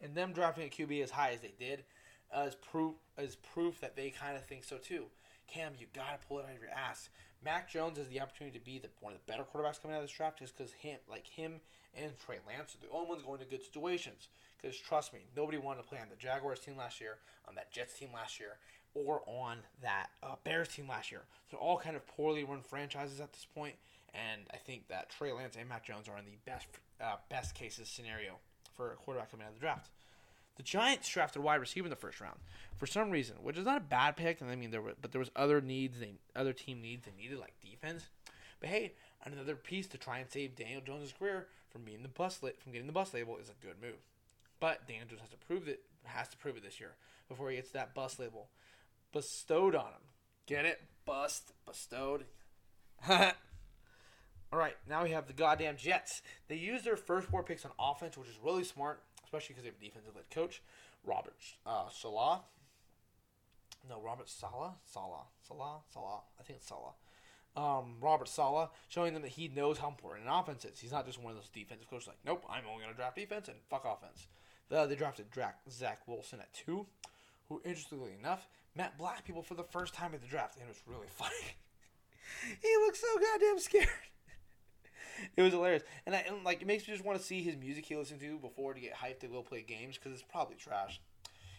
And 0.00 0.14
them 0.14 0.32
drafting 0.32 0.66
a 0.66 0.70
QB 0.70 1.02
as 1.02 1.10
high 1.10 1.32
as 1.32 1.40
they 1.40 1.54
did 1.58 1.84
uh, 2.34 2.42
is 2.42 2.54
proof 2.54 2.94
is 3.18 3.36
proof 3.36 3.80
that 3.80 3.96
they 3.96 4.10
kind 4.10 4.36
of 4.36 4.44
think 4.44 4.64
so 4.64 4.78
too. 4.78 5.06
Cam, 5.48 5.72
you 5.78 5.86
gotta 5.94 6.18
pull 6.28 6.38
it 6.38 6.44
out 6.44 6.54
of 6.54 6.60
your 6.60 6.70
ass. 6.70 7.08
Mac 7.44 7.70
Jones 7.70 7.98
has 7.98 8.08
the 8.08 8.20
opportunity 8.20 8.58
to 8.58 8.64
be 8.64 8.78
the, 8.78 8.88
one 9.00 9.12
of 9.12 9.20
the 9.24 9.30
better 9.30 9.44
quarterbacks 9.44 9.80
coming 9.80 9.96
out 9.96 10.02
of 10.02 10.08
this 10.08 10.16
draft, 10.16 10.40
just 10.40 10.56
because 10.56 10.72
him, 10.72 10.98
like 11.08 11.26
him 11.26 11.60
and 11.94 12.18
Trey 12.18 12.38
Lance, 12.46 12.74
are 12.74 12.84
the 12.84 12.92
only 12.92 13.08
ones 13.08 13.22
going 13.22 13.38
to 13.38 13.44
good 13.44 13.62
situations. 13.62 14.28
Because 14.60 14.76
trust 14.76 15.12
me, 15.14 15.20
nobody 15.36 15.56
wanted 15.56 15.82
to 15.82 15.88
play 15.88 16.00
on 16.00 16.08
the 16.10 16.16
Jaguars 16.16 16.58
team 16.58 16.76
last 16.76 17.00
year, 17.00 17.18
on 17.46 17.54
that 17.54 17.70
Jets 17.70 17.94
team 17.94 18.08
last 18.12 18.40
year, 18.40 18.58
or 19.06 19.22
on 19.26 19.58
that 19.82 20.08
uh, 20.22 20.34
Bears 20.44 20.68
team 20.68 20.88
last 20.88 21.10
year. 21.10 21.22
They're 21.50 21.60
all 21.60 21.78
kind 21.78 21.96
of 21.96 22.06
poorly 22.06 22.44
run 22.44 22.60
franchises 22.60 23.20
at 23.20 23.32
this 23.32 23.46
point, 23.54 23.74
and 24.14 24.42
I 24.52 24.56
think 24.56 24.88
that 24.88 25.10
Trey 25.10 25.32
Lance 25.32 25.56
and 25.58 25.68
Mac 25.68 25.84
Jones 25.84 26.08
are 26.08 26.18
in 26.18 26.24
the 26.24 26.38
best 26.44 26.66
uh, 27.00 27.16
best 27.28 27.54
cases 27.54 27.88
scenario 27.88 28.38
for 28.74 28.92
a 28.92 28.96
quarterback 28.96 29.30
coming 29.30 29.44
out 29.44 29.50
of 29.50 29.54
the 29.54 29.60
draft. 29.60 29.90
The 30.56 30.64
Giants 30.64 31.08
drafted 31.08 31.42
wide 31.42 31.60
receiver 31.60 31.86
in 31.86 31.90
the 31.90 31.96
first 31.96 32.20
round 32.20 32.38
for 32.76 32.86
some 32.86 33.10
reason, 33.10 33.36
which 33.42 33.56
is 33.56 33.64
not 33.64 33.76
a 33.76 33.80
bad 33.80 34.16
pick. 34.16 34.40
And 34.40 34.50
I 34.50 34.56
mean, 34.56 34.72
there 34.72 34.82
were, 34.82 34.94
but 35.00 35.12
there 35.12 35.20
was 35.20 35.30
other 35.36 35.60
needs, 35.60 36.00
they 36.00 36.14
other 36.34 36.52
team 36.52 36.82
needs 36.82 37.04
they 37.04 37.12
needed 37.16 37.38
like 37.38 37.54
defense. 37.60 38.08
But 38.58 38.70
hey, 38.70 38.94
another 39.24 39.54
piece 39.54 39.86
to 39.88 39.98
try 39.98 40.18
and 40.18 40.28
save 40.28 40.56
Daniel 40.56 40.80
Jones' 40.80 41.14
career 41.16 41.46
from 41.70 41.82
being 41.82 42.02
the 42.02 42.08
bus 42.08 42.42
lit 42.42 42.60
from 42.60 42.72
getting 42.72 42.88
the 42.88 42.92
bus 42.92 43.14
label 43.14 43.36
is 43.36 43.48
a 43.48 43.64
good 43.64 43.76
move. 43.80 43.98
But 44.58 44.86
Daniel 44.88 45.06
Jones 45.06 45.20
has 45.20 45.30
to 45.30 45.36
prove 45.36 45.68
it 45.68 45.82
has 46.04 46.28
to 46.28 46.36
prove 46.36 46.56
it 46.56 46.64
this 46.64 46.80
year 46.80 46.94
before 47.28 47.50
he 47.50 47.56
gets 47.56 47.70
that 47.70 47.94
bus 47.94 48.18
label 48.18 48.48
bestowed 49.12 49.74
on 49.74 49.86
him. 49.86 50.08
Get 50.46 50.64
it? 50.64 50.80
Bust, 51.04 51.52
bestowed. 51.66 52.24
All 53.08 54.58
right, 54.58 54.76
now 54.88 55.04
we 55.04 55.10
have 55.10 55.26
the 55.26 55.34
goddamn 55.34 55.76
Jets. 55.76 56.22
They 56.48 56.56
use 56.56 56.82
their 56.82 56.96
first 56.96 57.28
four 57.28 57.42
picks 57.42 57.64
on 57.66 57.72
offense, 57.78 58.16
which 58.16 58.28
is 58.28 58.38
really 58.42 58.64
smart, 58.64 59.02
especially 59.24 59.54
because 59.54 59.64
they 59.64 59.68
have 59.68 59.80
a 59.80 59.84
defensive 59.84 60.14
head 60.14 60.30
coach, 60.30 60.62
Robert 61.04 61.36
uh, 61.66 61.88
Salah. 61.90 62.42
No, 63.88 64.00
Robert 64.00 64.28
Salah, 64.28 64.74
Salah, 64.84 65.26
Salah, 65.46 65.80
Salah. 65.92 66.20
I 66.40 66.42
think 66.42 66.58
it's 66.58 66.68
Salah. 66.68 66.94
Um, 67.56 67.96
Robert 68.00 68.28
Salah, 68.28 68.70
showing 68.88 69.12
them 69.12 69.22
that 69.22 69.32
he 69.32 69.48
knows 69.48 69.78
how 69.78 69.88
important 69.88 70.26
an 70.26 70.32
offense 70.32 70.64
is. 70.64 70.78
He's 70.78 70.92
not 70.92 71.06
just 71.06 71.20
one 71.20 71.32
of 71.32 71.36
those 71.36 71.48
defensive 71.48 71.88
coaches 71.90 72.08
like, 72.08 72.18
nope, 72.24 72.44
I'm 72.48 72.64
only 72.70 72.84
going 72.84 72.94
to 72.94 72.96
draft 72.96 73.16
defense 73.16 73.48
and 73.48 73.56
fuck 73.68 73.84
offense. 73.84 74.28
The, 74.68 74.86
they 74.86 74.96
drafted 74.96 75.26
Zach 75.70 76.00
Wilson 76.06 76.40
at 76.40 76.52
two, 76.52 76.86
who, 77.48 77.60
interestingly 77.64 78.12
enough, 78.18 78.46
met 78.78 78.96
black 78.96 79.24
people 79.26 79.42
for 79.42 79.54
the 79.54 79.64
first 79.64 79.92
time 79.92 80.14
at 80.14 80.22
the 80.22 80.28
draft, 80.28 80.54
and 80.54 80.64
it 80.64 80.68
was 80.68 80.80
really 80.86 81.08
funny. 81.10 81.34
he 82.62 82.76
looked 82.86 82.96
so 82.96 83.06
goddamn 83.20 83.58
scared. 83.58 83.88
it 85.36 85.42
was 85.42 85.52
hilarious, 85.52 85.82
and, 86.06 86.14
I, 86.14 86.24
and 86.28 86.44
like 86.44 86.62
it 86.62 86.66
makes 86.66 86.86
me 86.86 86.94
just 86.94 87.04
want 87.04 87.18
to 87.18 87.24
see 87.24 87.42
his 87.42 87.56
music 87.56 87.84
he 87.84 87.96
listened 87.96 88.20
to 88.20 88.38
before 88.38 88.72
to 88.72 88.80
get 88.80 88.94
hyped 88.94 89.20
to 89.20 89.26
go 89.26 89.42
play 89.42 89.62
games 89.62 89.98
because 89.98 90.12
it's 90.12 90.22
probably 90.22 90.56
trash. 90.56 91.00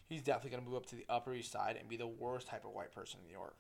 He's 0.08 0.24
definitely 0.24 0.52
gonna 0.52 0.68
move 0.68 0.78
up 0.78 0.88
to 0.88 0.96
the 0.96 1.06
Upper 1.08 1.36
East 1.36 1.52
Side 1.52 1.76
and 1.78 1.88
be 1.88 1.98
the 1.98 2.08
worst 2.08 2.48
type 2.48 2.66
of 2.66 2.72
white 2.72 2.92
person 2.92 3.20
in 3.22 3.28
New 3.28 3.38
York. 3.38 3.56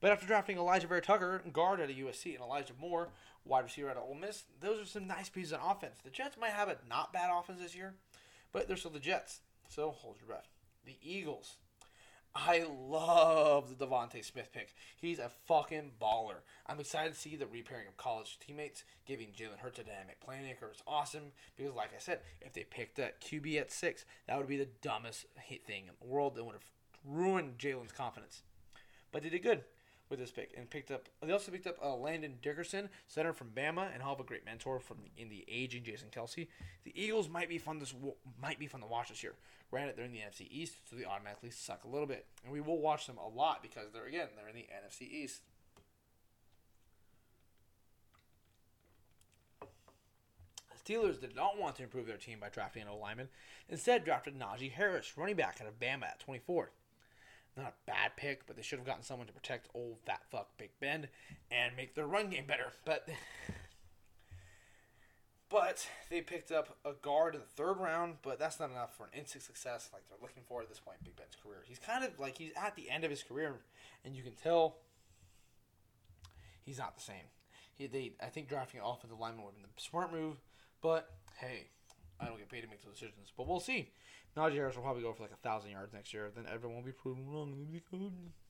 But 0.00 0.10
after 0.10 0.26
drafting 0.26 0.56
Alijah 0.56 0.88
Vera-Tucker, 0.88 1.42
guard 1.52 1.80
at 1.80 1.88
a 1.88 1.92
USC, 1.92 2.34
and 2.34 2.42
Elijah 2.42 2.74
Moore, 2.80 3.10
wide 3.44 3.64
receiver 3.64 3.88
at 3.88 3.96
Ole 3.96 4.16
Miss, 4.20 4.44
those 4.60 4.80
are 4.80 4.84
some 4.84 5.06
nice 5.06 5.28
pieces 5.28 5.52
on 5.52 5.60
offense. 5.60 6.00
The 6.04 6.10
Jets 6.10 6.36
might 6.36 6.50
have 6.50 6.68
a 6.68 6.76
not 6.88 7.12
bad 7.12 7.30
offense 7.32 7.60
this 7.60 7.74
year, 7.74 7.94
but 8.52 8.66
they're 8.66 8.76
still 8.76 8.90
the 8.90 8.98
Jets, 8.98 9.40
so 9.68 9.90
hold 9.90 10.16
your 10.18 10.26
breath. 10.26 10.48
The 10.84 10.96
Eagles 11.02 11.56
I 12.34 12.64
love 12.88 13.78
the 13.78 13.86
DeVonta 13.86 14.24
Smith 14.24 14.50
pick. 14.52 14.74
He's 14.96 15.18
a 15.18 15.30
fucking 15.46 15.92
baller. 16.00 16.40
I'm 16.66 16.80
excited 16.80 17.12
to 17.12 17.18
see 17.18 17.36
the 17.36 17.46
repairing 17.46 17.88
of 17.88 17.98
college 17.98 18.38
teammates, 18.38 18.84
giving 19.06 19.28
Jalen 19.28 19.58
Hurts 19.58 19.78
a 19.78 19.84
dynamic 19.84 20.16
playmaker 20.26 20.70
is 20.72 20.82
awesome 20.86 21.32
because, 21.56 21.74
like 21.74 21.90
I 21.94 21.98
said, 21.98 22.20
if 22.40 22.54
they 22.54 22.64
picked 22.64 22.96
that 22.96 23.20
QB 23.20 23.60
at 23.60 23.70
six, 23.70 24.06
that 24.26 24.38
would 24.38 24.48
be 24.48 24.56
the 24.56 24.68
dumbest 24.80 25.26
thing 25.66 25.84
in 25.88 25.94
the 26.00 26.06
world. 26.06 26.34
That 26.34 26.44
would 26.44 26.54
have 26.54 26.70
ruined 27.04 27.58
Jalen's 27.58 27.92
confidence. 27.92 28.42
But 29.10 29.22
they 29.22 29.28
did 29.28 29.42
good 29.42 29.64
with 30.12 30.20
this 30.20 30.30
pick 30.30 30.52
and 30.58 30.68
picked 30.68 30.90
up. 30.90 31.08
They 31.22 31.32
also 31.32 31.50
picked 31.50 31.66
up 31.66 31.78
uh, 31.82 31.96
Landon 31.96 32.34
Dickerson, 32.42 32.90
center 33.08 33.32
from 33.32 33.48
Bama, 33.48 33.88
and 33.92 34.02
have 34.02 34.20
a 34.20 34.24
great 34.24 34.44
mentor 34.44 34.78
from 34.78 34.98
the, 35.02 35.22
in 35.22 35.30
the 35.30 35.42
aging 35.48 35.84
Jason 35.84 36.08
Kelce. 36.14 36.48
The 36.84 36.92
Eagles 36.94 37.30
might 37.30 37.48
be 37.48 37.56
fun 37.56 37.78
this 37.78 37.94
might 38.40 38.58
be 38.58 38.66
fun 38.66 38.82
to 38.82 38.86
watch 38.86 39.08
this 39.08 39.22
year. 39.22 39.32
Granted, 39.70 39.96
they're 39.96 40.04
in 40.04 40.12
the 40.12 40.18
NFC 40.18 40.46
East, 40.50 40.74
so 40.88 40.96
they 40.96 41.06
automatically 41.06 41.50
suck 41.50 41.84
a 41.84 41.88
little 41.88 42.06
bit, 42.06 42.26
and 42.44 42.52
we 42.52 42.60
will 42.60 42.78
watch 42.78 43.06
them 43.06 43.16
a 43.16 43.26
lot 43.26 43.62
because 43.62 43.90
they're 43.92 44.04
again 44.04 44.28
they're 44.36 44.48
in 44.48 44.54
the 44.54 44.68
NFC 44.68 45.10
East. 45.10 45.40
Steelers 50.84 51.20
did 51.20 51.34
not 51.34 51.58
want 51.58 51.76
to 51.76 51.84
improve 51.84 52.06
their 52.06 52.18
team 52.18 52.38
by 52.38 52.50
drafting 52.50 52.82
an 52.82 52.88
O 52.88 52.98
lineman. 52.98 53.28
Instead, 53.70 54.04
drafted 54.04 54.38
Najee 54.38 54.72
Harris, 54.72 55.16
running 55.16 55.36
back 55.36 55.58
out 55.62 55.68
of 55.68 55.80
Bama 55.80 56.04
at 56.04 56.20
24 56.20 56.70
not 57.56 57.66
a 57.66 57.90
bad 57.90 58.12
pick, 58.16 58.46
but 58.46 58.56
they 58.56 58.62
should 58.62 58.78
have 58.78 58.86
gotten 58.86 59.02
someone 59.02 59.26
to 59.26 59.32
protect 59.32 59.68
old 59.74 59.98
fat 60.06 60.22
fuck 60.30 60.56
Big 60.56 60.70
Ben 60.80 61.08
and 61.50 61.76
make 61.76 61.94
their 61.94 62.06
run 62.06 62.30
game 62.30 62.46
better. 62.46 62.72
But 62.84 63.08
but 65.50 65.86
they 66.08 66.22
picked 66.22 66.50
up 66.50 66.78
a 66.82 66.92
guard 66.94 67.34
in 67.34 67.40
the 67.42 67.46
third 67.46 67.76
round, 67.76 68.16
but 68.22 68.38
that's 68.38 68.58
not 68.58 68.70
enough 68.70 68.96
for 68.96 69.04
an 69.04 69.10
instant 69.18 69.44
success 69.44 69.90
like 69.92 70.02
they're 70.08 70.18
looking 70.22 70.42
for 70.48 70.62
at 70.62 70.68
this 70.70 70.80
point 70.80 70.96
in 71.00 71.04
Big 71.04 71.16
Ben's 71.16 71.36
career. 71.42 71.58
He's 71.66 71.78
kind 71.78 72.04
of 72.04 72.18
like 72.18 72.38
he's 72.38 72.52
at 72.56 72.74
the 72.74 72.88
end 72.88 73.04
of 73.04 73.10
his 73.10 73.22
career, 73.22 73.56
and 74.04 74.16
you 74.16 74.22
can 74.22 74.32
tell 74.32 74.78
he's 76.64 76.78
not 76.78 76.94
the 76.94 77.02
same. 77.02 77.28
He 77.74 77.86
they 77.86 78.12
I 78.22 78.26
think 78.26 78.48
drafting 78.48 78.80
an 78.80 78.86
offensive 78.86 79.20
lineman 79.20 79.44
would 79.44 79.52
have 79.52 79.62
been 79.62 79.70
the 79.76 79.82
smart 79.82 80.10
move, 80.10 80.36
but 80.80 81.10
hey, 81.38 81.66
I 82.18 82.26
don't 82.26 82.38
get 82.38 82.48
paid 82.48 82.62
to 82.62 82.68
make 82.68 82.82
those 82.82 82.94
decisions. 82.94 83.30
But 83.36 83.46
we'll 83.46 83.60
see. 83.60 83.90
Najee 84.36 84.54
Harris 84.54 84.76
will 84.76 84.82
probably 84.82 85.02
go 85.02 85.12
for 85.12 85.22
like 85.22 85.32
a 85.32 85.36
thousand 85.36 85.70
yards 85.72 85.92
next 85.92 86.14
year. 86.14 86.30
Then 86.34 86.46
everyone 86.52 86.78
will 86.78 86.84
be 86.84 86.92
proven 86.92 87.28
wrong. 87.28 87.66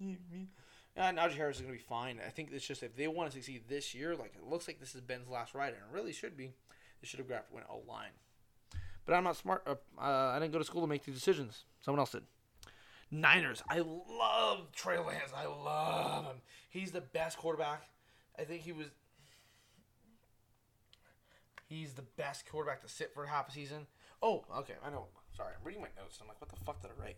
Yeah, 0.00 1.12
Najee 1.12 1.32
Harris 1.32 1.56
is 1.56 1.62
going 1.62 1.74
to 1.74 1.78
be 1.78 1.84
fine. 1.84 2.20
I 2.24 2.30
think 2.30 2.50
it's 2.52 2.66
just 2.66 2.82
if 2.82 2.94
they 2.96 3.08
want 3.08 3.30
to 3.30 3.34
succeed 3.34 3.64
this 3.68 3.94
year, 3.94 4.14
like 4.14 4.34
it 4.36 4.48
looks 4.48 4.68
like 4.68 4.78
this 4.78 4.94
is 4.94 5.00
Ben's 5.00 5.28
last 5.28 5.54
ride, 5.54 5.68
and 5.68 5.78
it 5.78 5.92
really 5.92 6.12
should 6.12 6.36
be. 6.36 6.52
They 7.00 7.06
should 7.08 7.18
have 7.18 7.26
grabbed 7.26 7.52
went 7.52 7.66
O 7.68 7.82
line. 7.88 8.12
But 9.04 9.14
I'm 9.14 9.24
not 9.24 9.36
smart. 9.36 9.62
Uh, 9.66 9.74
uh, 10.00 10.32
I 10.34 10.38
didn't 10.38 10.52
go 10.52 10.58
to 10.58 10.64
school 10.64 10.82
to 10.82 10.86
make 10.86 11.04
these 11.04 11.16
decisions. 11.16 11.64
Someone 11.80 11.98
else 11.98 12.12
did. 12.12 12.22
Niners. 13.10 13.62
I 13.68 13.80
love 13.80 14.70
Trey 14.72 14.98
Lance. 14.98 15.32
I 15.36 15.46
love 15.46 16.24
him. 16.24 16.36
He's 16.70 16.92
the 16.92 17.00
best 17.00 17.36
quarterback. 17.36 17.88
I 18.38 18.44
think 18.44 18.62
he 18.62 18.72
was. 18.72 18.86
He's 21.68 21.94
the 21.94 22.02
best 22.02 22.48
quarterback 22.48 22.82
to 22.82 22.88
sit 22.88 23.12
for 23.12 23.26
half 23.26 23.48
a 23.48 23.52
season. 23.52 23.86
Oh, 24.22 24.44
okay. 24.58 24.74
I 24.84 24.90
know. 24.90 25.06
Sorry, 25.36 25.52
I'm 25.58 25.64
reading 25.64 25.82
my 25.82 25.88
notes. 26.00 26.18
I'm 26.20 26.28
like, 26.28 26.40
what 26.40 26.50
the 26.50 26.64
fuck 26.64 26.82
did 26.82 26.90
I 26.96 27.02
write? 27.02 27.16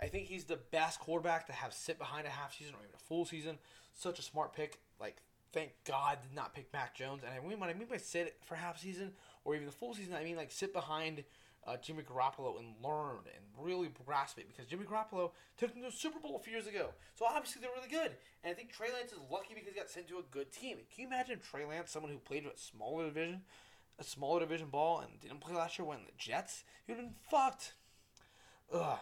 I 0.00 0.06
think 0.06 0.26
he's 0.26 0.44
the 0.44 0.58
best 0.70 1.00
quarterback 1.00 1.46
to 1.46 1.52
have 1.52 1.72
sit 1.72 1.98
behind 1.98 2.26
a 2.26 2.30
half 2.30 2.56
season 2.56 2.74
or 2.74 2.80
even 2.82 2.94
a 2.94 2.98
full 2.98 3.24
season. 3.24 3.58
Such 3.94 4.18
a 4.18 4.22
smart 4.22 4.54
pick. 4.54 4.80
Like, 4.98 5.18
thank 5.52 5.72
God 5.84 6.18
did 6.22 6.34
not 6.34 6.54
pick 6.54 6.72
Mac 6.72 6.94
Jones. 6.94 7.22
And 7.24 7.32
I 7.32 7.46
mean, 7.46 7.60
when 7.60 7.70
I 7.70 7.74
mean 7.74 7.88
by 7.88 7.98
sit 7.98 8.36
for 8.44 8.54
half 8.54 8.80
season 8.80 9.12
or 9.44 9.54
even 9.54 9.66
the 9.66 9.72
full 9.72 9.94
season, 9.94 10.14
I 10.14 10.24
mean 10.24 10.36
like 10.36 10.50
sit 10.50 10.72
behind 10.72 11.24
uh, 11.66 11.76
Jimmy 11.76 12.02
Garoppolo 12.02 12.58
and 12.58 12.74
learn 12.82 13.18
and 13.26 13.44
really 13.56 13.90
grasp 14.04 14.38
it 14.38 14.48
because 14.48 14.66
Jimmy 14.66 14.84
Garoppolo 14.84 15.30
took 15.56 15.72
them 15.72 15.82
to 15.82 15.90
the 15.90 15.96
Super 15.96 16.18
Bowl 16.18 16.36
a 16.36 16.42
few 16.42 16.52
years 16.52 16.66
ago. 16.66 16.88
So 17.14 17.26
obviously 17.26 17.60
they're 17.60 17.70
really 17.76 17.88
good. 17.88 18.16
And 18.42 18.50
I 18.50 18.54
think 18.54 18.72
Trey 18.72 18.88
Lance 18.92 19.12
is 19.12 19.18
lucky 19.30 19.54
because 19.54 19.72
he 19.72 19.78
got 19.78 19.90
sent 19.90 20.08
to 20.08 20.18
a 20.18 20.22
good 20.30 20.50
team. 20.52 20.78
Can 20.92 21.02
you 21.02 21.06
imagine 21.06 21.38
Trey 21.38 21.64
Lance, 21.64 21.90
someone 21.90 22.10
who 22.10 22.18
played 22.18 22.42
in 22.42 22.48
a 22.48 22.56
smaller 22.56 23.06
division, 23.06 23.42
a 24.02 24.08
smaller 24.08 24.40
division 24.40 24.68
ball 24.68 25.00
and 25.00 25.20
didn't 25.20 25.40
play 25.40 25.54
last 25.54 25.78
year 25.78 25.86
when 25.86 26.00
the 26.04 26.12
Jets? 26.18 26.64
you'd 26.86 26.96
have 26.96 27.04
been 27.06 27.14
fucked. 27.30 27.74
Ugh. 28.72 28.98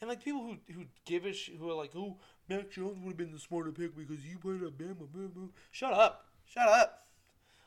And 0.00 0.08
like 0.08 0.24
people 0.24 0.42
who 0.42 0.72
who 0.72 0.84
give 1.04 1.26
a 1.26 1.32
sh- 1.32 1.50
who 1.58 1.70
are 1.70 1.74
like, 1.74 1.92
oh, 1.94 2.16
Mac 2.48 2.70
Jones 2.70 2.98
would 3.00 3.10
have 3.10 3.16
been 3.16 3.32
the 3.32 3.38
smarter 3.38 3.70
pick 3.70 3.96
because 3.96 4.24
you 4.24 4.38
played 4.38 4.62
at 4.62 4.78
Bama. 4.78 5.06
Bama. 5.14 5.50
Shut 5.70 5.92
up. 5.92 6.26
Shut 6.46 6.68
up. 6.68 7.06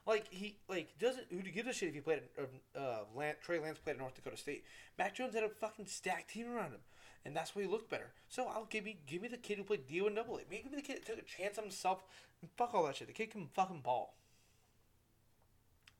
Like 0.06 0.28
he 0.30 0.58
like 0.68 0.98
doesn't 1.00 1.28
who 1.30 1.42
give 1.44 1.68
a 1.68 1.74
shit 1.74 1.90
if 1.90 1.96
he 1.96 2.02
played 2.02 2.22
at 2.38 2.82
uh 2.82 3.34
Trey 3.42 3.60
Lance 3.60 3.78
played 3.78 3.94
at 3.94 4.00
North 4.00 4.16
Dakota 4.16 4.36
State. 4.36 4.66
Mac 4.98 5.16
Jones 5.16 5.36
had 5.36 5.44
a 5.44 5.50
fucking 5.50 5.86
stacked 5.86 6.32
team 6.32 6.52
around 6.52 6.72
him, 6.72 6.82
and 7.24 7.36
that's 7.36 7.56
why 7.56 7.62
he 7.62 7.68
looked 7.68 7.90
better. 7.90 8.12
So 8.28 8.48
I'll 8.48 8.66
give 8.66 8.84
me 8.84 8.98
give 9.06 9.22
me 9.22 9.28
the 9.28 9.38
kid 9.38 9.60
who 9.60 9.64
played 9.64 9.88
D 9.88 10.02
one 10.02 10.16
double 10.16 10.38
A. 10.38 10.42
Maybe 10.50 10.70
the 10.76 10.82
kid 10.82 10.98
that 10.98 11.06
took 11.06 11.20
a 11.20 11.22
chance 11.22 11.58
on 11.58 11.66
himself. 11.66 12.04
And 12.42 12.50
fuck 12.58 12.74
all 12.74 12.86
that 12.86 12.98
shit. 12.98 13.08
The 13.08 13.14
kid 13.14 13.32
can 13.32 13.48
fucking 13.54 13.82
ball. 13.82 14.16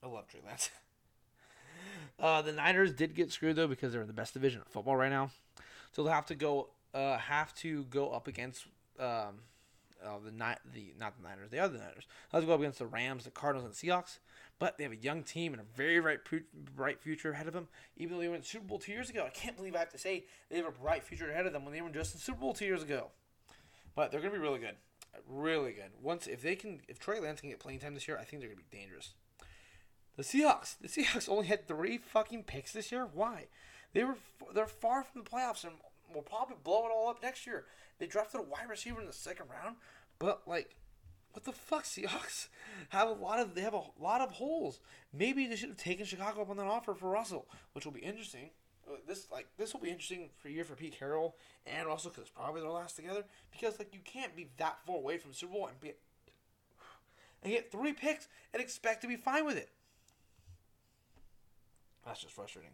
I 0.04 0.08
love 0.08 0.28
Trey 0.28 0.40
Lance. 0.46 0.70
uh, 2.20 2.42
the 2.42 2.52
Niners 2.52 2.92
did 2.92 3.14
get 3.14 3.32
screwed 3.32 3.56
though 3.56 3.68
because 3.68 3.92
they're 3.92 4.02
in 4.02 4.06
the 4.06 4.12
best 4.12 4.34
division 4.34 4.60
of 4.60 4.66
football 4.68 4.96
right 4.96 5.10
now, 5.10 5.30
so 5.92 6.02
they'll 6.02 6.12
have 6.12 6.26
to 6.26 6.34
go 6.34 6.68
uh 6.92 7.16
have 7.16 7.54
to 7.56 7.84
go 7.84 8.10
up 8.10 8.28
against 8.28 8.66
um 9.00 9.40
uh, 10.04 10.18
the 10.24 10.30
not 10.30 10.60
the 10.72 10.92
not 10.98 11.16
the 11.16 11.26
Niners, 11.26 11.50
the 11.50 11.58
other 11.58 11.78
Niners. 11.78 12.06
Let's 12.32 12.44
go 12.44 12.52
up 12.52 12.60
against 12.60 12.78
the 12.78 12.86
Rams, 12.86 13.24
the 13.24 13.30
Cardinals, 13.30 13.64
and 13.64 13.74
the 13.74 13.76
Seahawks. 13.76 14.18
But 14.58 14.78
they 14.78 14.84
have 14.84 14.92
a 14.92 14.96
young 14.96 15.24
team 15.24 15.52
and 15.52 15.60
a 15.60 15.64
very 15.76 15.98
bright, 16.00 16.20
bright 16.76 17.00
future 17.00 17.32
ahead 17.32 17.48
of 17.48 17.54
them. 17.54 17.68
Even 17.96 18.16
though 18.16 18.22
they 18.22 18.28
went 18.28 18.44
to 18.44 18.48
Super 18.48 18.66
Bowl 18.66 18.78
two 18.78 18.92
years 18.92 19.10
ago, 19.10 19.24
I 19.26 19.30
can't 19.30 19.56
believe 19.56 19.74
I 19.74 19.80
have 19.80 19.90
to 19.90 19.98
say 19.98 20.24
they 20.48 20.58
have 20.58 20.66
a 20.66 20.70
bright 20.70 21.02
future 21.02 21.28
ahead 21.28 21.46
of 21.46 21.52
them 21.52 21.64
when 21.64 21.74
they 21.74 21.80
were 21.80 21.90
just 21.90 22.14
in 22.14 22.20
Super 22.20 22.38
Bowl 22.40 22.52
two 22.52 22.64
years 22.64 22.82
ago. 22.82 23.08
But 23.96 24.10
they're 24.10 24.20
gonna 24.20 24.32
be 24.32 24.38
really 24.38 24.60
good, 24.60 24.76
really 25.28 25.72
good. 25.72 25.90
Once 26.00 26.26
if 26.26 26.42
they 26.42 26.54
can, 26.54 26.80
if 26.86 26.98
Trey 26.98 27.18
Lance 27.18 27.40
can 27.40 27.50
get 27.50 27.58
playing 27.58 27.80
time 27.80 27.94
this 27.94 28.06
year, 28.06 28.18
I 28.18 28.24
think 28.24 28.40
they're 28.40 28.50
gonna 28.50 28.62
be 28.70 28.76
dangerous. 28.76 29.14
The 30.16 30.22
Seahawks, 30.22 30.76
the 30.80 30.88
Seahawks 30.88 31.28
only 31.28 31.46
had 31.46 31.66
three 31.66 31.98
fucking 31.98 32.44
picks 32.44 32.72
this 32.72 32.92
year. 32.92 33.08
Why? 33.12 33.46
They 33.92 34.04
were 34.04 34.16
they're 34.54 34.66
far 34.66 35.02
from 35.02 35.22
the 35.22 35.30
playoffs 35.30 35.64
and 35.64 35.74
will 36.12 36.22
probably 36.22 36.56
blow 36.62 36.86
it 36.86 36.92
all 36.94 37.08
up 37.08 37.22
next 37.22 37.46
year. 37.46 37.64
They 37.98 38.06
drafted 38.06 38.40
a 38.40 38.44
wide 38.44 38.68
receiver 38.68 39.00
in 39.00 39.06
the 39.06 39.12
second 39.12 39.46
round, 39.50 39.76
but 40.18 40.42
like, 40.46 40.76
what 41.32 41.44
the 41.44 41.52
fuck? 41.52 41.84
Seahawks 41.84 42.48
have 42.90 43.08
a 43.08 43.12
lot 43.12 43.40
of 43.40 43.54
they 43.54 43.62
have 43.62 43.74
a 43.74 43.82
lot 44.00 44.20
of 44.20 44.32
holes. 44.32 44.80
Maybe 45.12 45.46
they 45.46 45.56
should 45.56 45.70
have 45.70 45.78
taken 45.78 46.06
Chicago 46.06 46.42
up 46.42 46.50
on 46.50 46.56
that 46.58 46.66
offer 46.66 46.94
for 46.94 47.10
Russell, 47.10 47.48
which 47.72 47.84
will 47.84 47.92
be 47.92 48.00
interesting. 48.00 48.50
Uh, 48.88 48.96
this 49.08 49.28
like 49.32 49.48
this 49.56 49.72
will 49.72 49.80
be 49.80 49.90
interesting 49.90 50.30
for 50.36 50.48
year 50.48 50.64
for 50.64 50.76
Pete 50.76 50.96
Carroll 50.98 51.36
and 51.66 51.88
Russell 51.88 52.10
because 52.10 52.22
it's 52.22 52.30
probably 52.30 52.60
their 52.60 52.70
last 52.70 52.96
together. 52.96 53.24
Because 53.50 53.78
like 53.80 53.92
you 53.92 54.00
can't 54.04 54.36
be 54.36 54.48
that 54.58 54.78
far 54.86 54.96
away 54.96 55.18
from 55.18 55.32
Super 55.32 55.54
Bowl 55.54 55.66
and 55.66 55.80
be 55.80 55.92
and 57.42 57.52
get 57.52 57.72
three 57.72 57.92
picks 57.92 58.28
and 58.52 58.62
expect 58.62 59.02
to 59.02 59.08
be 59.08 59.16
fine 59.16 59.44
with 59.44 59.56
it. 59.56 59.70
That's 62.04 62.20
just 62.20 62.34
frustrating. 62.34 62.72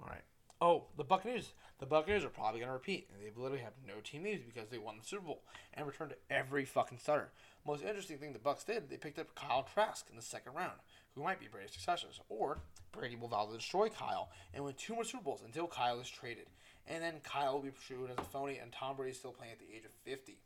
All 0.00 0.08
right. 0.08 0.22
Oh, 0.60 0.84
the 0.96 1.04
Buccaneers. 1.04 1.52
The 1.78 1.86
Buccaneers 1.86 2.24
are 2.24 2.30
probably 2.30 2.60
going 2.60 2.68
to 2.68 2.74
repeat, 2.74 3.08
and 3.12 3.20
they 3.20 3.30
literally 3.34 3.62
have 3.62 3.72
no 3.86 3.94
team 4.02 4.22
needs 4.22 4.42
because 4.42 4.68
they 4.68 4.78
won 4.78 4.96
the 4.98 5.06
Super 5.06 5.26
Bowl 5.26 5.42
and 5.74 5.86
returned 5.86 6.10
to 6.10 6.34
every 6.34 6.64
fucking 6.64 6.98
starter. 6.98 7.30
Most 7.66 7.82
interesting 7.82 8.18
thing 8.18 8.32
the 8.32 8.38
Bucks 8.38 8.64
did, 8.64 8.88
they 8.88 8.96
picked 8.96 9.18
up 9.18 9.34
Kyle 9.34 9.66
Trask 9.74 10.06
in 10.08 10.16
the 10.16 10.22
second 10.22 10.54
round, 10.54 10.78
who 11.14 11.22
might 11.22 11.40
be 11.40 11.48
Brady's 11.48 11.72
successor, 11.72 12.06
or 12.28 12.58
Brady 12.92 13.16
will 13.16 13.28
vow 13.28 13.46
to 13.46 13.56
destroy 13.56 13.88
Kyle 13.88 14.30
and 14.52 14.64
win 14.64 14.74
two 14.74 14.94
more 14.94 15.04
Super 15.04 15.24
Bowls 15.24 15.42
until 15.44 15.66
Kyle 15.66 16.00
is 16.00 16.08
traded, 16.08 16.46
and 16.86 17.02
then 17.02 17.14
Kyle 17.24 17.54
will 17.54 17.62
be 17.62 17.70
pursued 17.70 18.10
as 18.10 18.18
a 18.18 18.28
phony, 18.28 18.58
and 18.58 18.72
Tom 18.72 18.96
Brady 18.96 19.12
is 19.12 19.18
still 19.18 19.32
playing 19.32 19.52
at 19.52 19.58
the 19.58 19.74
age 19.74 19.84
of 19.84 19.92
fifty. 20.04 20.38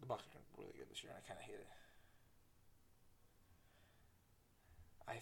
The 0.00 0.06
Bucks 0.06 0.24
are 0.34 0.60
really 0.60 0.74
good 0.78 0.90
this 0.90 1.02
year, 1.02 1.12
and 1.14 1.22
I 1.24 1.28
kind 1.28 1.40
of 1.40 1.46
hate 1.46 1.60
it. 1.60 1.66
I 5.08 5.20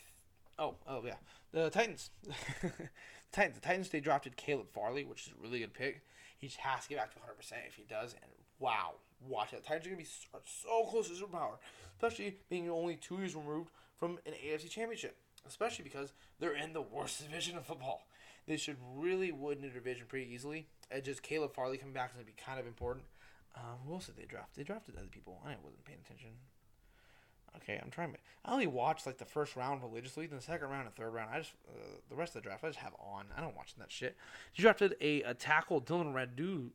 Oh, 0.58 0.76
oh 0.86 1.02
yeah. 1.04 1.14
The 1.52 1.70
Titans. 1.70 2.10
Titans. 3.32 3.54
The 3.56 3.60
Titans. 3.60 3.88
They 3.88 4.00
drafted 4.00 4.36
Caleb 4.36 4.68
Farley, 4.72 5.04
which 5.04 5.26
is 5.26 5.32
a 5.32 5.42
really 5.42 5.60
good 5.60 5.74
pick. 5.74 6.02
He 6.38 6.48
just 6.48 6.60
has 6.60 6.84
to 6.84 6.88
get 6.88 6.98
back 6.98 7.12
to 7.12 7.18
100 7.18 7.34
percent 7.34 7.62
if 7.68 7.74
he 7.74 7.84
does. 7.84 8.14
And 8.14 8.30
wow, 8.58 8.94
watch 9.26 9.52
it. 9.52 9.62
The 9.62 9.68
Titans 9.68 9.86
are 9.86 9.90
gonna 9.90 10.02
be 10.02 10.04
so, 10.04 10.38
so 10.44 10.84
close 10.90 11.08
to 11.08 11.14
superpower, 11.14 11.56
especially 11.96 12.36
being 12.48 12.70
only 12.70 12.96
two 12.96 13.16
years 13.18 13.34
removed 13.34 13.70
from 13.98 14.18
an 14.26 14.32
AFC 14.32 14.68
Championship. 14.68 15.16
Especially 15.46 15.82
because 15.82 16.12
they're 16.38 16.54
in 16.54 16.72
the 16.72 16.82
worst 16.82 17.22
division 17.22 17.56
of 17.56 17.66
football. 17.66 18.06
They 18.46 18.56
should 18.56 18.76
really 18.96 19.32
win 19.32 19.60
the 19.60 19.68
division 19.68 20.06
pretty 20.08 20.32
easily. 20.32 20.66
And 20.90 21.02
just 21.02 21.22
Caleb 21.22 21.54
Farley 21.54 21.78
coming 21.78 21.94
back 21.94 22.10
is 22.10 22.14
gonna 22.14 22.26
be 22.26 22.34
kind 22.36 22.60
of 22.60 22.66
important. 22.66 23.04
Um, 23.56 23.78
who 23.86 23.94
else 23.94 24.06
did 24.06 24.16
they 24.16 24.24
draft? 24.24 24.54
They 24.56 24.62
drafted 24.62 24.96
other 24.96 25.08
people. 25.08 25.40
I 25.44 25.56
wasn't 25.62 25.84
paying 25.84 26.00
attention. 26.04 26.30
Okay, 27.56 27.78
I'm 27.82 27.90
trying. 27.90 28.12
To, 28.12 28.18
I 28.44 28.52
only 28.52 28.66
watch 28.66 29.06
like 29.06 29.18
the 29.18 29.24
first 29.24 29.56
round 29.56 29.82
religiously, 29.82 30.26
then 30.26 30.38
the 30.38 30.44
second 30.44 30.68
round 30.68 30.86
and 30.86 30.94
third 30.94 31.10
round. 31.10 31.30
I 31.32 31.38
just 31.38 31.52
uh, 31.68 31.96
the 32.08 32.16
rest 32.16 32.34
of 32.34 32.42
the 32.42 32.48
draft 32.48 32.64
I 32.64 32.68
just 32.68 32.78
have 32.78 32.94
on. 32.98 33.26
I 33.36 33.40
don't 33.40 33.54
watch 33.54 33.74
that 33.78 33.92
shit. 33.92 34.16
He 34.52 34.62
drafted 34.62 34.96
a, 35.00 35.22
a 35.22 35.34
tackle 35.34 35.80
Dillon 35.80 36.12
Radu 36.12 36.70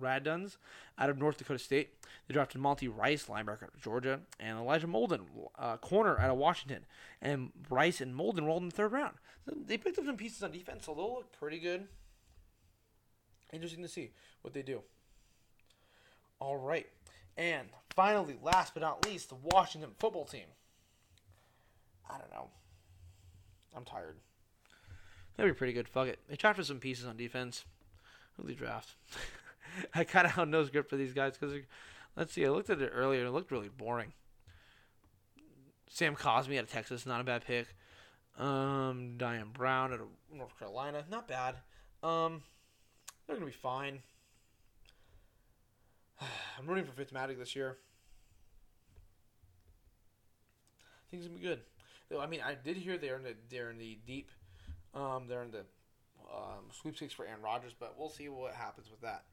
Radunz 0.00 0.56
out 0.98 1.10
of 1.10 1.18
North 1.18 1.38
Dakota 1.38 1.58
State. 1.58 1.94
They 2.26 2.34
drafted 2.34 2.60
Monty 2.60 2.88
Rice, 2.88 3.26
linebacker 3.26 3.64
out 3.64 3.74
of 3.74 3.82
Georgia, 3.82 4.20
and 4.38 4.58
Elijah 4.58 4.86
Molden, 4.86 5.22
uh, 5.58 5.76
corner 5.78 6.18
out 6.18 6.30
of 6.30 6.36
Washington. 6.36 6.84
And 7.20 7.50
Rice 7.68 8.00
and 8.00 8.14
Molden 8.14 8.46
rolled 8.46 8.62
in 8.62 8.68
the 8.68 8.74
third 8.74 8.92
round. 8.92 9.16
So 9.44 9.54
they 9.66 9.78
picked 9.78 9.98
up 9.98 10.04
some 10.04 10.16
pieces 10.16 10.42
on 10.42 10.52
defense, 10.52 10.86
so 10.86 10.94
they'll 10.94 11.14
look 11.14 11.32
pretty 11.32 11.58
good. 11.58 11.88
Interesting 13.52 13.82
to 13.82 13.88
see 13.88 14.12
what 14.42 14.54
they 14.54 14.62
do. 14.62 14.82
All 16.38 16.56
right. 16.56 16.86
And 17.40 17.68
finally, 17.88 18.36
last 18.42 18.74
but 18.74 18.82
not 18.82 19.06
least, 19.06 19.30
the 19.30 19.34
Washington 19.34 19.92
football 19.98 20.26
team. 20.26 20.44
I 22.08 22.18
don't 22.18 22.30
know. 22.30 22.50
I'm 23.74 23.86
tired. 23.86 24.16
That'd 25.36 25.54
be 25.54 25.56
pretty 25.56 25.72
good. 25.72 25.88
Fuck 25.88 26.08
it. 26.08 26.18
They 26.28 26.36
drafted 26.36 26.66
some 26.66 26.80
pieces 26.80 27.06
on 27.06 27.16
defense. 27.16 27.64
They 28.38 28.52
draft? 28.52 28.94
I 29.94 30.04
kind 30.04 30.26
of 30.26 30.32
have 30.32 30.48
no 30.48 30.66
script 30.66 30.90
for 30.90 30.96
these 30.96 31.14
guys 31.14 31.38
because, 31.38 31.56
let's 32.14 32.34
see, 32.34 32.44
I 32.44 32.50
looked 32.50 32.68
at 32.68 32.82
it 32.82 32.92
earlier 32.94 33.24
it 33.24 33.30
looked 33.30 33.50
really 33.50 33.70
boring. 33.70 34.12
Sam 35.88 36.14
Cosmi 36.14 36.58
out 36.58 36.64
of 36.64 36.70
Texas, 36.70 37.06
not 37.06 37.22
a 37.22 37.24
bad 37.24 37.46
pick. 37.46 37.68
Um, 38.38 39.14
Dyami 39.16 39.52
Brown 39.52 39.94
out 39.94 40.00
of 40.00 40.08
North 40.30 40.58
Carolina, 40.58 41.04
not 41.10 41.26
bad. 41.26 41.56
Um, 42.02 42.42
they're 43.26 43.36
gonna 43.36 43.46
be 43.46 43.52
fine. 43.52 44.00
I'm 46.58 46.66
rooting 46.66 46.84
for 46.84 46.92
Fitzmagic 46.92 47.38
this 47.38 47.56
year. 47.56 47.78
I 50.78 51.10
think 51.10 51.22
it's 51.22 51.28
gonna 51.28 51.40
be 51.40 51.46
good. 51.46 51.60
I 52.18 52.26
mean, 52.26 52.40
I 52.44 52.54
did 52.54 52.76
hear 52.76 52.98
they're 52.98 53.16
in 53.16 53.22
the 53.22 53.34
they're 53.50 53.70
in 53.70 53.78
the 53.78 53.98
deep, 54.06 54.30
um, 54.94 55.26
they're 55.28 55.42
in 55.42 55.50
the 55.50 55.64
um, 56.32 56.64
sweepstakes 56.72 57.14
for 57.14 57.24
Aaron 57.24 57.42
Rodgers, 57.42 57.72
but 57.78 57.94
we'll 57.98 58.10
see 58.10 58.28
what 58.28 58.54
happens 58.54 58.90
with 58.90 59.00
that. 59.00 59.24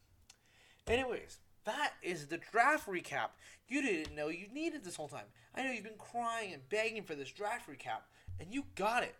Anyways, 0.87 1.39
that 1.65 1.93
is 2.01 2.27
the 2.27 2.37
draft 2.37 2.87
recap. 2.87 3.29
You 3.67 3.81
didn't 3.81 4.15
know 4.15 4.29
you 4.29 4.47
needed 4.53 4.83
this 4.83 4.95
whole 4.95 5.07
time. 5.07 5.25
I 5.55 5.63
know 5.63 5.71
you've 5.71 5.83
been 5.83 5.93
crying 5.97 6.53
and 6.53 6.67
begging 6.69 7.03
for 7.03 7.15
this 7.15 7.31
draft 7.31 7.69
recap, 7.69 8.01
and 8.39 8.53
you 8.53 8.63
got 8.75 9.03
it. 9.03 9.15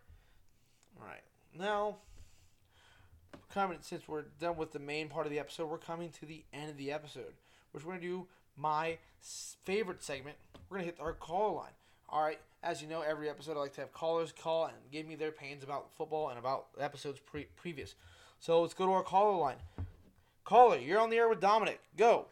All 1.00 1.06
right, 1.06 1.24
now 1.58 1.98
coming 3.54 3.78
since 3.82 4.08
we're 4.08 4.24
done 4.40 4.58
with 4.58 4.72
the 4.72 4.80
main 4.80 5.10
part 5.10 5.26
of 5.26 5.32
the 5.32 5.40
episode, 5.40 5.70
we're 5.70 5.78
coming 5.78 6.10
to 6.12 6.26
the 6.26 6.44
end 6.54 6.70
of 6.70 6.78
the 6.78 6.92
episode 6.92 7.34
which 7.72 7.84
we're 7.84 7.92
going 7.92 8.02
to 8.02 8.08
do 8.08 8.28
my 8.56 8.98
favorite 9.64 10.04
segment. 10.04 10.38
We're 10.70 10.78
going 10.78 10.90
to 10.90 10.96
hit 10.96 11.02
our 11.02 11.14
call 11.14 11.56
line. 11.56 11.72
All 12.10 12.24
right, 12.24 12.40
as 12.64 12.82
you 12.82 12.88
know, 12.88 13.02
every 13.02 13.30
episode 13.30 13.58
I 13.58 13.60
like 13.60 13.74
to 13.74 13.82
have 13.82 13.92
callers 13.92 14.32
call 14.32 14.66
and 14.66 14.76
give 14.92 15.06
me 15.06 15.16
their 15.16 15.32
pains 15.32 15.64
about 15.64 15.90
football 15.98 16.30
and 16.30 16.40
about 16.40 16.68
episodes 16.80 17.20
pre- 17.20 17.48
previous. 17.58 17.96
So 18.40 18.62
let's 18.62 18.74
go 18.74 18.86
to 18.86 18.92
our 18.94 19.04
caller 19.04 19.38
line. 19.38 19.58
Caller, 20.46 20.78
you're 20.78 21.00
on 21.00 21.10
the 21.10 21.18
air 21.18 21.28
with 21.28 21.42
Dominic. 21.42 21.82
Go. 21.98 22.28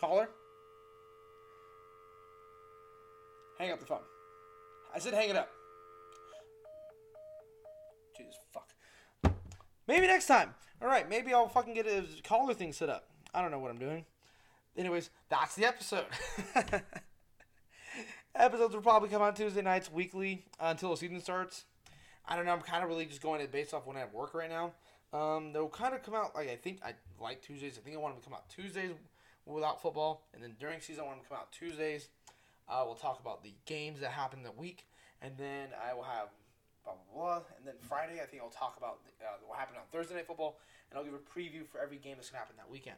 Caller? 0.00 0.28
Hang 3.58 3.70
up 3.70 3.78
the 3.78 3.86
phone. 3.86 4.00
I 4.94 4.98
said 4.98 5.14
hang 5.14 5.30
it 5.30 5.36
up. 5.36 5.48
Jesus 8.16 8.34
fuck. 8.52 8.68
Maybe 9.86 10.06
next 10.06 10.26
time. 10.26 10.54
All 10.80 10.88
right, 10.88 11.08
maybe 11.08 11.32
I'll 11.32 11.48
fucking 11.48 11.74
get 11.74 11.86
a 11.86 12.04
caller 12.22 12.54
thing 12.54 12.72
set 12.72 12.88
up. 12.88 13.08
I 13.34 13.42
don't 13.42 13.50
know 13.50 13.58
what 13.58 13.70
I'm 13.70 13.78
doing. 13.78 14.04
Anyways, 14.76 15.10
that's 15.28 15.54
the 15.54 15.66
episode. 15.66 16.06
Episodes 18.34 18.74
will 18.74 18.82
probably 18.82 19.08
come 19.08 19.22
on 19.22 19.32
Tuesday 19.34 19.62
nights 19.62 19.92
weekly 19.92 20.44
uh, 20.58 20.66
until 20.70 20.90
the 20.90 20.96
season 20.96 21.20
starts. 21.20 21.66
I 22.26 22.34
don't 22.34 22.44
know. 22.46 22.52
I'm 22.52 22.60
kind 22.60 22.82
of 22.82 22.88
really 22.88 23.06
just 23.06 23.22
going 23.22 23.40
it 23.40 23.52
based 23.52 23.72
off 23.72 23.86
when 23.86 23.96
I 23.96 24.00
have 24.00 24.12
work 24.12 24.34
right 24.34 24.50
now. 24.50 24.72
Um, 25.12 25.52
they'll 25.52 25.68
kind 25.68 25.94
of 25.94 26.02
come 26.02 26.14
out 26.14 26.34
like 26.34 26.48
I 26.48 26.56
think 26.56 26.80
I 26.84 26.94
like 27.20 27.42
Tuesdays. 27.42 27.78
I 27.78 27.82
think 27.82 27.94
I 27.94 28.00
want 28.00 28.14
them 28.14 28.22
to 28.22 28.28
come 28.28 28.34
out 28.34 28.48
Tuesdays 28.48 28.90
without 29.46 29.80
football, 29.80 30.26
and 30.34 30.42
then 30.42 30.56
during 30.58 30.80
season 30.80 31.04
I 31.04 31.06
want 31.06 31.18
them 31.18 31.24
to 31.24 31.28
come 31.28 31.38
out 31.38 31.52
Tuesdays. 31.52 32.08
Uh, 32.68 32.82
we'll 32.84 32.96
talk 32.96 33.20
about 33.20 33.44
the 33.44 33.52
games 33.66 34.00
that 34.00 34.10
happened 34.10 34.44
the 34.44 34.50
week, 34.50 34.86
and 35.22 35.36
then 35.38 35.68
I 35.88 35.94
will 35.94 36.02
have 36.02 36.30
blah 36.84 36.94
blah 36.94 37.14
blah. 37.14 37.36
And 37.56 37.66
then 37.66 37.74
Friday, 37.88 38.20
I 38.22 38.26
think 38.26 38.42
I'll 38.42 38.50
talk 38.50 38.76
about 38.76 39.00
uh, 39.20 39.40
what 39.46 39.58
happened 39.58 39.78
on 39.78 39.84
Thursday 39.90 40.14
Night 40.14 40.26
Football, 40.26 40.58
and 40.90 40.98
I'll 40.98 41.04
give 41.04 41.14
a 41.14 41.18
preview 41.18 41.66
for 41.66 41.80
every 41.80 41.96
game 41.96 42.16
that's 42.16 42.30
gonna 42.30 42.40
happen 42.40 42.56
that 42.56 42.70
weekend. 42.70 42.96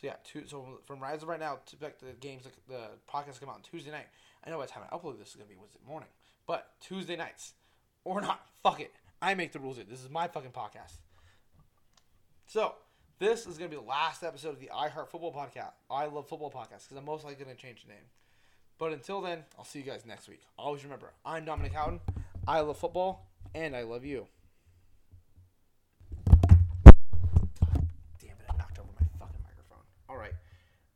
So 0.00 0.06
yeah, 0.06 0.16
two, 0.24 0.44
so 0.46 0.80
from 0.84 1.00
Rise 1.00 1.22
of 1.22 1.28
right 1.28 1.40
now 1.40 1.58
to 1.66 1.76
back 1.76 1.98
the 1.98 2.12
games, 2.20 2.44
the 2.68 2.90
podcast 3.10 3.40
come 3.40 3.48
out 3.48 3.56
on 3.56 3.62
Tuesday 3.62 3.90
night. 3.90 4.06
I 4.44 4.50
know 4.50 4.58
by 4.58 4.66
the 4.66 4.72
time 4.72 4.82
I 4.90 4.94
upload 4.94 5.18
this 5.18 5.30
is 5.30 5.36
gonna 5.36 5.48
be 5.48 5.56
Wednesday 5.56 5.80
morning, 5.88 6.10
but 6.46 6.72
Tuesday 6.80 7.16
nights 7.16 7.54
or 8.04 8.20
not, 8.20 8.46
fuck 8.62 8.80
it. 8.80 8.92
I 9.20 9.34
make 9.34 9.52
the 9.52 9.58
rules. 9.58 9.76
Here. 9.76 9.86
This 9.88 10.04
is 10.04 10.10
my 10.10 10.28
fucking 10.28 10.52
podcast. 10.52 11.00
So 12.46 12.74
This 13.18 13.46
is 13.46 13.56
to 13.56 13.68
be 13.68 13.76
the 13.76 13.82
last 13.82 14.22
episode 14.22 14.50
of 14.50 14.60
the 14.60 14.70
I 14.70 14.88
Heart 14.88 15.10
Football 15.10 15.32
podcast. 15.32 15.72
I 15.90 16.04
love 16.04 16.28
football 16.28 16.50
podcast 16.50 16.84
because 16.84 16.98
I'm 16.98 17.06
most 17.06 17.24
likely 17.24 17.46
to 17.46 17.54
change 17.54 17.82
the 17.82 17.88
name. 17.88 18.04
But 18.78 18.92
until 18.92 19.22
then, 19.22 19.44
I'll 19.58 19.64
see 19.64 19.78
you 19.78 19.86
guys 19.86 20.04
next 20.04 20.28
week. 20.28 20.42
Always 20.58 20.84
remember, 20.84 21.12
I'm 21.24 21.46
Dominic 21.46 21.72
Houghton. 21.72 22.00
I 22.48 22.60
love 22.60 22.78
football, 22.78 23.28
and 23.54 23.74
I 23.74 23.82
love 23.82 24.04
you. 24.04 24.26
Damn 26.28 26.38
it, 28.22 28.46
I 28.48 28.56
knocked 28.56 28.78
over 28.78 28.88
my 29.00 29.06
fucking 29.18 29.42
microphone. 29.42 29.82
All 30.08 30.16
right. 30.16 30.32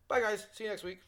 Bye, 0.07 0.20
guys. 0.20 0.46
See 0.53 0.64
you 0.64 0.70
next 0.70 0.84
week. 0.84 1.01